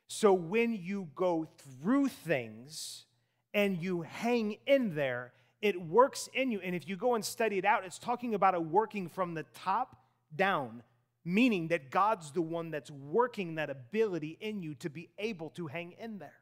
So 0.08 0.34
when 0.34 0.74
you 0.76 1.10
go 1.16 1.48
through 1.82 2.10
things 2.10 3.06
and 3.54 3.78
you 3.78 4.02
hang 4.02 4.58
in 4.68 4.96
there, 4.96 5.34
it 5.62 5.82
works 5.82 6.30
in 6.34 6.52
you. 6.52 6.60
And 6.62 6.76
if 6.76 6.88
you 6.88 6.96
go 6.96 7.16
and 7.16 7.24
study 7.24 7.58
it 7.58 7.66
out, 7.66 7.86
it's 7.86 7.98
talking 7.98 8.36
about 8.36 8.54
a 8.54 8.60
working 8.60 9.08
from 9.08 9.34
the 9.34 9.46
top 9.64 9.96
down, 10.36 10.84
meaning 11.24 11.70
that 11.70 11.90
God's 11.90 12.32
the 12.32 12.42
one 12.42 12.70
that's 12.70 12.92
working 12.92 13.56
that 13.56 13.70
ability 13.70 14.38
in 14.42 14.62
you 14.62 14.76
to 14.76 14.90
be 14.90 15.10
able 15.18 15.50
to 15.52 15.68
hang 15.68 15.94
in 15.94 16.20
there. 16.20 16.34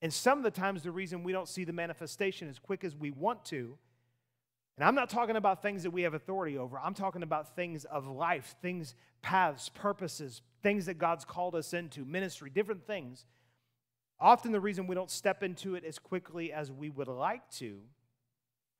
And 0.00 0.14
some 0.14 0.38
of 0.38 0.44
the 0.44 0.50
times, 0.52 0.82
the 0.82 0.92
reason 0.92 1.24
we 1.24 1.32
don't 1.32 1.48
see 1.48 1.64
the 1.64 1.72
manifestation 1.72 2.48
as 2.48 2.58
quick 2.58 2.84
as 2.84 2.94
we 2.94 3.10
want 3.10 3.44
to 3.46 3.76
And 4.78 4.84
I'm 4.84 4.94
not 4.94 5.10
talking 5.10 5.34
about 5.34 5.60
things 5.60 5.82
that 5.82 5.90
we 5.90 6.02
have 6.02 6.14
authority 6.14 6.56
over. 6.56 6.78
I'm 6.78 6.94
talking 6.94 7.24
about 7.24 7.56
things 7.56 7.84
of 7.84 8.06
life, 8.06 8.54
things, 8.62 8.94
paths, 9.22 9.68
purposes, 9.70 10.40
things 10.62 10.86
that 10.86 10.98
God's 10.98 11.24
called 11.24 11.56
us 11.56 11.74
into, 11.74 12.04
ministry, 12.04 12.48
different 12.48 12.86
things. 12.86 13.26
Often 14.20 14.52
the 14.52 14.60
reason 14.60 14.86
we 14.86 14.94
don't 14.94 15.10
step 15.10 15.42
into 15.42 15.74
it 15.74 15.84
as 15.84 15.98
quickly 15.98 16.52
as 16.52 16.70
we 16.70 16.90
would 16.90 17.08
like 17.08 17.50
to 17.56 17.80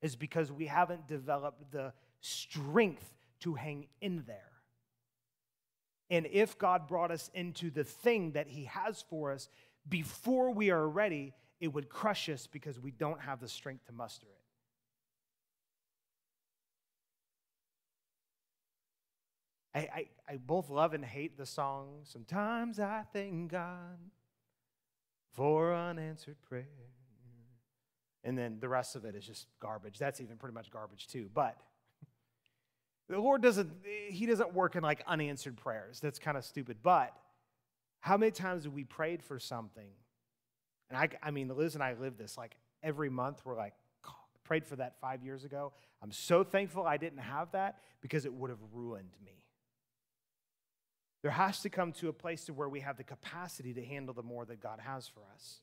is 0.00 0.14
because 0.14 0.52
we 0.52 0.66
haven't 0.66 1.08
developed 1.08 1.72
the 1.72 1.92
strength 2.20 3.12
to 3.40 3.54
hang 3.54 3.88
in 4.00 4.22
there. 4.24 4.52
And 6.10 6.28
if 6.30 6.56
God 6.58 6.86
brought 6.86 7.10
us 7.10 7.28
into 7.34 7.70
the 7.70 7.82
thing 7.82 8.32
that 8.32 8.46
He 8.46 8.66
has 8.66 9.04
for 9.10 9.32
us 9.32 9.48
before 9.88 10.52
we 10.52 10.70
are 10.70 10.88
ready, 10.88 11.34
it 11.60 11.68
would 11.74 11.88
crush 11.88 12.28
us 12.28 12.46
because 12.46 12.78
we 12.78 12.92
don't 12.92 13.20
have 13.20 13.40
the 13.40 13.48
strength 13.48 13.86
to 13.86 13.92
muster 13.92 14.28
it. 14.28 14.37
I, 19.74 19.78
I, 19.78 20.06
I 20.28 20.36
both 20.36 20.70
love 20.70 20.94
and 20.94 21.04
hate 21.04 21.36
the 21.36 21.46
song. 21.46 22.00
Sometimes 22.04 22.80
I 22.80 23.04
thank 23.12 23.52
God 23.52 23.98
for 25.32 25.74
unanswered 25.74 26.40
prayer. 26.42 26.66
And 28.24 28.36
then 28.36 28.58
the 28.60 28.68
rest 28.68 28.96
of 28.96 29.04
it 29.04 29.14
is 29.14 29.24
just 29.24 29.46
garbage. 29.60 29.98
That's 29.98 30.20
even 30.20 30.36
pretty 30.36 30.54
much 30.54 30.70
garbage 30.70 31.06
too. 31.06 31.30
But 31.32 31.56
the 33.08 33.18
Lord 33.18 33.42
doesn't, 33.42 33.70
He 34.10 34.26
doesn't 34.26 34.52
work 34.52 34.74
in 34.74 34.82
like 34.82 35.02
unanswered 35.06 35.56
prayers. 35.56 36.00
That's 36.00 36.18
kind 36.18 36.36
of 36.36 36.44
stupid. 36.44 36.78
But 36.82 37.14
how 38.00 38.16
many 38.16 38.32
times 38.32 38.64
have 38.64 38.72
we 38.72 38.84
prayed 38.84 39.22
for 39.22 39.38
something? 39.38 39.88
And 40.90 40.98
I, 40.98 41.08
I 41.22 41.30
mean, 41.30 41.48
Liz 41.48 41.74
and 41.74 41.84
I 41.84 41.94
live 41.94 42.16
this 42.16 42.36
like 42.36 42.56
every 42.82 43.10
month. 43.10 43.42
We're 43.44 43.56
like, 43.56 43.74
prayed 44.48 44.66
for 44.66 44.76
that 44.76 44.94
five 44.98 45.22
years 45.22 45.44
ago. 45.44 45.72
I'm 46.02 46.10
so 46.10 46.42
thankful 46.42 46.86
I 46.86 46.96
didn't 46.96 47.18
have 47.18 47.52
that 47.52 47.80
because 48.00 48.24
it 48.24 48.32
would 48.32 48.48
have 48.48 48.58
ruined 48.72 49.14
me. 49.24 49.44
There 51.22 51.30
has 51.32 51.60
to 51.62 51.70
come 51.70 51.92
to 51.94 52.08
a 52.08 52.12
place 52.12 52.44
to 52.44 52.52
where 52.52 52.68
we 52.68 52.80
have 52.80 52.96
the 52.96 53.04
capacity 53.04 53.74
to 53.74 53.84
handle 53.84 54.14
the 54.14 54.22
more 54.22 54.44
that 54.44 54.60
God 54.60 54.78
has 54.80 55.08
for 55.08 55.22
us. 55.34 55.60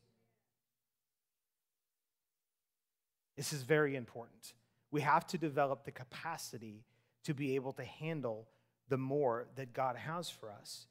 This 3.37 3.53
is 3.53 3.63
very 3.63 3.95
important. 3.95 4.53
We 4.91 5.01
have 5.01 5.27
to 5.27 5.37
develop 5.37 5.85
the 5.85 5.91
capacity 5.91 6.83
to 7.23 7.33
be 7.33 7.55
able 7.55 7.73
to 7.73 7.83
handle 7.83 8.47
the 8.87 8.97
more 8.97 9.47
that 9.55 9.73
God 9.73 9.95
has 9.95 10.29
for 10.29 10.51
us. 10.51 10.87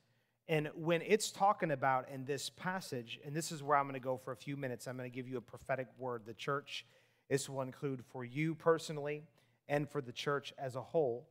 And 0.47 0.69
when 0.75 1.01
it's 1.03 1.31
talking 1.31 1.71
about 1.71 2.09
in 2.13 2.27
this 2.27 2.51
passage, 2.51 3.19
and 3.25 3.35
this 3.35 3.51
is 3.51 3.63
where 3.63 3.79
I'm 3.79 3.85
going 3.85 3.95
to 3.95 4.01
go 4.01 4.19
for 4.19 4.33
a 4.33 4.37
few 4.37 4.57
minutes, 4.57 4.87
I'm 4.87 4.97
going 4.97 5.11
to 5.11 5.15
give 5.15 5.29
you 5.29 5.39
a 5.39 5.43
prophetic 5.43 5.87
word. 5.97 6.23
The 6.27 6.35
church, 6.35 6.85
this 7.31 7.49
will 7.49 7.63
include 7.63 8.05
for 8.05 8.25
you 8.25 8.55
personally 8.55 9.23
and 9.69 9.89
for 9.89 10.03
the 10.03 10.13
church 10.13 10.53
as 10.59 10.77
a 10.77 10.83
whole. 10.83 11.29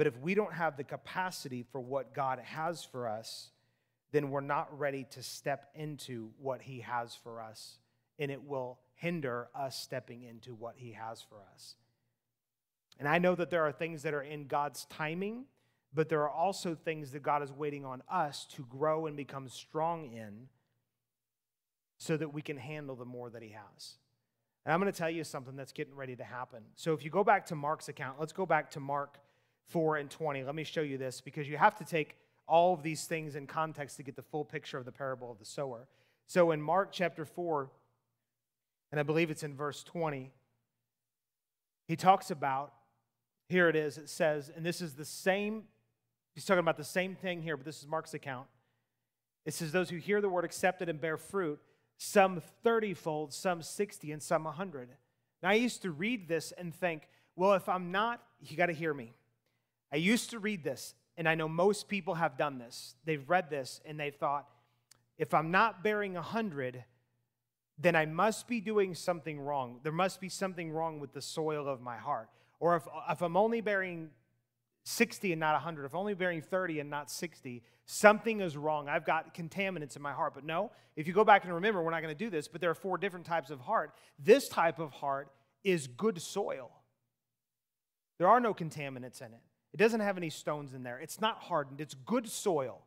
But 0.00 0.06
if 0.06 0.18
we 0.18 0.34
don't 0.34 0.54
have 0.54 0.78
the 0.78 0.84
capacity 0.84 1.62
for 1.62 1.78
what 1.78 2.14
God 2.14 2.38
has 2.38 2.82
for 2.82 3.06
us, 3.06 3.50
then 4.12 4.30
we're 4.30 4.40
not 4.40 4.78
ready 4.78 5.06
to 5.10 5.22
step 5.22 5.68
into 5.74 6.30
what 6.40 6.62
He 6.62 6.80
has 6.80 7.14
for 7.14 7.42
us, 7.42 7.76
and 8.18 8.30
it 8.30 8.42
will 8.42 8.78
hinder 8.94 9.48
us 9.54 9.78
stepping 9.78 10.22
into 10.22 10.54
what 10.54 10.76
He 10.78 10.92
has 10.92 11.20
for 11.20 11.42
us. 11.52 11.74
And 12.98 13.06
I 13.06 13.18
know 13.18 13.34
that 13.34 13.50
there 13.50 13.66
are 13.66 13.72
things 13.72 14.02
that 14.04 14.14
are 14.14 14.22
in 14.22 14.46
God's 14.46 14.86
timing, 14.86 15.44
but 15.92 16.08
there 16.08 16.22
are 16.22 16.30
also 16.30 16.74
things 16.74 17.10
that 17.12 17.22
God 17.22 17.42
is 17.42 17.52
waiting 17.52 17.84
on 17.84 18.02
us 18.10 18.46
to 18.54 18.64
grow 18.70 19.04
and 19.04 19.18
become 19.18 19.50
strong 19.50 20.10
in 20.14 20.48
so 21.98 22.16
that 22.16 22.32
we 22.32 22.40
can 22.40 22.56
handle 22.56 22.96
the 22.96 23.04
more 23.04 23.28
that 23.28 23.42
He 23.42 23.50
has. 23.50 23.98
And 24.64 24.72
I'm 24.72 24.80
going 24.80 24.90
to 24.90 24.98
tell 24.98 25.10
you 25.10 25.24
something 25.24 25.56
that's 25.56 25.72
getting 25.72 25.94
ready 25.94 26.16
to 26.16 26.24
happen. 26.24 26.62
So 26.74 26.94
if 26.94 27.04
you 27.04 27.10
go 27.10 27.22
back 27.22 27.44
to 27.48 27.54
Mark's 27.54 27.90
account, 27.90 28.18
let's 28.18 28.32
go 28.32 28.46
back 28.46 28.70
to 28.70 28.80
Mark 28.80 29.18
4 29.70 29.96
and 29.96 30.10
20. 30.10 30.44
Let 30.44 30.54
me 30.54 30.64
show 30.64 30.82
you 30.82 30.98
this 30.98 31.20
because 31.20 31.48
you 31.48 31.56
have 31.56 31.76
to 31.76 31.84
take 31.84 32.16
all 32.46 32.74
of 32.74 32.82
these 32.82 33.06
things 33.06 33.36
in 33.36 33.46
context 33.46 33.96
to 33.96 34.02
get 34.02 34.16
the 34.16 34.22
full 34.22 34.44
picture 34.44 34.76
of 34.76 34.84
the 34.84 34.92
parable 34.92 35.30
of 35.30 35.38
the 35.38 35.44
sower. 35.44 35.86
So 36.26 36.50
in 36.50 36.60
Mark 36.60 36.90
chapter 36.92 37.24
4, 37.24 37.70
and 38.90 39.00
I 39.00 39.02
believe 39.02 39.30
it's 39.30 39.42
in 39.42 39.54
verse 39.54 39.82
20, 39.84 40.30
he 41.86 41.96
talks 41.96 42.30
about, 42.30 42.72
here 43.48 43.68
it 43.68 43.76
is, 43.76 43.98
it 43.98 44.08
says, 44.08 44.50
and 44.54 44.64
this 44.64 44.80
is 44.80 44.94
the 44.94 45.04
same, 45.04 45.64
he's 46.34 46.44
talking 46.44 46.60
about 46.60 46.76
the 46.76 46.84
same 46.84 47.14
thing 47.14 47.42
here, 47.42 47.56
but 47.56 47.64
this 47.64 47.80
is 47.80 47.86
Mark's 47.86 48.14
account. 48.14 48.46
It 49.44 49.54
says, 49.54 49.72
Those 49.72 49.90
who 49.90 49.96
hear 49.96 50.20
the 50.20 50.28
word 50.28 50.44
accepted 50.44 50.88
and 50.88 51.00
bear 51.00 51.16
fruit, 51.16 51.58
some 51.98 52.42
30 52.62 52.94
fold, 52.94 53.32
some 53.32 53.62
60, 53.62 54.12
and 54.12 54.22
some 54.22 54.44
100. 54.44 54.88
Now, 55.42 55.50
I 55.50 55.54
used 55.54 55.82
to 55.82 55.90
read 55.90 56.28
this 56.28 56.52
and 56.52 56.74
think, 56.74 57.08
well, 57.36 57.54
if 57.54 57.68
I'm 57.68 57.90
not, 57.90 58.22
you 58.40 58.56
got 58.56 58.66
to 58.66 58.72
hear 58.72 58.92
me. 58.92 59.14
I 59.92 59.96
used 59.96 60.30
to 60.30 60.38
read 60.38 60.62
this, 60.62 60.94
and 61.16 61.28
I 61.28 61.34
know 61.34 61.48
most 61.48 61.88
people 61.88 62.14
have 62.14 62.38
done 62.38 62.58
this. 62.58 62.94
They've 63.04 63.28
read 63.28 63.50
this 63.50 63.80
and 63.84 63.98
they've 63.98 64.14
thought, 64.14 64.48
if 65.18 65.34
I'm 65.34 65.50
not 65.50 65.82
bearing 65.82 66.14
100, 66.14 66.84
then 67.78 67.94
I 67.94 68.06
must 68.06 68.48
be 68.48 68.60
doing 68.60 68.94
something 68.94 69.40
wrong. 69.40 69.80
There 69.82 69.92
must 69.92 70.20
be 70.20 70.28
something 70.28 70.72
wrong 70.72 71.00
with 71.00 71.12
the 71.12 71.20
soil 71.20 71.68
of 71.68 71.80
my 71.80 71.96
heart. 71.96 72.28
Or 72.58 72.76
if, 72.76 72.84
if 73.10 73.20
I'm 73.22 73.36
only 73.36 73.60
bearing 73.60 74.10
60 74.84 75.32
and 75.32 75.40
not 75.40 75.52
100, 75.54 75.84
if 75.84 75.92
I'm 75.92 76.00
only 76.00 76.14
bearing 76.14 76.40
30 76.40 76.80
and 76.80 76.88
not 76.88 77.10
60, 77.10 77.62
something 77.84 78.40
is 78.40 78.56
wrong. 78.56 78.88
I've 78.88 79.04
got 79.04 79.34
contaminants 79.34 79.96
in 79.96 80.02
my 80.02 80.12
heart. 80.12 80.34
But 80.34 80.44
no, 80.44 80.70
if 80.96 81.06
you 81.06 81.12
go 81.12 81.24
back 81.24 81.44
and 81.44 81.52
remember, 81.52 81.82
we're 81.82 81.90
not 81.90 82.02
going 82.02 82.14
to 82.14 82.24
do 82.24 82.30
this, 82.30 82.48
but 82.48 82.60
there 82.60 82.70
are 82.70 82.74
four 82.74 82.96
different 82.96 83.26
types 83.26 83.50
of 83.50 83.60
heart. 83.60 83.92
This 84.18 84.48
type 84.48 84.78
of 84.78 84.92
heart 84.92 85.30
is 85.64 85.86
good 85.86 86.22
soil, 86.22 86.70
there 88.18 88.28
are 88.28 88.40
no 88.40 88.54
contaminants 88.54 89.20
in 89.20 89.32
it. 89.32 89.40
It 89.72 89.76
doesn't 89.76 90.00
have 90.00 90.16
any 90.16 90.30
stones 90.30 90.74
in 90.74 90.82
there. 90.82 90.98
It's 90.98 91.20
not 91.20 91.38
hardened, 91.38 91.80
it's 91.80 91.94
good 91.94 92.28
soil. 92.28 92.82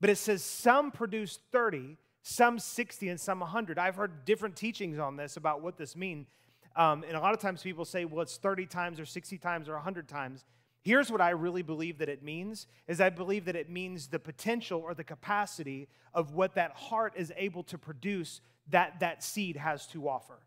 But 0.00 0.10
it 0.10 0.16
says 0.16 0.42
some 0.42 0.90
produce 0.90 1.38
30, 1.52 1.98
some 2.22 2.58
60, 2.58 3.08
and 3.08 3.20
some 3.20 3.40
100. 3.40 3.78
I've 3.78 3.96
heard 3.96 4.24
different 4.24 4.56
teachings 4.56 4.98
on 4.98 5.16
this 5.16 5.36
about 5.36 5.60
what 5.60 5.76
this 5.76 5.94
means. 5.94 6.28
Um, 6.74 7.04
and 7.06 7.16
a 7.16 7.20
lot 7.20 7.34
of 7.34 7.40
times 7.40 7.62
people 7.62 7.84
say, 7.84 8.04
well, 8.04 8.22
it's 8.22 8.36
30 8.36 8.66
times 8.66 8.98
or 8.98 9.04
60 9.04 9.36
times 9.38 9.68
or 9.68 9.74
100 9.74 10.08
times. 10.08 10.44
Here's 10.82 11.12
what 11.12 11.20
I 11.20 11.30
really 11.30 11.62
believe 11.62 11.98
that 11.98 12.08
it 12.08 12.22
means 12.22 12.66
is 12.88 13.00
I 13.00 13.10
believe 13.10 13.44
that 13.44 13.56
it 13.56 13.68
means 13.68 14.06
the 14.06 14.18
potential 14.18 14.80
or 14.80 14.94
the 14.94 15.04
capacity 15.04 15.88
of 16.14 16.32
what 16.32 16.54
that 16.54 16.72
heart 16.72 17.12
is 17.16 17.32
able 17.36 17.62
to 17.64 17.76
produce 17.76 18.40
that 18.70 19.00
that 19.00 19.22
seed 19.22 19.56
has 19.56 19.86
to 19.88 20.08
offer. 20.08 20.38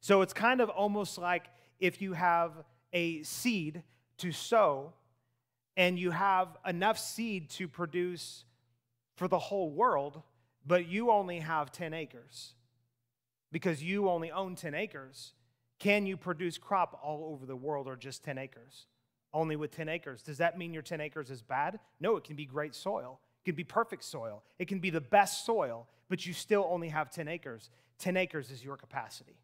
So 0.00 0.22
it's 0.22 0.32
kind 0.32 0.60
of 0.60 0.68
almost 0.68 1.18
like 1.18 1.44
if 1.80 2.00
you 2.00 2.12
have 2.12 2.52
a 2.92 3.22
seed 3.24 3.82
to 4.18 4.32
sow 4.32 4.92
and 5.76 5.98
you 5.98 6.10
have 6.10 6.48
enough 6.66 6.98
seed 6.98 7.48
to 7.50 7.66
produce 7.66 8.44
for 9.16 9.28
the 9.28 9.38
whole 9.38 9.70
world, 9.70 10.22
but 10.66 10.86
you 10.86 11.10
only 11.10 11.40
have 11.40 11.72
10 11.72 11.94
acres 11.94 12.54
because 13.52 13.82
you 13.82 14.08
only 14.08 14.30
own 14.30 14.54
10 14.56 14.74
acres, 14.74 15.34
can 15.78 16.06
you 16.06 16.16
produce 16.16 16.58
crop 16.58 16.98
all 17.02 17.32
over 17.32 17.46
the 17.46 17.56
world 17.56 17.86
or 17.86 17.96
just 17.96 18.24
10 18.24 18.38
acres? 18.38 18.86
Only 19.34 19.56
with 19.56 19.70
10 19.70 19.88
acres. 19.88 20.22
Does 20.22 20.38
that 20.38 20.58
mean 20.58 20.72
your 20.72 20.82
10 20.82 21.00
acres 21.00 21.30
is 21.30 21.42
bad? 21.42 21.78
No, 22.00 22.16
it 22.16 22.24
can 22.24 22.36
be 22.36 22.46
great 22.46 22.74
soil. 22.74 23.20
It 23.42 23.50
can 23.50 23.54
be 23.54 23.64
perfect 23.64 24.04
soil. 24.04 24.42
It 24.58 24.68
can 24.68 24.78
be 24.78 24.90
the 24.90 25.00
best 25.00 25.44
soil, 25.44 25.86
but 26.08 26.26
you 26.26 26.32
still 26.32 26.66
only 26.70 26.88
have 26.88 27.10
10 27.10 27.28
acres. 27.28 27.70
10 27.98 28.16
acres 28.16 28.50
is 28.50 28.64
your 28.64 28.76
capacity. 28.76 29.36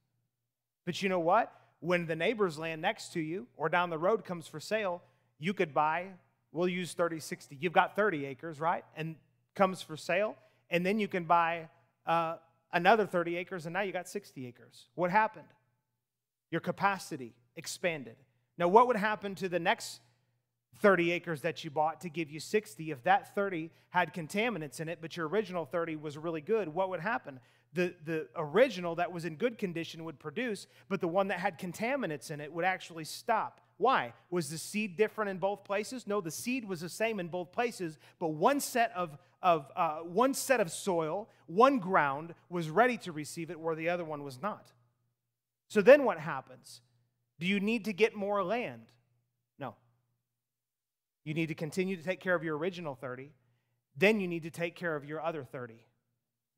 But 0.84 1.02
you 1.02 1.08
know 1.08 1.20
what? 1.20 1.52
When 1.80 2.06
the 2.06 2.16
neighbor's 2.16 2.58
land 2.58 2.82
next 2.82 3.12
to 3.12 3.20
you 3.20 3.46
or 3.56 3.68
down 3.68 3.90
the 3.90 3.98
road 3.98 4.24
comes 4.24 4.46
for 4.46 4.60
sale, 4.60 5.02
you 5.38 5.54
could 5.54 5.72
buy, 5.72 6.06
we'll 6.52 6.68
use 6.68 6.92
30, 6.92 7.20
60. 7.20 7.56
You've 7.60 7.72
got 7.72 7.94
30 7.94 8.26
acres, 8.26 8.60
right? 8.60 8.84
And 8.96 9.16
comes 9.54 9.82
for 9.82 9.96
sale. 9.96 10.36
And 10.70 10.84
then 10.84 10.98
you 10.98 11.08
can 11.08 11.24
buy 11.24 11.68
uh, 12.06 12.36
another 12.72 13.06
30 13.06 13.36
acres, 13.36 13.66
and 13.66 13.72
now 13.72 13.82
you 13.82 13.92
got 13.92 14.08
60 14.08 14.46
acres. 14.46 14.86
What 14.94 15.10
happened? 15.10 15.46
Your 16.50 16.60
capacity 16.60 17.34
expanded. 17.56 18.16
Now, 18.56 18.68
what 18.68 18.86
would 18.86 18.96
happen 18.96 19.34
to 19.36 19.48
the 19.48 19.58
next 19.58 20.00
30 20.80 21.12
acres 21.12 21.42
that 21.42 21.64
you 21.64 21.70
bought 21.70 22.00
to 22.02 22.08
give 22.08 22.30
you 22.30 22.40
60 22.40 22.90
if 22.90 23.02
that 23.04 23.34
30 23.34 23.70
had 23.90 24.14
contaminants 24.14 24.80
in 24.80 24.88
it, 24.88 24.98
but 25.00 25.16
your 25.16 25.28
original 25.28 25.64
30 25.64 25.96
was 25.96 26.16
really 26.16 26.40
good? 26.40 26.68
What 26.68 26.88
would 26.90 27.00
happen? 27.00 27.40
The, 27.72 27.94
the 28.04 28.28
original 28.36 28.94
that 28.96 29.12
was 29.12 29.24
in 29.24 29.36
good 29.36 29.58
condition 29.58 30.04
would 30.04 30.18
produce, 30.18 30.66
but 30.88 31.00
the 31.00 31.08
one 31.08 31.28
that 31.28 31.38
had 31.38 31.58
contaminants 31.58 32.30
in 32.30 32.40
it 32.40 32.52
would 32.52 32.64
actually 32.64 33.04
stop. 33.04 33.60
Why? 33.76 34.12
Was 34.30 34.50
the 34.50 34.58
seed 34.58 34.96
different 34.96 35.30
in 35.30 35.38
both 35.38 35.64
places? 35.64 36.06
No, 36.06 36.20
the 36.20 36.30
seed 36.30 36.66
was 36.66 36.80
the 36.80 36.88
same 36.88 37.20
in 37.20 37.28
both 37.28 37.52
places, 37.52 37.98
but 38.18 38.28
one 38.28 38.60
set 38.60 38.90
of, 38.96 39.16
of 39.42 39.70
uh, 39.76 39.98
one 39.98 40.34
set 40.34 40.60
of 40.60 40.70
soil, 40.70 41.28
one 41.46 41.78
ground 41.78 42.34
was 42.48 42.70
ready 42.70 42.96
to 42.98 43.12
receive 43.12 43.50
it, 43.50 43.60
where 43.60 43.76
the 43.76 43.88
other 43.88 44.04
one 44.04 44.24
was 44.24 44.42
not. 44.42 44.72
So 45.68 45.80
then 45.80 46.04
what 46.04 46.18
happens? 46.18 46.80
Do 47.38 47.46
you 47.46 47.60
need 47.60 47.84
to 47.84 47.92
get 47.92 48.16
more 48.16 48.42
land? 48.42 48.86
No. 49.58 49.76
You 51.24 51.34
need 51.34 51.48
to 51.48 51.54
continue 51.54 51.96
to 51.96 52.02
take 52.02 52.20
care 52.20 52.34
of 52.34 52.42
your 52.42 52.56
original 52.56 52.94
30. 52.94 53.30
Then 53.96 54.18
you 54.18 54.26
need 54.26 54.42
to 54.42 54.50
take 54.50 54.74
care 54.74 54.96
of 54.96 55.04
your 55.04 55.20
other 55.20 55.44
30. 55.44 55.74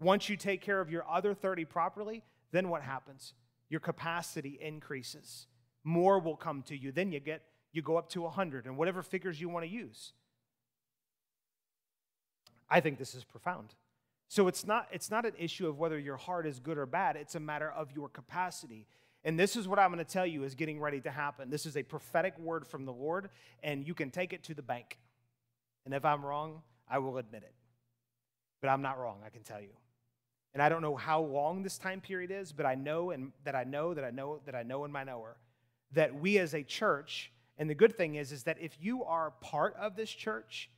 Once 0.01 0.29
you 0.29 0.37
take 0.37 0.63
care 0.63 0.81
of 0.81 0.91
your 0.91 1.05
other 1.09 1.35
30 1.35 1.65
properly, 1.67 2.23
then 2.53 2.69
what 2.69 2.83
happens? 2.83 3.35
Your 3.69 3.81
capacity 3.81 4.59
increases. 4.61 5.47
More 5.85 6.19
will 6.19 6.37
come 6.37 6.63
to 6.63 6.77
you. 6.77 6.91
Then 6.91 7.13
you 7.13 7.21
get 7.21 7.43
you 7.73 7.83
go 7.83 7.97
up 7.97 8.09
to 8.11 8.23
100 8.23 8.67
and 8.67 8.77
whatever 8.77 9.03
figures 9.03 9.41
you 9.41 9.49
want 9.49 9.65
to 9.65 9.71
use. 9.71 10.13
I 12.69 12.81
think 12.81 12.99
this 12.99 13.15
is 13.15 13.23
profound. 13.23 13.75
So 14.29 14.49
it's 14.49 14.67
not 14.67 14.89
it's 14.91 15.11
not 15.11 15.27
an 15.27 15.35
issue 15.39 15.69
of 15.69 15.79
whether 15.79 15.99
your 15.99 16.17
heart 16.17 16.47
is 16.47 16.59
good 16.59 16.79
or 16.79 16.87
bad, 16.87 17.17
it's 17.17 17.35
a 17.35 17.41
matter 17.41 17.71
of 17.71 17.93
your 17.93 18.09
capacity. 18.09 18.87
And 19.23 19.39
this 19.39 19.55
is 19.55 19.69
what 19.69 19.79
I'm 19.79 19.93
going 19.93 20.05
to 20.05 20.11
tell 20.11 20.27
you 20.27 20.45
is 20.45 20.55
getting 20.55 20.81
ready 20.81 21.01
to 21.03 21.11
happen. 21.11 21.51
This 21.51 21.67
is 21.67 21.77
a 21.77 21.83
prophetic 21.83 22.39
word 22.39 22.67
from 22.67 22.87
the 22.87 22.93
Lord 22.93 23.29
and 23.63 23.87
you 23.87 23.95
can 23.95 24.11
take 24.11 24.33
it 24.33 24.43
to 24.45 24.55
the 24.55 24.63
bank. 24.63 24.99
And 25.85 25.93
if 25.93 26.05
I'm 26.05 26.25
wrong, 26.25 26.63
I 26.89 26.99
will 26.99 27.19
admit 27.19 27.43
it. 27.43 27.55
But 28.63 28.69
I'm 28.69 28.83
not 28.83 28.99
wrong, 28.99 29.19
I 29.25 29.29
can 29.29 29.43
tell 29.43 29.61
you. 29.61 29.71
And 30.53 30.63
I 30.63 30.69
don't 30.69 30.83
know 30.83 30.97
how 30.97 31.21
long 31.21 31.63
this 31.63 31.79
time 31.79 32.01
period 32.01 32.31
is, 32.31 32.53
but 32.53 32.67
I 32.67 32.75
know 32.75 33.11
and 33.11 33.33
that 33.45 33.55
I 33.55 33.65
know 33.65 33.95
that 33.95 34.05
I 34.05 34.11
know 34.11 34.41
that 34.47 34.55
I 34.55 34.63
know 34.63 34.85
in 34.85 34.91
my 34.91 35.05
knower 35.05 35.37
that 35.93 36.15
we 36.15 36.39
as 36.39 36.55
a 36.55 36.63
church, 36.63 37.33
and 37.59 37.69
the 37.69 37.75
good 37.75 37.97
thing 37.97 38.15
is, 38.15 38.33
is 38.33 38.45
that 38.45 38.57
if 38.61 38.77
you 38.81 39.05
are 39.05 39.33
part 39.41 39.75
of 39.77 39.97
this 39.97 40.11
church, 40.11 40.71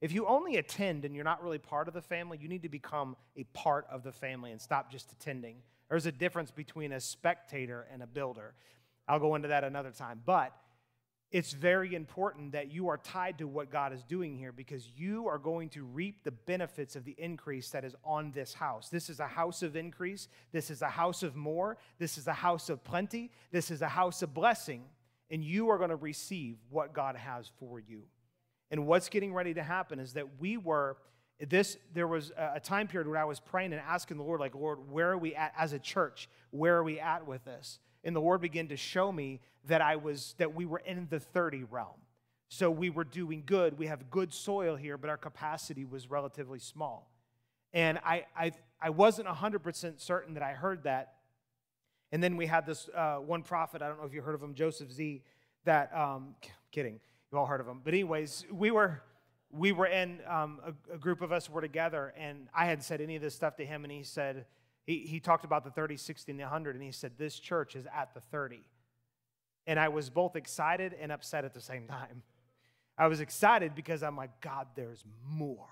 if 0.00 0.12
you 0.12 0.26
only 0.26 0.56
attend 0.56 1.04
and 1.04 1.14
you're 1.14 1.24
not 1.24 1.42
really 1.42 1.58
part 1.58 1.88
of 1.88 1.94
the 1.94 2.00
family, 2.00 2.38
you 2.40 2.48
need 2.48 2.62
to 2.62 2.68
become 2.68 3.16
a 3.36 3.44
part 3.52 3.86
of 3.90 4.02
the 4.02 4.12
family 4.12 4.50
and 4.50 4.60
stop 4.60 4.90
just 4.90 5.12
attending. 5.12 5.56
There's 5.88 6.06
a 6.06 6.12
difference 6.12 6.50
between 6.50 6.92
a 6.92 7.00
spectator 7.00 7.86
and 7.92 8.02
a 8.02 8.06
builder. 8.06 8.54
I'll 9.08 9.18
go 9.18 9.34
into 9.34 9.48
that 9.48 9.64
another 9.64 9.90
time. 9.90 10.22
But 10.24 10.54
it's 11.32 11.52
very 11.52 11.94
important 11.94 12.52
that 12.52 12.72
you 12.72 12.88
are 12.88 12.98
tied 12.98 13.38
to 13.38 13.46
what 13.46 13.70
God 13.70 13.92
is 13.92 14.02
doing 14.02 14.36
here 14.36 14.50
because 14.50 14.88
you 14.96 15.28
are 15.28 15.38
going 15.38 15.68
to 15.70 15.84
reap 15.84 16.24
the 16.24 16.32
benefits 16.32 16.96
of 16.96 17.04
the 17.04 17.14
increase 17.18 17.70
that 17.70 17.84
is 17.84 17.94
on 18.04 18.32
this 18.32 18.52
house. 18.52 18.88
This 18.88 19.08
is 19.08 19.20
a 19.20 19.28
house 19.28 19.62
of 19.62 19.76
increase. 19.76 20.26
This 20.50 20.70
is 20.70 20.82
a 20.82 20.88
house 20.88 21.22
of 21.22 21.36
more. 21.36 21.78
This 21.98 22.18
is 22.18 22.26
a 22.26 22.32
house 22.32 22.68
of 22.68 22.82
plenty. 22.82 23.30
This 23.52 23.70
is 23.70 23.80
a 23.80 23.88
house 23.88 24.22
of 24.22 24.34
blessing. 24.34 24.82
And 25.30 25.44
you 25.44 25.70
are 25.70 25.78
going 25.78 25.90
to 25.90 25.96
receive 25.96 26.56
what 26.68 26.92
God 26.92 27.14
has 27.14 27.48
for 27.60 27.78
you. 27.78 28.02
And 28.72 28.86
what's 28.86 29.08
getting 29.08 29.32
ready 29.32 29.54
to 29.54 29.62
happen 29.62 30.00
is 30.00 30.14
that 30.14 30.40
we 30.40 30.56
were 30.56 30.96
this 31.48 31.78
there 31.94 32.06
was 32.06 32.32
a 32.36 32.60
time 32.60 32.86
period 32.86 33.08
where 33.08 33.18
I 33.18 33.24
was 33.24 33.40
praying 33.40 33.72
and 33.72 33.80
asking 33.80 34.18
the 34.18 34.22
Lord 34.22 34.40
like 34.40 34.54
Lord 34.54 34.90
where 34.90 35.12
are 35.12 35.18
we 35.18 35.34
at 35.34 35.54
as 35.56 35.72
a 35.72 35.78
church 35.78 36.28
where 36.50 36.76
are 36.76 36.84
we 36.84 37.00
at 37.00 37.26
with 37.26 37.44
this 37.46 37.78
and 38.04 38.14
the 38.14 38.20
Lord 38.20 38.40
began 38.40 38.68
to 38.68 38.76
show 38.76 39.12
me 39.12 39.40
that 39.66 39.80
I 39.82 39.96
was 39.96 40.34
that 40.38 40.54
we 40.54 40.66
were 40.66 40.78
in 40.78 41.06
the 41.10 41.20
30 41.20 41.64
realm. 41.64 42.00
So 42.48 42.70
we 42.70 42.90
were 42.90 43.04
doing 43.04 43.44
good. 43.46 43.78
We 43.78 43.86
have 43.86 44.10
good 44.10 44.32
soil 44.32 44.74
here, 44.74 44.98
but 44.98 45.10
our 45.10 45.16
capacity 45.16 45.84
was 45.84 46.10
relatively 46.10 46.58
small. 46.58 47.10
And 47.72 47.98
I 47.98 48.24
I, 48.36 48.52
I 48.80 48.90
wasn't 48.90 49.28
100% 49.28 50.00
certain 50.00 50.34
that 50.34 50.42
I 50.42 50.52
heard 50.52 50.84
that. 50.84 51.14
And 52.12 52.22
then 52.22 52.36
we 52.36 52.46
had 52.46 52.66
this 52.66 52.88
uh, 52.94 53.16
one 53.16 53.42
prophet, 53.42 53.82
I 53.82 53.88
don't 53.88 54.00
know 54.00 54.06
if 54.06 54.14
you 54.14 54.22
heard 54.22 54.34
of 54.34 54.42
him, 54.42 54.54
Joseph 54.54 54.90
Z, 54.90 55.22
that, 55.64 55.94
um, 55.94 56.34
kidding, 56.72 56.98
you 57.30 57.38
all 57.38 57.46
heard 57.46 57.60
of 57.60 57.68
him. 57.68 57.80
But 57.84 57.94
anyways, 57.94 58.46
we 58.50 58.70
were, 58.70 59.02
we 59.52 59.70
were 59.70 59.86
in, 59.86 60.20
um, 60.28 60.60
a, 60.64 60.94
a 60.94 60.98
group 60.98 61.22
of 61.22 61.30
us 61.30 61.48
were 61.48 61.60
together, 61.60 62.12
and 62.16 62.48
I 62.54 62.64
hadn't 62.64 62.82
said 62.82 63.00
any 63.00 63.14
of 63.16 63.22
this 63.22 63.34
stuff 63.34 63.56
to 63.56 63.66
him, 63.66 63.84
and 63.84 63.92
he 63.92 64.02
said, 64.02 64.46
he, 64.90 65.06
he 65.06 65.20
talked 65.20 65.44
about 65.44 65.62
the 65.62 65.70
30, 65.70 65.96
60, 65.96 66.32
and 66.32 66.40
the 66.40 66.44
100, 66.44 66.74
and 66.74 66.82
he 66.82 66.90
said, 66.90 67.12
This 67.16 67.38
church 67.38 67.76
is 67.76 67.86
at 67.94 68.12
the 68.12 68.20
30. 68.20 68.64
And 69.68 69.78
I 69.78 69.88
was 69.88 70.10
both 70.10 70.34
excited 70.34 70.96
and 71.00 71.12
upset 71.12 71.44
at 71.44 71.54
the 71.54 71.60
same 71.60 71.86
time. 71.86 72.24
I 72.98 73.06
was 73.06 73.20
excited 73.20 73.76
because 73.76 74.02
I'm 74.02 74.16
like, 74.16 74.40
God, 74.40 74.66
there's 74.74 75.04
more. 75.28 75.68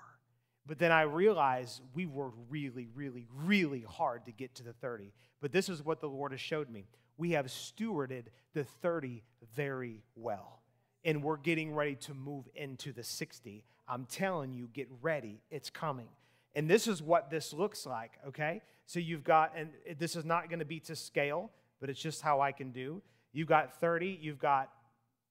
But 0.67 0.79
then 0.79 0.93
I 0.93 1.03
realized 1.03 1.83
we 1.95 2.07
worked 2.07 2.39
really, 2.49 2.87
really, 2.95 3.27
really 3.35 3.85
hard 3.89 4.25
to 4.27 4.33
get 4.33 4.55
to 4.57 4.63
the 4.63 4.73
30. 4.75 5.13
But 5.41 5.51
this 5.51 5.69
is 5.69 5.83
what 5.83 6.01
the 6.01 6.09
Lord 6.09 6.31
has 6.31 6.41
showed 6.41 6.71
me. 6.71 6.87
We 7.17 7.33
have 7.33 7.47
stewarded 7.47 8.27
the 8.55 8.63
30 8.63 9.25
very 9.57 10.05
well. 10.15 10.63
And 11.05 11.25
we're 11.25 11.39
getting 11.39 11.75
ready 11.75 11.97
to 11.97 12.15
move 12.15 12.49
into 12.55 12.93
the 12.93 13.03
60. 13.03 13.65
I'm 13.89 14.05
telling 14.05 14.53
you, 14.53 14.69
get 14.73 14.89
ready. 15.03 15.41
It's 15.51 15.71
coming. 15.71 16.09
And 16.55 16.69
this 16.69 16.89
is 16.89 17.03
what 17.03 17.31
this 17.31 17.53
looks 17.53 17.87
like, 17.87 18.13
okay? 18.29 18.63
So 18.87 19.01
you've 19.01 19.25
got, 19.25 19.53
and 19.57 19.71
this 19.99 20.17
is 20.17 20.25
not 20.25 20.49
going 20.49 20.59
to 20.59 20.65
be 20.65 20.81
to 20.81 20.97
scale, 20.97 21.51
but 21.81 21.91
it's 21.91 22.01
just 22.01 22.23
how 22.23 22.41
I 22.41 22.53
can 22.53 22.73
do. 22.73 23.03
You've 23.33 23.49
got 23.49 23.81
30, 23.81 24.19
you've 24.21 24.39
got 24.39 24.71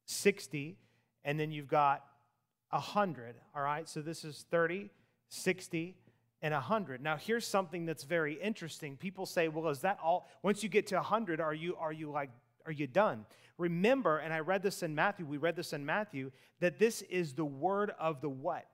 60, 0.05 0.77
and 1.25 1.39
then 1.39 1.51
you've 1.51 1.67
got 1.67 2.05
100, 2.69 3.35
all 3.55 3.61
right? 3.61 3.87
So 3.89 4.01
this 4.01 4.23
is 4.23 4.45
30, 4.49 4.89
60, 5.29 5.97
and 6.41 6.53
100. 6.53 7.01
Now 7.01 7.17
here's 7.17 7.47
something 7.47 7.85
that's 7.85 8.03
very 8.03 8.35
interesting. 8.35 8.95
People 8.95 9.25
say, 9.25 9.47
"Well, 9.47 9.69
is 9.69 9.81
that 9.81 9.97
all 10.01 10.29
once 10.43 10.61
you 10.61 10.69
get 10.69 10.87
to 10.87 10.95
100 10.95 11.41
are 11.41 11.53
you 11.53 11.75
are 11.77 11.91
you 11.91 12.11
like 12.11 12.29
are 12.65 12.71
you 12.71 12.87
done?" 12.87 13.25
Remember, 13.57 14.19
and 14.19 14.31
I 14.31 14.39
read 14.39 14.61
this 14.61 14.83
in 14.83 14.93
Matthew, 14.93 15.25
we 15.25 15.37
read 15.37 15.55
this 15.55 15.73
in 15.73 15.83
Matthew, 15.83 16.31
that 16.59 16.77
this 16.77 17.01
is 17.03 17.33
the 17.33 17.45
word 17.45 17.91
of 17.99 18.21
the 18.21 18.29
what? 18.29 18.67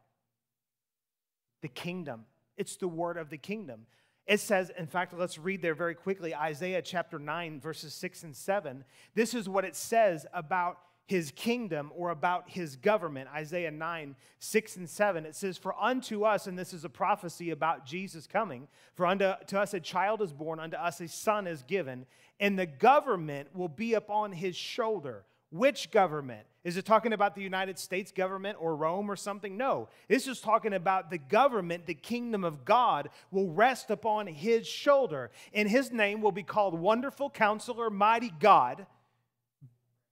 The 1.62 1.70
kingdom. 1.70 2.26
It's 2.58 2.76
the 2.78 2.88
word 2.88 3.18
of 3.18 3.30
the 3.30 3.38
kingdom. 3.38 3.86
It 4.26 4.40
says, 4.40 4.72
in 4.78 4.88
fact, 4.88 5.14
let's 5.18 5.38
read 5.38 5.62
there 5.62 5.76
very 5.76 5.96
quickly 5.96 6.34
Isaiah 6.34 6.82
chapter 6.82 7.20
9, 7.20 7.60
verses 7.60 7.94
6 7.94 8.24
and 8.24 8.36
7. 8.36 8.86
This 9.16 9.34
is 9.34 9.50
what 9.50 9.66
it 9.66 9.76
says 9.76 10.26
about 10.34 10.78
his 11.06 11.32
kingdom 11.32 11.92
or 11.96 12.12
about 12.12 12.50
his 12.50 12.78
government. 12.78 13.30
Isaiah 13.34 13.72
9, 13.72 14.16
6 14.40 14.78
and 14.78 14.90
7. 14.90 15.26
It 15.26 15.36
says, 15.36 15.58
For 15.58 15.76
unto 15.78 16.24
us, 16.24 16.48
and 16.48 16.58
this 16.58 16.74
is 16.74 16.86
a 16.86 16.90
prophecy 16.90 17.50
about 17.50 17.86
Jesus 17.86 18.26
coming, 18.26 18.70
for 18.96 19.06
unto 19.06 19.34
to 19.48 19.60
us 19.60 19.74
a 19.74 19.82
child 19.82 20.22
is 20.22 20.32
born, 20.32 20.60
unto 20.60 20.78
us 20.78 21.02
a 21.02 21.08
son 21.10 21.46
is 21.46 21.64
given, 21.64 22.06
and 22.40 22.58
the 22.58 22.66
government 22.66 23.50
will 23.54 23.68
be 23.68 23.94
upon 23.94 24.32
his 24.32 24.56
shoulder. 24.56 25.26
Which 25.54 25.92
government? 25.92 26.48
Is 26.64 26.78
it 26.78 26.86
talking 26.86 27.14
about 27.14 27.36
the 27.36 27.44
United 27.44 27.78
States 27.78 28.12
government 28.12 28.58
or 28.60 28.76
Rome 28.76 29.12
or 29.12 29.16
something? 29.16 29.56
No. 29.56 29.88
This 30.08 30.28
is 30.28 30.42
talking 30.42 30.74
about 30.74 31.12
the 31.12 31.20
government, 31.20 31.86
the 31.86 31.94
kingdom 31.94 32.44
of 32.44 32.66
God 32.66 33.10
will 33.30 33.52
rest 33.52 33.92
upon 33.92 34.26
his 34.26 34.66
shoulder. 34.66 35.30
And 35.54 35.70
his 35.70 35.92
name 35.92 36.22
will 36.22 36.32
be 36.32 36.42
called 36.42 36.74
Wonderful 36.74 37.30
Counselor, 37.30 37.92
Mighty 37.92 38.34
God, 38.40 38.88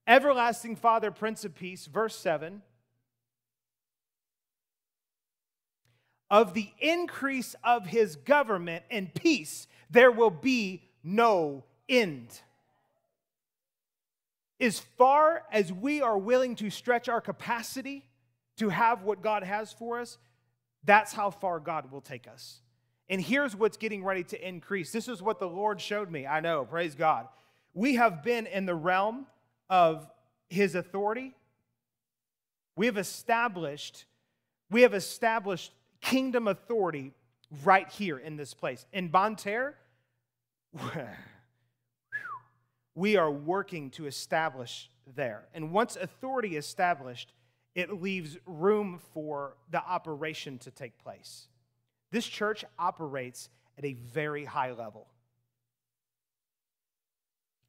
Everlasting 0.06 0.76
Father, 0.76 1.10
Prince 1.10 1.44
of 1.44 1.56
Peace. 1.56 1.88
Verse 1.88 2.16
7. 2.16 2.62
Of 6.30 6.54
the 6.54 6.70
increase 6.78 7.56
of 7.64 7.88
his 7.88 8.16
government 8.16 8.84
and 8.92 9.12
peace, 9.12 9.66
there 9.90 10.12
will 10.12 10.30
be 10.30 10.84
no 11.04 11.64
end 11.90 12.42
as 14.62 14.80
far 14.80 15.44
as 15.52 15.74
we 15.74 16.02
are 16.02 16.18
willing 16.18 16.56
to 16.58 16.70
stretch 16.70 17.10
our 17.10 17.20
capacity 17.20 18.06
to 18.58 18.70
have 18.70 19.04
what 19.04 19.22
God 19.22 19.44
has 19.44 19.74
for 19.74 20.00
us, 20.00 20.18
that's 20.84 21.14
how 21.14 21.32
far 21.32 21.60
God 21.60 21.92
will 21.92 22.02
take 22.02 22.28
us. 22.28 22.62
And 23.10 23.20
here's 23.20 23.56
what's 23.56 23.78
getting 23.78 24.04
ready 24.04 24.24
to 24.26 24.48
increase. 24.48 24.92
This 24.92 25.08
is 25.08 25.22
what 25.22 25.40
the 25.40 25.48
Lord 25.48 25.82
showed 25.82 26.10
me. 26.10 26.26
I 26.26 26.40
know, 26.40 26.64
praise 26.64 26.96
God. 26.96 27.28
We 27.74 27.96
have 27.96 28.24
been 28.24 28.46
in 28.46 28.66
the 28.66 28.76
realm 28.76 29.26
of 29.70 30.08
his 30.50 30.76
authority. 30.76 31.34
We 32.76 32.86
have 32.86 32.98
established 32.98 34.06
we 34.72 34.84
have 34.84 34.94
established 34.94 35.74
kingdom 36.00 36.48
authority 36.48 37.12
right 37.66 37.90
here 37.90 38.18
in 38.18 38.38
this 38.38 38.54
place. 38.54 38.86
In 38.94 39.10
Bonne 39.10 39.36
Terre, 39.36 39.76
we 42.96 43.16
are 43.16 43.32
working 43.32 43.90
to 43.92 44.06
establish 44.06 44.90
there. 45.16 45.48
And 45.54 45.72
once 45.72 45.96
authority 45.96 46.56
is 46.56 46.66
established, 46.66 47.34
it 47.76 48.02
leaves 48.02 48.38
room 48.46 49.00
for 49.14 49.56
the 49.70 49.82
operation 49.82 50.58
to 50.60 50.72
take 50.72 50.98
place. 50.98 51.48
This 52.12 52.26
church 52.26 52.66
operates 52.78 53.50
at 53.78 53.86
a 53.86 53.94
very 53.94 54.46
high 54.46 54.72
level. 54.72 55.08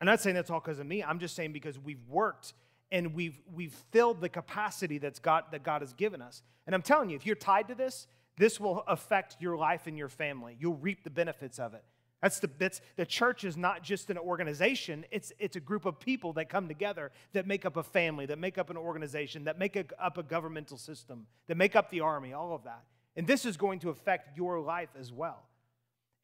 I'm 0.00 0.06
not 0.06 0.20
saying 0.20 0.34
that's 0.34 0.50
all 0.50 0.58
because 0.58 0.80
of 0.80 0.86
me. 0.86 1.04
I'm 1.04 1.20
just 1.20 1.36
saying 1.36 1.52
because 1.52 1.78
we've 1.78 2.04
worked 2.08 2.54
and 2.90 3.14
we've, 3.14 3.40
we've 3.54 3.72
filled 3.92 4.20
the 4.20 4.28
capacity 4.28 4.98
that's 4.98 5.20
God, 5.20 5.44
that 5.52 5.62
God 5.62 5.80
has 5.80 5.92
given 5.92 6.20
us. 6.20 6.42
And 6.66 6.74
I'm 6.74 6.82
telling 6.82 7.08
you, 7.08 7.16
if 7.16 7.24
you're 7.24 7.36
tied 7.36 7.68
to 7.68 7.76
this, 7.76 8.08
this 8.36 8.58
will 8.58 8.82
affect 8.88 9.36
your 9.40 9.56
life 9.56 9.86
and 9.86 9.96
your 9.96 10.08
family. 10.08 10.56
You'll 10.58 10.74
reap 10.74 11.04
the 11.04 11.10
benefits 11.10 11.60
of 11.60 11.74
it. 11.74 11.84
That's 12.22 12.38
the, 12.38 12.48
that's, 12.56 12.80
the 12.94 13.04
church 13.04 13.42
is 13.42 13.56
not 13.56 13.82
just 13.82 14.08
an 14.08 14.16
organization, 14.16 15.04
it's, 15.10 15.32
it's 15.40 15.56
a 15.56 15.60
group 15.60 15.84
of 15.84 15.98
people 15.98 16.32
that 16.34 16.48
come 16.48 16.68
together 16.68 17.10
that 17.32 17.48
make 17.48 17.66
up 17.66 17.76
a 17.76 17.82
family, 17.82 18.26
that 18.26 18.38
make 18.38 18.58
up 18.58 18.70
an 18.70 18.76
organization, 18.76 19.44
that 19.44 19.58
make 19.58 19.74
a, 19.74 19.84
up 20.00 20.18
a 20.18 20.22
governmental 20.22 20.78
system, 20.78 21.26
that 21.48 21.56
make 21.56 21.74
up 21.74 21.90
the 21.90 22.00
army, 22.00 22.32
all 22.32 22.54
of 22.54 22.62
that. 22.62 22.84
And 23.16 23.26
this 23.26 23.44
is 23.44 23.56
going 23.56 23.80
to 23.80 23.90
affect 23.90 24.36
your 24.36 24.60
life 24.60 24.90
as 24.98 25.12
well. 25.12 25.42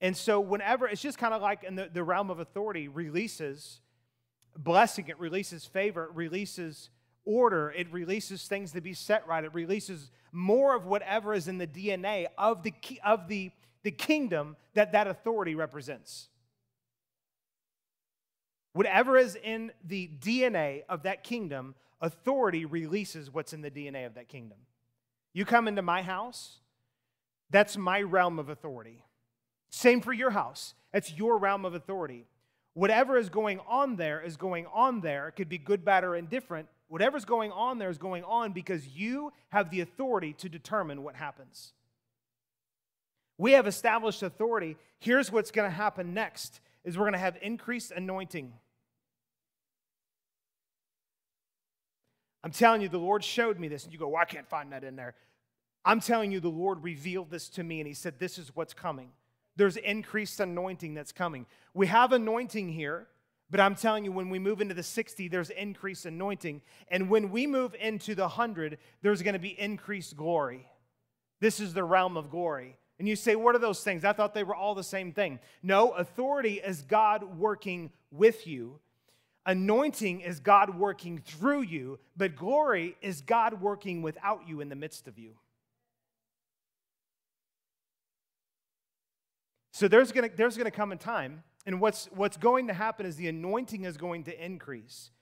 And 0.00 0.16
so, 0.16 0.38
whenever 0.38 0.86
it's 0.86 1.02
just 1.02 1.18
kind 1.18 1.34
of 1.34 1.42
like 1.42 1.64
in 1.64 1.74
the, 1.74 1.90
the 1.92 2.04
realm 2.04 2.30
of 2.30 2.38
authority 2.38 2.86
releases 2.86 3.80
blessing, 4.56 5.08
it 5.08 5.18
releases 5.18 5.64
favor, 5.64 6.04
it 6.04 6.10
releases 6.14 6.90
order, 7.24 7.72
it 7.76 7.92
releases 7.92 8.46
things 8.46 8.70
to 8.72 8.80
be 8.80 8.94
set 8.94 9.26
right, 9.26 9.42
it 9.42 9.52
releases 9.52 10.12
more 10.30 10.76
of 10.76 10.86
whatever 10.86 11.34
is 11.34 11.48
in 11.48 11.58
the 11.58 11.66
DNA 11.66 12.26
of 12.38 12.62
the, 12.62 12.72
of 13.04 13.26
the 13.26 13.50
the 13.88 13.92
kingdom 13.92 14.54
that 14.74 14.92
that 14.92 15.06
authority 15.06 15.54
represents. 15.54 16.28
Whatever 18.74 19.16
is 19.16 19.34
in 19.34 19.72
the 19.82 20.10
DNA 20.20 20.82
of 20.90 21.04
that 21.04 21.24
kingdom, 21.24 21.74
authority 22.02 22.66
releases 22.66 23.32
what's 23.32 23.54
in 23.54 23.62
the 23.62 23.70
DNA 23.70 24.04
of 24.04 24.16
that 24.16 24.28
kingdom. 24.28 24.58
You 25.32 25.46
come 25.46 25.68
into 25.68 25.80
my 25.80 26.02
house, 26.02 26.58
that's 27.48 27.78
my 27.78 28.02
realm 28.02 28.38
of 28.38 28.50
authority. 28.50 29.06
Same 29.70 30.02
for 30.02 30.12
your 30.12 30.32
house, 30.32 30.74
that's 30.92 31.10
your 31.14 31.38
realm 31.38 31.64
of 31.64 31.72
authority. 31.72 32.26
Whatever 32.74 33.16
is 33.16 33.30
going 33.30 33.58
on 33.66 33.96
there 33.96 34.20
is 34.20 34.36
going 34.36 34.66
on 34.66 35.00
there. 35.00 35.28
It 35.28 35.32
could 35.32 35.48
be 35.48 35.56
good, 35.56 35.82
bad, 35.82 36.04
or 36.04 36.14
indifferent. 36.14 36.68
Whatever's 36.88 37.24
going 37.24 37.52
on 37.52 37.78
there 37.78 37.88
is 37.88 37.96
going 37.96 38.22
on 38.24 38.52
because 38.52 38.86
you 38.88 39.32
have 39.48 39.70
the 39.70 39.80
authority 39.80 40.34
to 40.34 40.50
determine 40.50 41.02
what 41.02 41.16
happens. 41.16 41.72
We 43.38 43.52
have 43.52 43.66
established 43.66 44.22
authority. 44.22 44.76
Here's 44.98 45.32
what's 45.32 45.50
going 45.50 45.70
to 45.70 45.74
happen 45.74 46.12
next 46.12 46.60
is 46.84 46.98
we're 46.98 47.04
going 47.04 47.12
to 47.12 47.18
have 47.18 47.38
increased 47.40 47.92
anointing. 47.92 48.52
I'm 52.44 52.50
telling 52.50 52.80
you, 52.80 52.88
the 52.88 52.98
Lord 52.98 53.24
showed 53.24 53.58
me 53.58 53.68
this, 53.68 53.84
and 53.84 53.92
you 53.92 53.98
go, 53.98 54.08
well, 54.08 54.22
I 54.22 54.24
can't 54.24 54.48
find 54.48 54.72
that 54.72 54.84
in 54.84 54.96
there. 54.96 55.14
I'm 55.84 56.00
telling 56.00 56.32
you, 56.32 56.40
the 56.40 56.48
Lord 56.48 56.82
revealed 56.82 57.30
this 57.30 57.48
to 57.50 57.62
me, 57.62 57.80
and 57.80 57.86
He 57.86 57.94
said, 57.94 58.18
This 58.18 58.38
is 58.38 58.54
what's 58.54 58.74
coming. 58.74 59.10
There's 59.56 59.76
increased 59.76 60.38
anointing 60.38 60.94
that's 60.94 61.12
coming. 61.12 61.46
We 61.74 61.86
have 61.86 62.12
anointing 62.12 62.68
here, 62.68 63.08
but 63.50 63.60
I'm 63.60 63.74
telling 63.74 64.04
you, 64.04 64.12
when 64.12 64.28
we 64.28 64.38
move 64.38 64.60
into 64.60 64.74
the 64.74 64.82
60, 64.82 65.28
there's 65.28 65.50
increased 65.50 66.04
anointing. 66.06 66.60
And 66.88 67.08
when 67.08 67.30
we 67.30 67.46
move 67.46 67.74
into 67.74 68.14
the 68.14 68.22
100, 68.22 68.78
there's 69.02 69.22
going 69.22 69.32
to 69.32 69.40
be 69.40 69.58
increased 69.58 70.16
glory. 70.16 70.66
This 71.40 71.58
is 71.58 71.72
the 71.72 71.84
realm 71.84 72.16
of 72.16 72.30
glory. 72.30 72.76
And 72.98 73.08
you 73.08 73.16
say, 73.16 73.36
What 73.36 73.54
are 73.54 73.60
those 73.60 73.82
things? 73.82 74.04
I 74.04 74.12
thought 74.12 74.34
they 74.34 74.44
were 74.44 74.54
all 74.54 74.74
the 74.74 74.82
same 74.82 75.12
thing. 75.12 75.38
No, 75.62 75.92
authority 75.92 76.60
is 76.64 76.82
God 76.82 77.38
working 77.38 77.90
with 78.10 78.46
you. 78.46 78.80
Anointing 79.46 80.20
is 80.20 80.40
God 80.40 80.78
working 80.78 81.18
through 81.18 81.62
you, 81.62 81.98
but 82.16 82.36
glory 82.36 82.96
is 83.00 83.22
God 83.22 83.62
working 83.62 84.02
without 84.02 84.46
you 84.46 84.60
in 84.60 84.68
the 84.68 84.76
midst 84.76 85.08
of 85.08 85.18
you. 85.18 85.36
So 89.72 89.88
there's 89.88 90.12
gonna, 90.12 90.28
there's 90.36 90.56
gonna 90.56 90.70
come 90.70 90.92
a 90.92 90.96
time, 90.96 91.44
and 91.64 91.80
what's, 91.80 92.06
what's 92.12 92.36
going 92.36 92.66
to 92.66 92.74
happen 92.74 93.06
is 93.06 93.16
the 93.16 93.28
anointing 93.28 93.84
is 93.84 93.96
going 93.96 94.24
to 94.24 94.44
increase. 94.44 95.12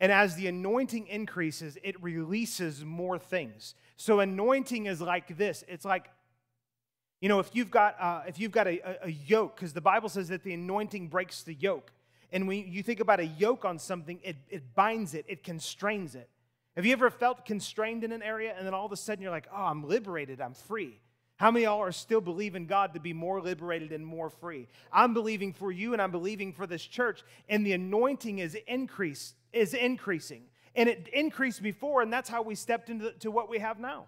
And 0.00 0.10
as 0.10 0.34
the 0.34 0.48
anointing 0.48 1.06
increases, 1.06 1.78
it 1.84 2.02
releases 2.02 2.84
more 2.84 3.18
things. 3.18 3.76
So 3.96 4.18
anointing 4.18 4.86
is 4.86 5.00
like 5.00 5.36
this 5.38 5.64
it's 5.68 5.84
like 5.84 6.10
you 7.22 7.28
know, 7.28 7.38
if 7.38 7.50
you've 7.52 7.70
got, 7.70 7.98
uh, 8.00 8.22
if 8.26 8.40
you've 8.40 8.50
got 8.50 8.66
a, 8.66 9.06
a 9.06 9.10
yoke, 9.10 9.54
because 9.54 9.72
the 9.72 9.80
Bible 9.80 10.08
says 10.08 10.28
that 10.28 10.42
the 10.42 10.54
anointing 10.54 11.06
breaks 11.06 11.44
the 11.44 11.54
yoke. 11.54 11.92
And 12.32 12.48
when 12.48 12.66
you 12.66 12.82
think 12.82 12.98
about 12.98 13.20
a 13.20 13.26
yoke 13.26 13.64
on 13.64 13.78
something, 13.78 14.18
it, 14.24 14.36
it 14.50 14.74
binds 14.74 15.14
it, 15.14 15.24
it 15.28 15.44
constrains 15.44 16.16
it. 16.16 16.28
Have 16.74 16.84
you 16.84 16.92
ever 16.92 17.10
felt 17.10 17.46
constrained 17.46 18.02
in 18.02 18.10
an 18.10 18.22
area 18.22 18.54
and 18.58 18.66
then 18.66 18.74
all 18.74 18.86
of 18.86 18.90
a 18.90 18.96
sudden 18.96 19.22
you're 19.22 19.30
like, 19.30 19.46
oh, 19.54 19.62
I'm 19.62 19.86
liberated, 19.86 20.40
I'm 20.40 20.54
free? 20.54 20.98
How 21.36 21.52
many 21.52 21.64
y'all 21.64 21.78
are 21.78 21.92
still 21.92 22.20
believing 22.20 22.66
God 22.66 22.94
to 22.94 23.00
be 23.00 23.12
more 23.12 23.40
liberated 23.40 23.92
and 23.92 24.04
more 24.04 24.28
free? 24.28 24.66
I'm 24.92 25.14
believing 25.14 25.52
for 25.52 25.70
you 25.70 25.92
and 25.92 26.02
I'm 26.02 26.10
believing 26.10 26.52
for 26.52 26.66
this 26.66 26.84
church, 26.84 27.22
and 27.48 27.64
the 27.64 27.72
anointing 27.72 28.40
is 28.40 28.56
increase 28.66 29.34
is 29.52 29.74
increasing. 29.74 30.44
And 30.74 30.88
it 30.88 31.08
increased 31.12 31.62
before, 31.62 32.02
and 32.02 32.12
that's 32.12 32.28
how 32.28 32.42
we 32.42 32.56
stepped 32.56 32.90
into 32.90 33.12
to 33.20 33.30
what 33.30 33.48
we 33.48 33.58
have 33.58 33.78
now. 33.78 34.06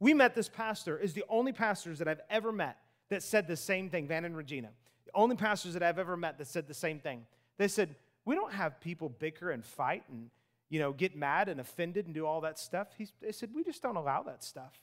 We 0.00 0.14
met 0.14 0.34
this 0.34 0.48
pastor, 0.48 0.98
is 0.98 1.14
the 1.14 1.24
only 1.28 1.52
pastors 1.52 1.98
that 1.98 2.08
I've 2.08 2.20
ever 2.30 2.52
met 2.52 2.78
that 3.08 3.22
said 3.22 3.48
the 3.48 3.56
same 3.56 3.90
thing, 3.90 4.06
Van 4.06 4.24
and 4.24 4.36
Regina. 4.36 4.70
The 5.06 5.10
only 5.14 5.36
pastors 5.36 5.72
that 5.74 5.82
I've 5.82 5.98
ever 5.98 6.16
met 6.16 6.38
that 6.38 6.46
said 6.46 6.68
the 6.68 6.74
same 6.74 7.00
thing. 7.00 7.26
They 7.56 7.68
said, 7.68 7.94
We 8.24 8.34
don't 8.34 8.52
have 8.52 8.80
people 8.80 9.08
bicker 9.08 9.50
and 9.50 9.64
fight 9.64 10.04
and 10.10 10.30
you 10.70 10.78
know, 10.78 10.92
get 10.92 11.16
mad 11.16 11.48
and 11.48 11.60
offended 11.60 12.06
and 12.06 12.14
do 12.14 12.26
all 12.26 12.42
that 12.42 12.58
stuff. 12.58 12.88
He, 12.98 13.08
they 13.20 13.32
said, 13.32 13.50
We 13.54 13.64
just 13.64 13.82
don't 13.82 13.96
allow 13.96 14.22
that 14.24 14.44
stuff. 14.44 14.74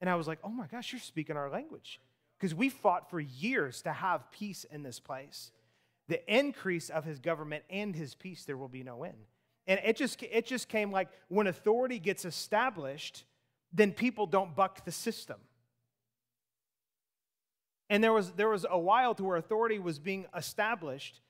And 0.00 0.08
I 0.10 0.14
was 0.14 0.26
like, 0.26 0.38
Oh 0.42 0.48
my 0.48 0.66
gosh, 0.66 0.92
you're 0.92 1.00
speaking 1.00 1.36
our 1.36 1.50
language. 1.50 2.00
Because 2.38 2.54
we 2.54 2.68
fought 2.68 3.10
for 3.10 3.20
years 3.20 3.82
to 3.82 3.92
have 3.92 4.30
peace 4.30 4.64
in 4.64 4.82
this 4.82 5.00
place. 5.00 5.52
The 6.08 6.20
increase 6.32 6.90
of 6.90 7.04
his 7.04 7.18
government 7.18 7.64
and 7.70 7.94
his 7.94 8.14
peace, 8.14 8.44
there 8.44 8.56
will 8.56 8.68
be 8.68 8.82
no 8.82 9.04
end. 9.04 9.26
And 9.66 9.80
it 9.84 9.96
just, 9.96 10.22
it 10.22 10.46
just 10.46 10.68
came 10.68 10.92
like 10.92 11.08
when 11.28 11.46
authority 11.46 11.98
gets 11.98 12.24
established, 12.24 13.24
then 13.72 13.92
people 13.92 14.26
don't 14.26 14.54
buck 14.54 14.84
the 14.84 14.92
system. 14.92 15.36
And 17.88 18.02
there 18.02 18.12
was, 18.12 18.32
there 18.32 18.48
was 18.48 18.66
a 18.68 18.78
while 18.78 19.14
to 19.14 19.24
where 19.24 19.36
authority 19.36 19.78
was 19.78 19.98
being 19.98 20.26
established, 20.36 21.20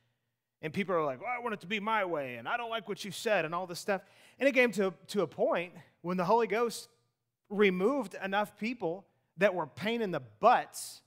and 0.62 0.72
people 0.72 0.94
are 0.94 1.04
like, 1.04 1.20
well, 1.20 1.30
I 1.30 1.42
want 1.42 1.54
it 1.54 1.60
to 1.60 1.66
be 1.66 1.80
my 1.80 2.04
way, 2.04 2.36
and 2.36 2.48
I 2.48 2.56
don't 2.56 2.70
like 2.70 2.88
what 2.88 3.04
you 3.04 3.10
said, 3.10 3.44
and 3.44 3.54
all 3.54 3.66
this 3.66 3.78
stuff. 3.78 4.00
And 4.38 4.48
it 4.48 4.52
came 4.52 4.72
to, 4.72 4.94
to 5.08 5.22
a 5.22 5.26
point 5.26 5.72
when 6.00 6.16
the 6.16 6.24
Holy 6.24 6.46
Ghost 6.46 6.88
removed 7.48 8.16
enough 8.22 8.56
people 8.58 9.04
that 9.36 9.54
were 9.54 9.66
pain 9.66 10.00
in 10.00 10.10
the 10.10 10.22
butts. 10.40 11.02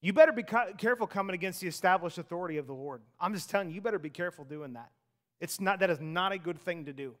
You 0.00 0.12
better 0.12 0.32
be 0.32 0.42
careful 0.42 1.06
coming 1.06 1.34
against 1.34 1.60
the 1.60 1.68
established 1.68 2.18
authority 2.18 2.58
of 2.58 2.66
the 2.66 2.74
Lord. 2.74 3.00
I'm 3.18 3.32
just 3.32 3.48
telling 3.48 3.68
you, 3.68 3.76
you 3.76 3.80
better 3.80 3.98
be 3.98 4.10
careful 4.10 4.44
doing 4.44 4.74
that. 4.74 4.90
It's 5.40 5.60
not, 5.60 5.78
that 5.80 5.88
is 5.88 6.00
not 6.00 6.32
a 6.32 6.38
good 6.38 6.60
thing 6.60 6.84
to 6.86 6.92
do. 6.92 7.14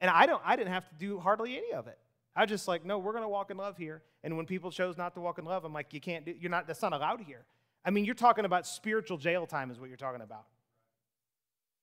And 0.00 0.10
I, 0.10 0.26
don't, 0.26 0.42
I 0.44 0.56
didn't 0.56 0.72
have 0.72 0.88
to 0.88 0.94
do 0.96 1.18
hardly 1.18 1.56
any 1.56 1.72
of 1.72 1.86
it. 1.86 1.98
I 2.34 2.42
was 2.42 2.50
just 2.50 2.68
like, 2.68 2.84
no, 2.84 2.98
we're 2.98 3.12
to 3.18 3.28
walk 3.28 3.50
in 3.50 3.56
love 3.56 3.78
here. 3.78 4.02
And 4.22 4.36
when 4.36 4.44
people 4.44 4.70
chose 4.70 4.98
not 4.98 5.14
to 5.14 5.20
walk 5.20 5.38
in 5.38 5.44
love, 5.44 5.64
I'm 5.64 5.72
like, 5.72 5.94
you 5.94 6.00
can't 6.00 6.24
do, 6.24 6.34
you're 6.38 6.50
not, 6.50 6.66
that's 6.66 6.82
not 6.82 6.92
allowed 6.92 7.22
here. 7.22 7.44
I 7.84 7.90
mean, 7.90 8.04
you're 8.04 8.14
talking 8.14 8.44
about 8.44 8.66
spiritual 8.66 9.16
jail 9.16 9.46
time 9.46 9.70
is 9.70 9.78
what 9.78 9.88
you're 9.88 9.96
talking 9.96 10.20
about. 10.20 10.44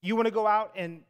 You 0.01 0.15
want 0.15 0.27
to 0.27 0.33
go 0.33 0.45
out 0.45 0.73
and, 0.75 1.01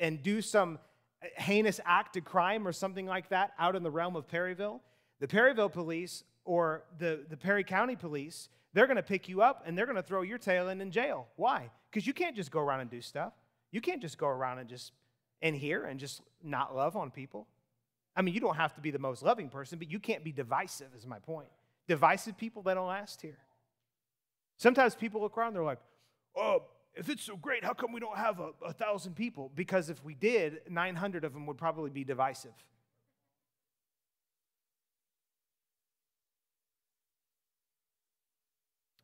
and 0.00 0.22
do 0.22 0.42
some 0.42 0.78
uh, 1.22 1.26
heinous 1.36 1.80
act 1.84 2.16
of 2.16 2.24
crime 2.24 2.66
or 2.66 2.72
something 2.72 3.06
like 3.06 3.28
that 3.28 3.52
out 3.58 3.76
in 3.76 3.82
the 3.82 3.90
realm 3.90 4.16
of 4.16 4.26
Perryville? 4.26 4.80
The 5.20 5.28
Perryville 5.28 5.68
police 5.68 6.24
or 6.44 6.84
the, 6.98 7.24
the 7.28 7.36
Perry 7.36 7.62
County 7.62 7.94
police, 7.94 8.48
they're 8.72 8.86
going 8.86 8.96
to 8.96 9.02
pick 9.02 9.28
you 9.28 9.42
up 9.42 9.62
and 9.66 9.76
they're 9.76 9.86
going 9.86 9.96
to 9.96 10.02
throw 10.02 10.22
your 10.22 10.38
tail 10.38 10.68
in 10.68 10.90
jail. 10.90 11.28
Why? 11.36 11.70
Because 11.90 12.06
you 12.06 12.14
can't 12.14 12.34
just 12.34 12.50
go 12.50 12.60
around 12.60 12.80
and 12.80 12.90
do 12.90 13.00
stuff. 13.00 13.34
You 13.70 13.80
can't 13.80 14.00
just 14.00 14.18
go 14.18 14.28
around 14.28 14.58
and 14.58 14.68
just 14.68 14.92
in 15.40 15.54
here 15.54 15.84
and 15.84 16.00
just 16.00 16.20
not 16.42 16.74
love 16.74 16.96
on 16.96 17.10
people. 17.10 17.46
I 18.16 18.22
mean, 18.22 18.34
you 18.34 18.40
don't 18.40 18.56
have 18.56 18.74
to 18.74 18.80
be 18.80 18.90
the 18.90 18.98
most 18.98 19.22
loving 19.22 19.48
person, 19.48 19.78
but 19.78 19.90
you 19.90 20.00
can't 20.00 20.24
be 20.24 20.32
divisive, 20.32 20.88
is 20.96 21.06
my 21.06 21.18
point. 21.20 21.48
Divisive 21.86 22.36
people, 22.36 22.62
they 22.62 22.74
don't 22.74 22.88
last 22.88 23.22
here. 23.22 23.38
Sometimes 24.56 24.94
people 24.94 25.20
look 25.20 25.38
around, 25.38 25.54
they're 25.54 25.62
like, 25.62 25.78
oh, 26.36 26.64
if 26.94 27.08
it's 27.08 27.22
so 27.22 27.36
great, 27.36 27.64
how 27.64 27.74
come 27.74 27.92
we 27.92 28.00
don't 28.00 28.16
have 28.16 28.40
a, 28.40 28.50
a 28.64 28.72
thousand 28.72 29.14
people? 29.14 29.52
Because 29.54 29.88
if 29.88 30.04
we 30.04 30.14
did, 30.14 30.60
900 30.68 31.24
of 31.24 31.32
them 31.32 31.46
would 31.46 31.56
probably 31.56 31.90
be 31.90 32.02
divisive. 32.02 32.52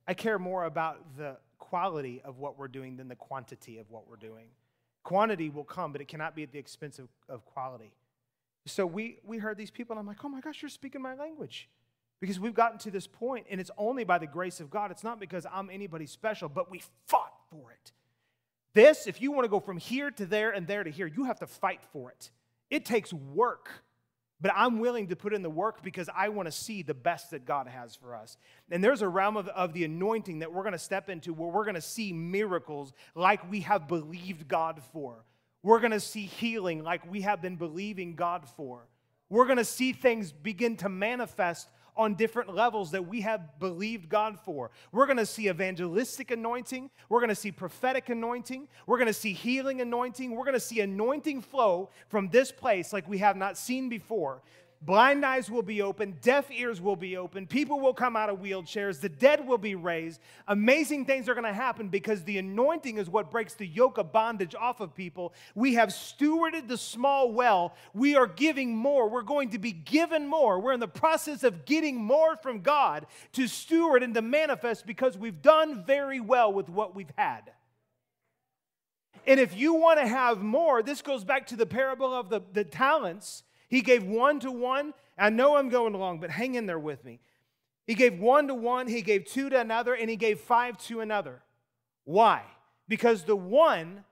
I 0.06 0.14
care 0.14 0.38
more 0.38 0.64
about 0.64 1.16
the 1.16 1.36
quality 1.58 2.20
of 2.24 2.38
what 2.38 2.58
we're 2.58 2.68
doing 2.68 2.96
than 2.96 3.08
the 3.08 3.14
quantity 3.14 3.78
of 3.78 3.90
what 3.90 4.08
we're 4.08 4.16
doing. 4.16 4.48
Quantity 5.04 5.50
will 5.50 5.64
come, 5.64 5.92
but 5.92 6.00
it 6.00 6.08
cannot 6.08 6.34
be 6.34 6.42
at 6.42 6.50
the 6.50 6.58
expense 6.58 6.98
of, 6.98 7.08
of 7.28 7.44
quality. 7.44 7.92
So 8.66 8.86
we, 8.86 9.18
we 9.22 9.38
heard 9.38 9.56
these 9.56 9.70
people, 9.70 9.92
and 9.94 10.00
I'm 10.00 10.06
like, 10.06 10.24
oh 10.24 10.28
my 10.28 10.40
gosh, 10.40 10.62
you're 10.62 10.70
speaking 10.70 11.02
my 11.02 11.14
language. 11.14 11.68
Because 12.20 12.40
we've 12.40 12.54
gotten 12.54 12.78
to 12.80 12.90
this 12.90 13.06
point, 13.06 13.46
and 13.50 13.60
it's 13.60 13.70
only 13.76 14.04
by 14.04 14.18
the 14.18 14.26
grace 14.26 14.60
of 14.60 14.70
God. 14.70 14.90
It's 14.90 15.04
not 15.04 15.20
because 15.20 15.46
I'm 15.52 15.68
anybody 15.68 16.06
special, 16.06 16.48
but 16.48 16.70
we 16.70 16.82
fought 17.06 17.34
for 17.50 17.70
it. 17.70 17.92
This, 18.72 19.06
if 19.06 19.20
you 19.20 19.30
want 19.30 19.44
to 19.44 19.48
go 19.48 19.60
from 19.60 19.76
here 19.76 20.10
to 20.12 20.26
there 20.26 20.50
and 20.50 20.66
there 20.66 20.82
to 20.82 20.90
here, 20.90 21.06
you 21.06 21.24
have 21.24 21.38
to 21.40 21.46
fight 21.46 21.80
for 21.92 22.10
it. 22.10 22.30
It 22.70 22.84
takes 22.84 23.12
work. 23.12 23.68
But 24.40 24.52
I'm 24.54 24.78
willing 24.78 25.08
to 25.08 25.16
put 25.16 25.32
in 25.32 25.42
the 25.42 25.50
work 25.50 25.82
because 25.82 26.08
I 26.14 26.28
want 26.28 26.46
to 26.46 26.52
see 26.52 26.82
the 26.82 26.94
best 26.94 27.30
that 27.30 27.46
God 27.46 27.66
has 27.66 27.94
for 27.94 28.14
us. 28.14 28.36
And 28.70 28.82
there's 28.82 29.00
a 29.00 29.08
realm 29.08 29.36
of, 29.36 29.48
of 29.48 29.72
the 29.72 29.84
anointing 29.84 30.40
that 30.40 30.52
we're 30.52 30.62
going 30.64 30.72
to 30.72 30.78
step 30.78 31.08
into 31.08 31.32
where 31.32 31.48
we're 31.48 31.64
going 31.64 31.76
to 31.76 31.80
see 31.80 32.12
miracles 32.12 32.92
like 33.14 33.50
we 33.50 33.60
have 33.60 33.88
believed 33.88 34.48
God 34.48 34.82
for. 34.92 35.24
We're 35.62 35.80
going 35.80 35.92
to 35.92 36.00
see 36.00 36.26
healing 36.26 36.82
like 36.82 37.10
we 37.10 37.22
have 37.22 37.40
been 37.40 37.56
believing 37.56 38.16
God 38.16 38.46
for. 38.56 38.86
We're 39.30 39.46
going 39.46 39.58
to 39.58 39.64
see 39.64 39.92
things 39.92 40.30
begin 40.30 40.76
to 40.78 40.88
manifest 40.88 41.68
on 41.96 42.14
different 42.14 42.54
levels 42.54 42.90
that 42.92 43.06
we 43.06 43.20
have 43.20 43.58
believed 43.58 44.08
God 44.08 44.38
for. 44.40 44.70
We're 44.92 45.06
going 45.06 45.18
to 45.18 45.26
see 45.26 45.48
evangelistic 45.48 46.30
anointing. 46.30 46.90
We're 47.08 47.20
going 47.20 47.28
to 47.28 47.34
see 47.34 47.52
prophetic 47.52 48.08
anointing. 48.08 48.68
We're 48.86 48.98
going 48.98 49.06
to 49.06 49.12
see 49.12 49.32
healing 49.32 49.80
anointing. 49.80 50.30
We're 50.30 50.44
going 50.44 50.54
to 50.54 50.60
see 50.60 50.80
anointing 50.80 51.42
flow 51.42 51.90
from 52.08 52.28
this 52.28 52.50
place 52.50 52.92
like 52.92 53.08
we 53.08 53.18
have 53.18 53.36
not 53.36 53.56
seen 53.56 53.88
before. 53.88 54.42
Blind 54.84 55.24
eyes 55.24 55.50
will 55.50 55.62
be 55.62 55.80
open, 55.80 56.18
deaf 56.20 56.50
ears 56.50 56.78
will 56.78 56.96
be 56.96 57.16
open, 57.16 57.46
people 57.46 57.80
will 57.80 57.94
come 57.94 58.16
out 58.16 58.28
of 58.28 58.40
wheelchairs, 58.40 59.00
the 59.00 59.08
dead 59.08 59.46
will 59.46 59.56
be 59.56 59.74
raised. 59.74 60.20
Amazing 60.46 61.06
things 61.06 61.26
are 61.26 61.34
going 61.34 61.46
to 61.46 61.54
happen 61.54 61.88
because 61.88 62.22
the 62.24 62.36
anointing 62.36 62.98
is 62.98 63.08
what 63.08 63.30
breaks 63.30 63.54
the 63.54 63.66
yoke 63.66 63.96
of 63.96 64.12
bondage 64.12 64.54
off 64.54 64.80
of 64.80 64.94
people. 64.94 65.32
We 65.54 65.74
have 65.74 65.88
stewarded 65.88 66.68
the 66.68 66.76
small 66.76 67.32
well. 67.32 67.74
We 67.94 68.14
are 68.14 68.26
giving 68.26 68.76
more. 68.76 69.08
We're 69.08 69.22
going 69.22 69.50
to 69.50 69.58
be 69.58 69.72
given 69.72 70.26
more. 70.26 70.60
We're 70.60 70.74
in 70.74 70.80
the 70.80 70.88
process 70.88 71.44
of 71.44 71.64
getting 71.64 71.96
more 71.96 72.36
from 72.36 72.60
God 72.60 73.06
to 73.32 73.46
steward 73.46 74.02
and 74.02 74.12
to 74.14 74.22
manifest 74.22 74.86
because 74.86 75.16
we've 75.16 75.40
done 75.40 75.84
very 75.86 76.20
well 76.20 76.52
with 76.52 76.68
what 76.68 76.94
we've 76.94 77.12
had. 77.16 77.52
And 79.26 79.40
if 79.40 79.56
you 79.56 79.72
want 79.74 79.98
to 80.00 80.06
have 80.06 80.42
more, 80.42 80.82
this 80.82 81.00
goes 81.00 81.24
back 81.24 81.46
to 81.46 81.56
the 81.56 81.64
parable 81.64 82.12
of 82.12 82.28
the, 82.28 82.42
the 82.52 82.64
talents 82.64 83.44
he 83.74 83.80
gave 83.80 84.04
one 84.04 84.38
to 84.38 84.52
one. 84.52 84.94
I 85.18 85.30
know 85.30 85.56
I'm 85.56 85.68
going 85.68 85.94
along, 85.94 86.20
but 86.20 86.30
hang 86.30 86.54
in 86.54 86.66
there 86.66 86.78
with 86.78 87.04
me. 87.04 87.18
He 87.88 87.94
gave 87.94 88.20
one 88.20 88.46
to 88.46 88.54
one, 88.54 88.86
he 88.86 89.02
gave 89.02 89.24
two 89.24 89.50
to 89.50 89.58
another, 89.58 89.94
and 89.94 90.08
he 90.08 90.14
gave 90.14 90.38
five 90.38 90.78
to 90.86 91.00
another. 91.00 91.42
Why? 92.04 92.44
Because 92.86 93.24
the 93.24 93.34
one 93.34 94.04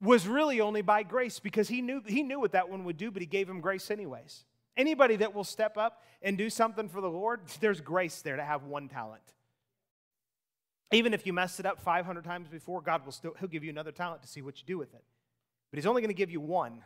was 0.00 0.26
really 0.26 0.62
only 0.62 0.80
by 0.80 1.02
grace 1.02 1.38
because 1.38 1.68
he 1.68 1.82
knew, 1.82 2.00
he 2.06 2.22
knew 2.22 2.40
what 2.40 2.52
that 2.52 2.70
one 2.70 2.84
would 2.84 2.96
do, 2.96 3.10
but 3.10 3.20
he 3.20 3.26
gave 3.26 3.46
him 3.46 3.60
grace 3.60 3.90
anyways. 3.90 4.46
Anybody 4.74 5.16
that 5.16 5.34
will 5.34 5.44
step 5.44 5.76
up 5.76 6.02
and 6.22 6.38
do 6.38 6.48
something 6.48 6.88
for 6.88 7.02
the 7.02 7.10
Lord, 7.10 7.42
there's 7.60 7.82
grace 7.82 8.22
there 8.22 8.36
to 8.36 8.42
have 8.42 8.64
one 8.64 8.88
talent. 8.88 9.34
Even 10.92 11.12
if 11.12 11.26
you 11.26 11.34
messed 11.34 11.60
it 11.60 11.66
up 11.66 11.78
500 11.78 12.24
times 12.24 12.48
before, 12.48 12.80
God 12.80 13.04
will 13.04 13.12
still 13.12 13.34
he'll 13.38 13.50
give 13.50 13.64
you 13.64 13.70
another 13.70 13.92
talent 13.92 14.22
to 14.22 14.28
see 14.28 14.40
what 14.40 14.58
you 14.60 14.64
do 14.66 14.78
with 14.78 14.94
it. 14.94 15.04
But 15.70 15.76
he's 15.76 15.86
only 15.86 16.00
going 16.00 16.08
to 16.08 16.14
give 16.14 16.30
you 16.30 16.40
one 16.40 16.82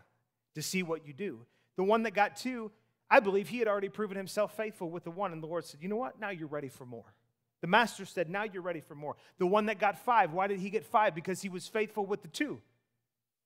to 0.57 0.63
see 0.63 0.83
what 0.83 1.07
you 1.07 1.13
do. 1.13 1.47
The 1.79 1.85
one 1.85 2.03
that 2.03 2.13
got 2.13 2.37
two, 2.37 2.73
I 3.09 3.21
believe 3.21 3.49
he 3.49 3.61
had 3.61 3.69
already 3.69 3.89
proven 3.89 4.17
himself 4.17 4.57
faithful 4.57 4.91
with 4.91 5.05
the 5.05 5.13
one, 5.13 5.33
and 5.33 5.41
the 5.41 5.47
Lord 5.47 5.65
said, 5.65 5.81
You 5.81 5.89
know 5.89 5.97
what? 5.97 6.21
Now 6.21 6.31
you're 6.31 6.49
ready 6.49 6.69
for 6.69 6.85
more. 6.85 7.15
The 7.61 7.69
master 7.69 8.05
said, 8.05 8.29
Now 8.29 8.43
you're 8.43 8.63
ready 8.63 8.81
for 8.81 8.97
more. 8.97 9.15
The 9.39 9.47
one 9.47 9.67
that 9.67 9.79
got 9.79 10.05
five, 10.05 10.33
why 10.33 10.49
did 10.49 10.59
he 10.59 10.71
get 10.71 10.85
five? 10.85 11.15
Because 11.15 11.41
he 11.41 11.49
was 11.49 11.69
faithful 11.69 12.05
with 12.05 12.23
the 12.23 12.29
two. 12.29 12.61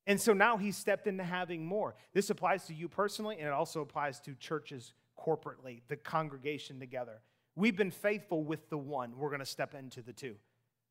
And 0.06 0.18
so 0.18 0.32
now 0.32 0.56
he 0.56 0.72
stepped 0.72 1.06
into 1.06 1.22
having 1.22 1.66
more. 1.66 1.94
This 2.14 2.30
applies 2.30 2.64
to 2.68 2.74
you 2.74 2.88
personally, 2.88 3.36
and 3.38 3.46
it 3.46 3.52
also 3.52 3.82
applies 3.82 4.18
to 4.20 4.34
churches 4.34 4.94
corporately, 5.20 5.82
the 5.88 5.96
congregation 5.96 6.80
together. 6.80 7.20
We've 7.54 7.76
been 7.76 7.90
faithful 7.90 8.42
with 8.42 8.70
the 8.70 8.78
one. 8.78 9.12
We're 9.18 9.28
going 9.28 9.40
to 9.40 9.46
step 9.46 9.74
into 9.74 10.00
the 10.00 10.14
two. 10.14 10.36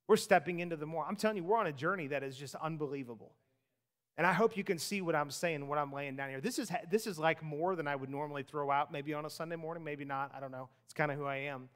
We're 0.08 0.16
stepping 0.16 0.60
into 0.60 0.76
the 0.76 0.86
more. 0.86 1.06
I'm 1.08 1.16
telling 1.16 1.38
you, 1.38 1.44
we're 1.44 1.58
on 1.58 1.66
a 1.66 1.74
journey 1.74 2.08
that 2.08 2.22
is 2.22 2.38
just 2.38 2.54
unbelievable. 2.54 3.34
And 4.22 4.28
I 4.28 4.34
hope 4.34 4.56
you 4.56 4.64
can 4.64 4.78
see 4.78 5.02
what 5.02 5.16
I'm 5.16 5.32
saying, 5.32 5.68
what 5.68 5.80
I'm 5.80 5.92
laying 5.92 6.16
down 6.16 6.30
here. 6.30 6.40
This 6.40 6.60
is, 6.60 6.72
this 6.92 7.08
is 7.08 7.18
like 7.18 7.42
more 7.42 7.76
than 7.76 7.88
I 7.88 7.96
would 7.96 8.12
normally 8.12 8.44
throw 8.44 8.70
out, 8.70 8.92
maybe 8.92 9.16
on 9.16 9.26
a 9.26 9.32
Sunday 9.32 9.56
morning, 9.56 9.84
maybe 9.84 10.06
not. 10.06 10.32
I 10.38 10.40
don't 10.40 10.52
know. 10.52 10.70
It's 10.86 10.94
kind 10.94 11.12
of 11.12 11.18
who 11.18 11.26
I 11.26 11.38
am. 11.38 11.70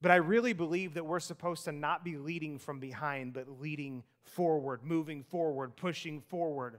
But 0.00 0.12
I 0.12 0.14
really 0.14 0.52
believe 0.52 0.94
that 0.94 1.04
we're 1.04 1.18
supposed 1.18 1.64
to 1.64 1.72
not 1.72 2.04
be 2.04 2.18
leading 2.18 2.60
from 2.60 2.78
behind, 2.78 3.32
but 3.32 3.60
leading 3.60 4.04
forward, 4.22 4.84
moving 4.84 5.24
forward, 5.24 5.74
pushing 5.74 6.20
forward 6.20 6.78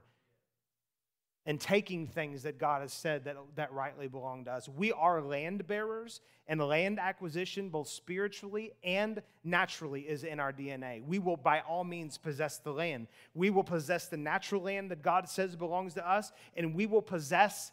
and 1.46 1.60
taking 1.60 2.06
things 2.06 2.42
that 2.44 2.58
God 2.58 2.80
has 2.80 2.92
said 2.92 3.24
that, 3.24 3.36
that 3.56 3.72
rightly 3.72 4.08
belong 4.08 4.44
to 4.46 4.52
us. 4.52 4.68
We 4.68 4.92
are 4.92 5.20
land 5.20 5.66
bearers, 5.66 6.20
and 6.46 6.60
land 6.60 6.98
acquisition, 6.98 7.70
both 7.70 7.88
spiritually 7.88 8.72
and 8.82 9.22
naturally, 9.44 10.02
is 10.02 10.24
in 10.24 10.40
our 10.40 10.52
DNA. 10.52 11.04
We 11.04 11.18
will, 11.18 11.36
by 11.36 11.60
all 11.60 11.84
means, 11.84 12.18
possess 12.18 12.58
the 12.58 12.72
land. 12.72 13.08
We 13.34 13.50
will 13.50 13.64
possess 13.64 14.08
the 14.08 14.16
natural 14.16 14.62
land 14.62 14.90
that 14.90 15.02
God 15.02 15.28
says 15.28 15.56
belongs 15.56 15.94
to 15.94 16.08
us, 16.08 16.32
and 16.56 16.74
we 16.74 16.86
will 16.86 17.02
possess, 17.02 17.72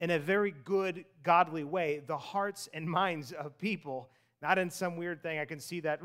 in 0.00 0.10
a 0.10 0.18
very 0.18 0.54
good, 0.64 1.04
godly 1.22 1.64
way, 1.64 2.02
the 2.06 2.18
hearts 2.18 2.68
and 2.72 2.88
minds 2.88 3.32
of 3.32 3.58
people. 3.58 4.10
Not 4.42 4.58
in 4.58 4.70
some 4.70 4.96
weird 4.96 5.22
thing. 5.22 5.38
I 5.38 5.44
can 5.44 5.58
see 5.58 5.80
that, 5.80 6.00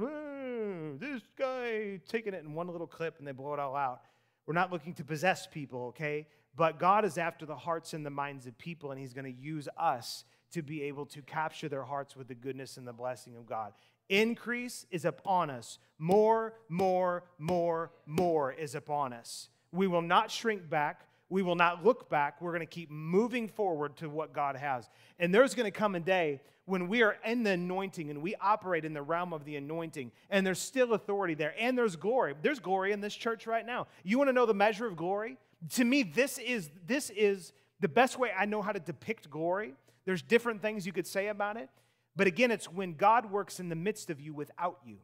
this 0.99 1.22
guy 1.38 1.99
taking 2.08 2.34
it 2.34 2.43
in 2.43 2.54
one 2.54 2.68
little 2.68 2.88
clip 2.88 3.20
and 3.20 3.28
they 3.28 3.32
blow 3.32 3.54
it 3.54 3.60
all 3.60 3.76
out. 3.76 4.02
We're 4.45 4.54
not 4.54 4.72
looking 4.72 4.93
to 4.95 5.04
possess 5.04 5.47
people, 5.47 5.88
okay? 5.88 6.28
But 6.56 6.80
God 6.80 7.06
is 7.06 7.18
after 7.18 7.45
the 7.45 7.56
hearts 7.56 7.93
and 7.93 8.06
the 8.06 8.10
minds 8.10 8.45
of 8.47 8.58
people, 8.58 8.91
and 8.91 8.99
He's 8.99 9.14
going 9.14 9.26
to 9.26 9.41
use 9.41 9.68
us 9.78 10.26
to 10.52 10.62
be 10.62 10.84
able 10.84 11.06
to 11.08 11.22
capture 11.22 11.70
their 11.70 11.84
hearts 11.84 12.16
with 12.16 12.28
the 12.28 12.36
goodness 12.36 12.78
and 12.78 12.88
the 12.88 12.93
blessing 12.93 13.36
of 13.38 13.45
God. 13.45 13.74
Increase 14.10 14.86
is 14.91 15.06
upon 15.06 15.49
us. 15.49 15.80
More, 15.97 16.54
more, 16.68 17.24
more, 17.39 17.91
more 18.06 18.52
is 18.52 18.76
upon 18.76 19.14
us. 19.14 19.47
We 19.72 19.88
will 19.88 20.02
not 20.02 20.30
shrink 20.30 20.70
back. 20.70 21.08
We 21.30 21.41
will 21.41 21.56
not 21.56 21.86
look 21.86 22.10
back. 22.10 22.41
We're 22.41 22.52
going 22.52 22.60
to 22.60 22.66
keep 22.66 22.91
moving 22.91 23.47
forward 23.47 23.95
to 23.97 24.10
what 24.10 24.34
God 24.34 24.58
has. 24.58 24.89
And 25.18 25.34
there's 25.34 25.56
going 25.56 25.72
to 25.72 25.72
come 25.72 25.95
a 25.95 26.02
day 26.02 26.41
when 26.66 26.89
we 26.89 27.04
are 27.04 27.18
in 27.26 27.43
the 27.43 27.52
anointing 27.52 28.10
and 28.10 28.22
we 28.22 28.36
operate 28.36 28.84
in 28.84 28.93
the 28.93 29.02
realm 29.02 29.32
of 29.32 29.45
the 29.45 29.56
anointing, 29.56 30.12
and 30.30 30.45
there's 30.45 30.60
still 30.60 30.93
authority 30.93 31.34
there, 31.34 31.56
and 31.58 31.78
there's 31.78 31.95
glory. 31.95 32.36
There's 32.41 32.60
glory 32.60 32.91
in 32.91 32.99
this 32.99 33.16
church 33.16 33.47
right 33.47 33.66
now. 33.66 33.88
You 34.04 34.18
want 34.18 34.28
to 34.28 34.34
know 34.34 34.45
the 34.45 34.54
measure 34.54 34.86
of 34.86 34.97
glory? 34.97 35.38
To 35.70 35.84
me, 35.84 36.03
this 36.03 36.38
is, 36.38 36.70
this 36.86 37.09
is 37.12 37.53
the 37.80 37.88
best 37.88 38.18
way 38.20 38.32
I 38.38 38.45
know 38.45 38.62
how 38.62 38.72
to 38.72 38.80
depict 38.80 39.30
glory. 39.30 39.74
There's 40.05 40.22
different 40.22 40.62
things 40.62 40.86
you 40.86 40.93
could 40.93 41.07
say 41.07 41.28
about 41.28 41.57
it. 41.57 41.70
But 42.16 42.28
again, 42.28 42.51
it's 42.51 42.70
when 42.70 42.93
God 42.93 43.32
works 43.32 43.59
in 43.59 43.70
the 43.70 43.76
midst 43.76 44.09
of 44.09 44.20
you 44.20 44.34
without 44.34 44.80
you. 44.86 44.97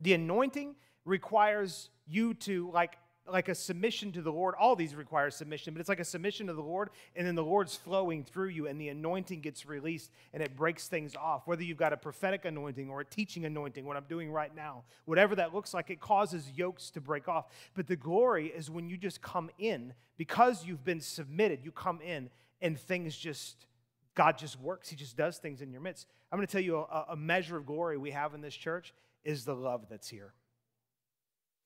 The 0.00 0.14
anointing 0.14 0.76
requires 1.04 1.90
you 2.06 2.34
to, 2.34 2.70
like 2.72 2.96
like 3.32 3.48
a 3.48 3.54
submission 3.54 4.12
to 4.12 4.22
the 4.22 4.32
Lord. 4.32 4.54
All 4.58 4.76
these 4.76 4.94
require 4.94 5.30
submission, 5.30 5.74
but 5.74 5.80
it's 5.80 5.88
like 5.88 6.00
a 6.00 6.04
submission 6.04 6.46
to 6.48 6.52
the 6.52 6.62
Lord, 6.62 6.90
and 7.16 7.26
then 7.26 7.34
the 7.34 7.44
Lord's 7.44 7.76
flowing 7.76 8.24
through 8.24 8.48
you, 8.48 8.66
and 8.66 8.80
the 8.80 8.88
anointing 8.88 9.40
gets 9.40 9.66
released, 9.66 10.10
and 10.32 10.42
it 10.42 10.56
breaks 10.56 10.88
things 10.88 11.14
off. 11.16 11.46
Whether 11.46 11.62
you've 11.62 11.78
got 11.78 11.92
a 11.92 11.96
prophetic 11.96 12.44
anointing 12.44 12.90
or 12.90 13.00
a 13.00 13.04
teaching 13.04 13.44
anointing, 13.44 13.84
what 13.84 13.96
I'm 13.96 14.04
doing 14.08 14.30
right 14.30 14.54
now, 14.54 14.84
whatever 15.04 15.34
that 15.36 15.54
looks 15.54 15.74
like, 15.74 15.90
it 15.90 16.00
causes 16.00 16.50
yokes 16.54 16.90
to 16.90 17.00
break 17.00 17.28
off. 17.28 17.46
But 17.74 17.86
the 17.86 17.96
glory 17.96 18.48
is 18.48 18.70
when 18.70 18.88
you 18.88 18.96
just 18.96 19.22
come 19.22 19.50
in 19.58 19.94
because 20.16 20.64
you've 20.64 20.84
been 20.84 21.00
submitted, 21.00 21.60
you 21.64 21.72
come 21.72 22.00
in, 22.00 22.30
and 22.60 22.78
things 22.78 23.16
just, 23.16 23.66
God 24.14 24.38
just 24.38 24.60
works. 24.60 24.90
He 24.90 24.96
just 24.96 25.16
does 25.16 25.38
things 25.38 25.62
in 25.62 25.72
your 25.72 25.80
midst. 25.80 26.06
I'm 26.30 26.38
going 26.38 26.46
to 26.46 26.52
tell 26.52 26.60
you 26.60 26.76
a, 26.76 27.06
a 27.10 27.16
measure 27.16 27.56
of 27.56 27.66
glory 27.66 27.96
we 27.96 28.10
have 28.10 28.34
in 28.34 28.40
this 28.40 28.54
church 28.54 28.92
is 29.24 29.44
the 29.44 29.54
love 29.54 29.86
that's 29.88 30.08
here. 30.08 30.32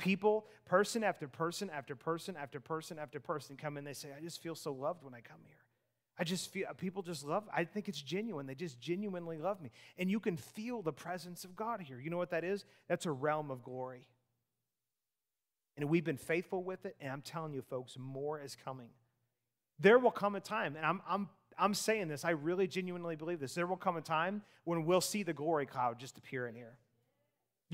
People, 0.04 0.44
person 0.66 1.02
after 1.02 1.26
person 1.26 1.70
after 1.70 1.96
person 1.96 2.36
after 2.36 2.60
person 2.60 2.98
after 2.98 3.20
person 3.20 3.56
come 3.56 3.78
in, 3.78 3.84
they 3.84 3.94
say, 3.94 4.10
I 4.14 4.20
just 4.20 4.42
feel 4.42 4.54
so 4.54 4.70
loved 4.70 5.02
when 5.02 5.14
I 5.14 5.20
come 5.20 5.38
here. 5.46 5.56
I 6.18 6.24
just 6.24 6.52
feel, 6.52 6.66
people 6.76 7.02
just 7.02 7.24
love, 7.24 7.44
I 7.50 7.64
think 7.64 7.88
it's 7.88 8.02
genuine. 8.02 8.46
They 8.46 8.54
just 8.54 8.78
genuinely 8.78 9.38
love 9.38 9.62
me. 9.62 9.70
And 9.96 10.10
you 10.10 10.20
can 10.20 10.36
feel 10.36 10.82
the 10.82 10.92
presence 10.92 11.44
of 11.44 11.56
God 11.56 11.80
here. 11.80 11.98
You 11.98 12.10
know 12.10 12.18
what 12.18 12.32
that 12.32 12.44
is? 12.44 12.66
That's 12.86 13.06
a 13.06 13.10
realm 13.12 13.50
of 13.50 13.62
glory. 13.62 14.06
And 15.78 15.88
we've 15.88 16.04
been 16.04 16.18
faithful 16.18 16.62
with 16.62 16.84
it, 16.84 16.96
and 17.00 17.10
I'm 17.10 17.22
telling 17.22 17.54
you, 17.54 17.62
folks, 17.62 17.96
more 17.98 18.38
is 18.38 18.58
coming. 18.62 18.90
There 19.80 19.98
will 19.98 20.10
come 20.10 20.34
a 20.34 20.40
time, 20.40 20.76
and 20.76 20.84
I'm, 20.84 21.00
I'm, 21.08 21.30
I'm 21.58 21.72
saying 21.72 22.08
this, 22.08 22.26
I 22.26 22.32
really 22.32 22.66
genuinely 22.66 23.16
believe 23.16 23.40
this. 23.40 23.54
There 23.54 23.66
will 23.66 23.78
come 23.78 23.96
a 23.96 24.02
time 24.02 24.42
when 24.64 24.84
we'll 24.84 25.00
see 25.00 25.22
the 25.22 25.32
glory 25.32 25.64
cloud 25.64 25.98
just 25.98 26.18
appear 26.18 26.46
in 26.46 26.54
here. 26.54 26.76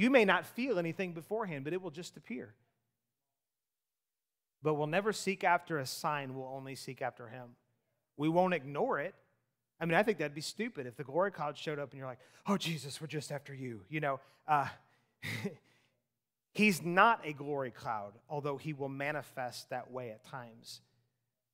You 0.00 0.08
may 0.08 0.24
not 0.24 0.46
feel 0.46 0.78
anything 0.78 1.12
beforehand, 1.12 1.62
but 1.62 1.74
it 1.74 1.82
will 1.82 1.90
just 1.90 2.16
appear. 2.16 2.54
But 4.62 4.72
we'll 4.72 4.86
never 4.86 5.12
seek 5.12 5.44
after 5.44 5.78
a 5.78 5.84
sign, 5.84 6.34
we'll 6.34 6.48
only 6.48 6.74
seek 6.74 7.02
after 7.02 7.28
Him. 7.28 7.48
We 8.16 8.30
won't 8.30 8.54
ignore 8.54 8.98
it. 8.98 9.14
I 9.78 9.84
mean, 9.84 9.96
I 9.96 10.02
think 10.02 10.16
that'd 10.16 10.34
be 10.34 10.40
stupid 10.40 10.86
if 10.86 10.96
the 10.96 11.04
glory 11.04 11.30
cloud 11.30 11.58
showed 11.58 11.78
up 11.78 11.90
and 11.90 11.98
you're 11.98 12.08
like, 12.08 12.20
oh, 12.46 12.56
Jesus, 12.56 12.98
we're 12.98 13.08
just 13.08 13.30
after 13.30 13.52
you. 13.52 13.82
You 13.90 14.00
know, 14.00 14.20
uh, 14.48 14.68
He's 16.54 16.82
not 16.82 17.20
a 17.26 17.34
glory 17.34 17.70
cloud, 17.70 18.14
although 18.26 18.56
He 18.56 18.72
will 18.72 18.88
manifest 18.88 19.68
that 19.68 19.90
way 19.90 20.12
at 20.12 20.24
times. 20.24 20.80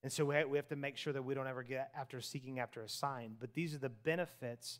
And 0.05 0.13
so 0.13 0.25
we 0.25 0.57
have 0.57 0.69
to 0.69 0.77
make 0.77 0.99
sure 0.99 1.13
that 1.13 1.25
we 1.25 1.35
don't 1.35 1.49
ever 1.49 1.65
get 1.65 1.91
after 1.99 2.21
seeking 2.21 2.61
after 2.61 2.81
a 2.81 2.89
sign. 2.89 3.35
But 3.41 3.55
these 3.55 3.75
are 3.75 3.79
the 3.79 3.89
benefits 3.89 4.79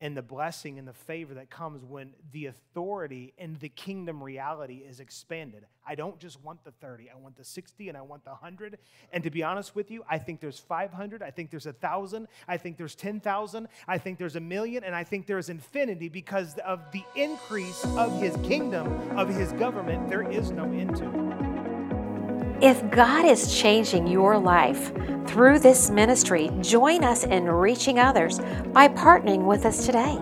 and 0.00 0.16
the 0.16 0.22
blessing 0.22 0.78
and 0.78 0.86
the 0.86 0.92
favor 0.92 1.34
that 1.34 1.50
comes 1.50 1.84
when 1.84 2.10
the 2.32 2.46
authority 2.46 3.32
and 3.38 3.58
the 3.60 3.68
kingdom 3.68 4.22
reality 4.22 4.82
is 4.86 5.00
expanded. 5.00 5.64
I 5.86 5.94
don't 5.94 6.18
just 6.18 6.42
want 6.42 6.64
the 6.64 6.72
30, 6.72 7.10
I 7.10 7.18
want 7.18 7.36
the 7.36 7.44
60 7.44 7.88
and 7.88 7.96
I 7.96 8.02
want 8.02 8.24
the 8.24 8.30
100. 8.30 8.78
And 9.12 9.22
to 9.24 9.30
be 9.30 9.42
honest 9.42 9.74
with 9.74 9.90
you, 9.90 10.04
I 10.08 10.18
think 10.18 10.40
there's 10.40 10.58
500, 10.58 11.22
I 11.22 11.30
think 11.30 11.50
there's 11.50 11.66
a 11.66 11.70
1,000, 11.70 12.26
I 12.48 12.56
think 12.56 12.76
there's 12.76 12.94
10,000, 12.94 13.68
I 13.86 13.98
think 13.98 14.18
there's 14.18 14.36
a 14.36 14.40
million, 14.40 14.84
and 14.84 14.94
I 14.94 15.04
think 15.04 15.26
there's 15.26 15.48
infinity 15.48 16.08
because 16.08 16.56
of 16.58 16.80
the 16.92 17.04
increase 17.14 17.84
of 17.96 18.20
his 18.20 18.36
kingdom, 18.46 18.86
of 19.18 19.28
his 19.28 19.52
government. 19.52 20.08
There 20.08 20.28
is 20.30 20.50
no 20.50 20.64
end 20.64 20.96
to 20.96 21.04
it. 21.04 21.43
If 22.64 22.90
God 22.90 23.24
is 23.26 23.54
changing 23.54 24.06
your 24.06 24.38
life 24.38 24.90
through 25.26 25.58
this 25.58 25.90
ministry, 25.90 26.50
join 26.62 27.04
us 27.04 27.24
in 27.24 27.44
reaching 27.44 27.98
others 27.98 28.40
by 28.72 28.88
partnering 28.88 29.44
with 29.44 29.66
us 29.66 29.84
today. 29.84 30.16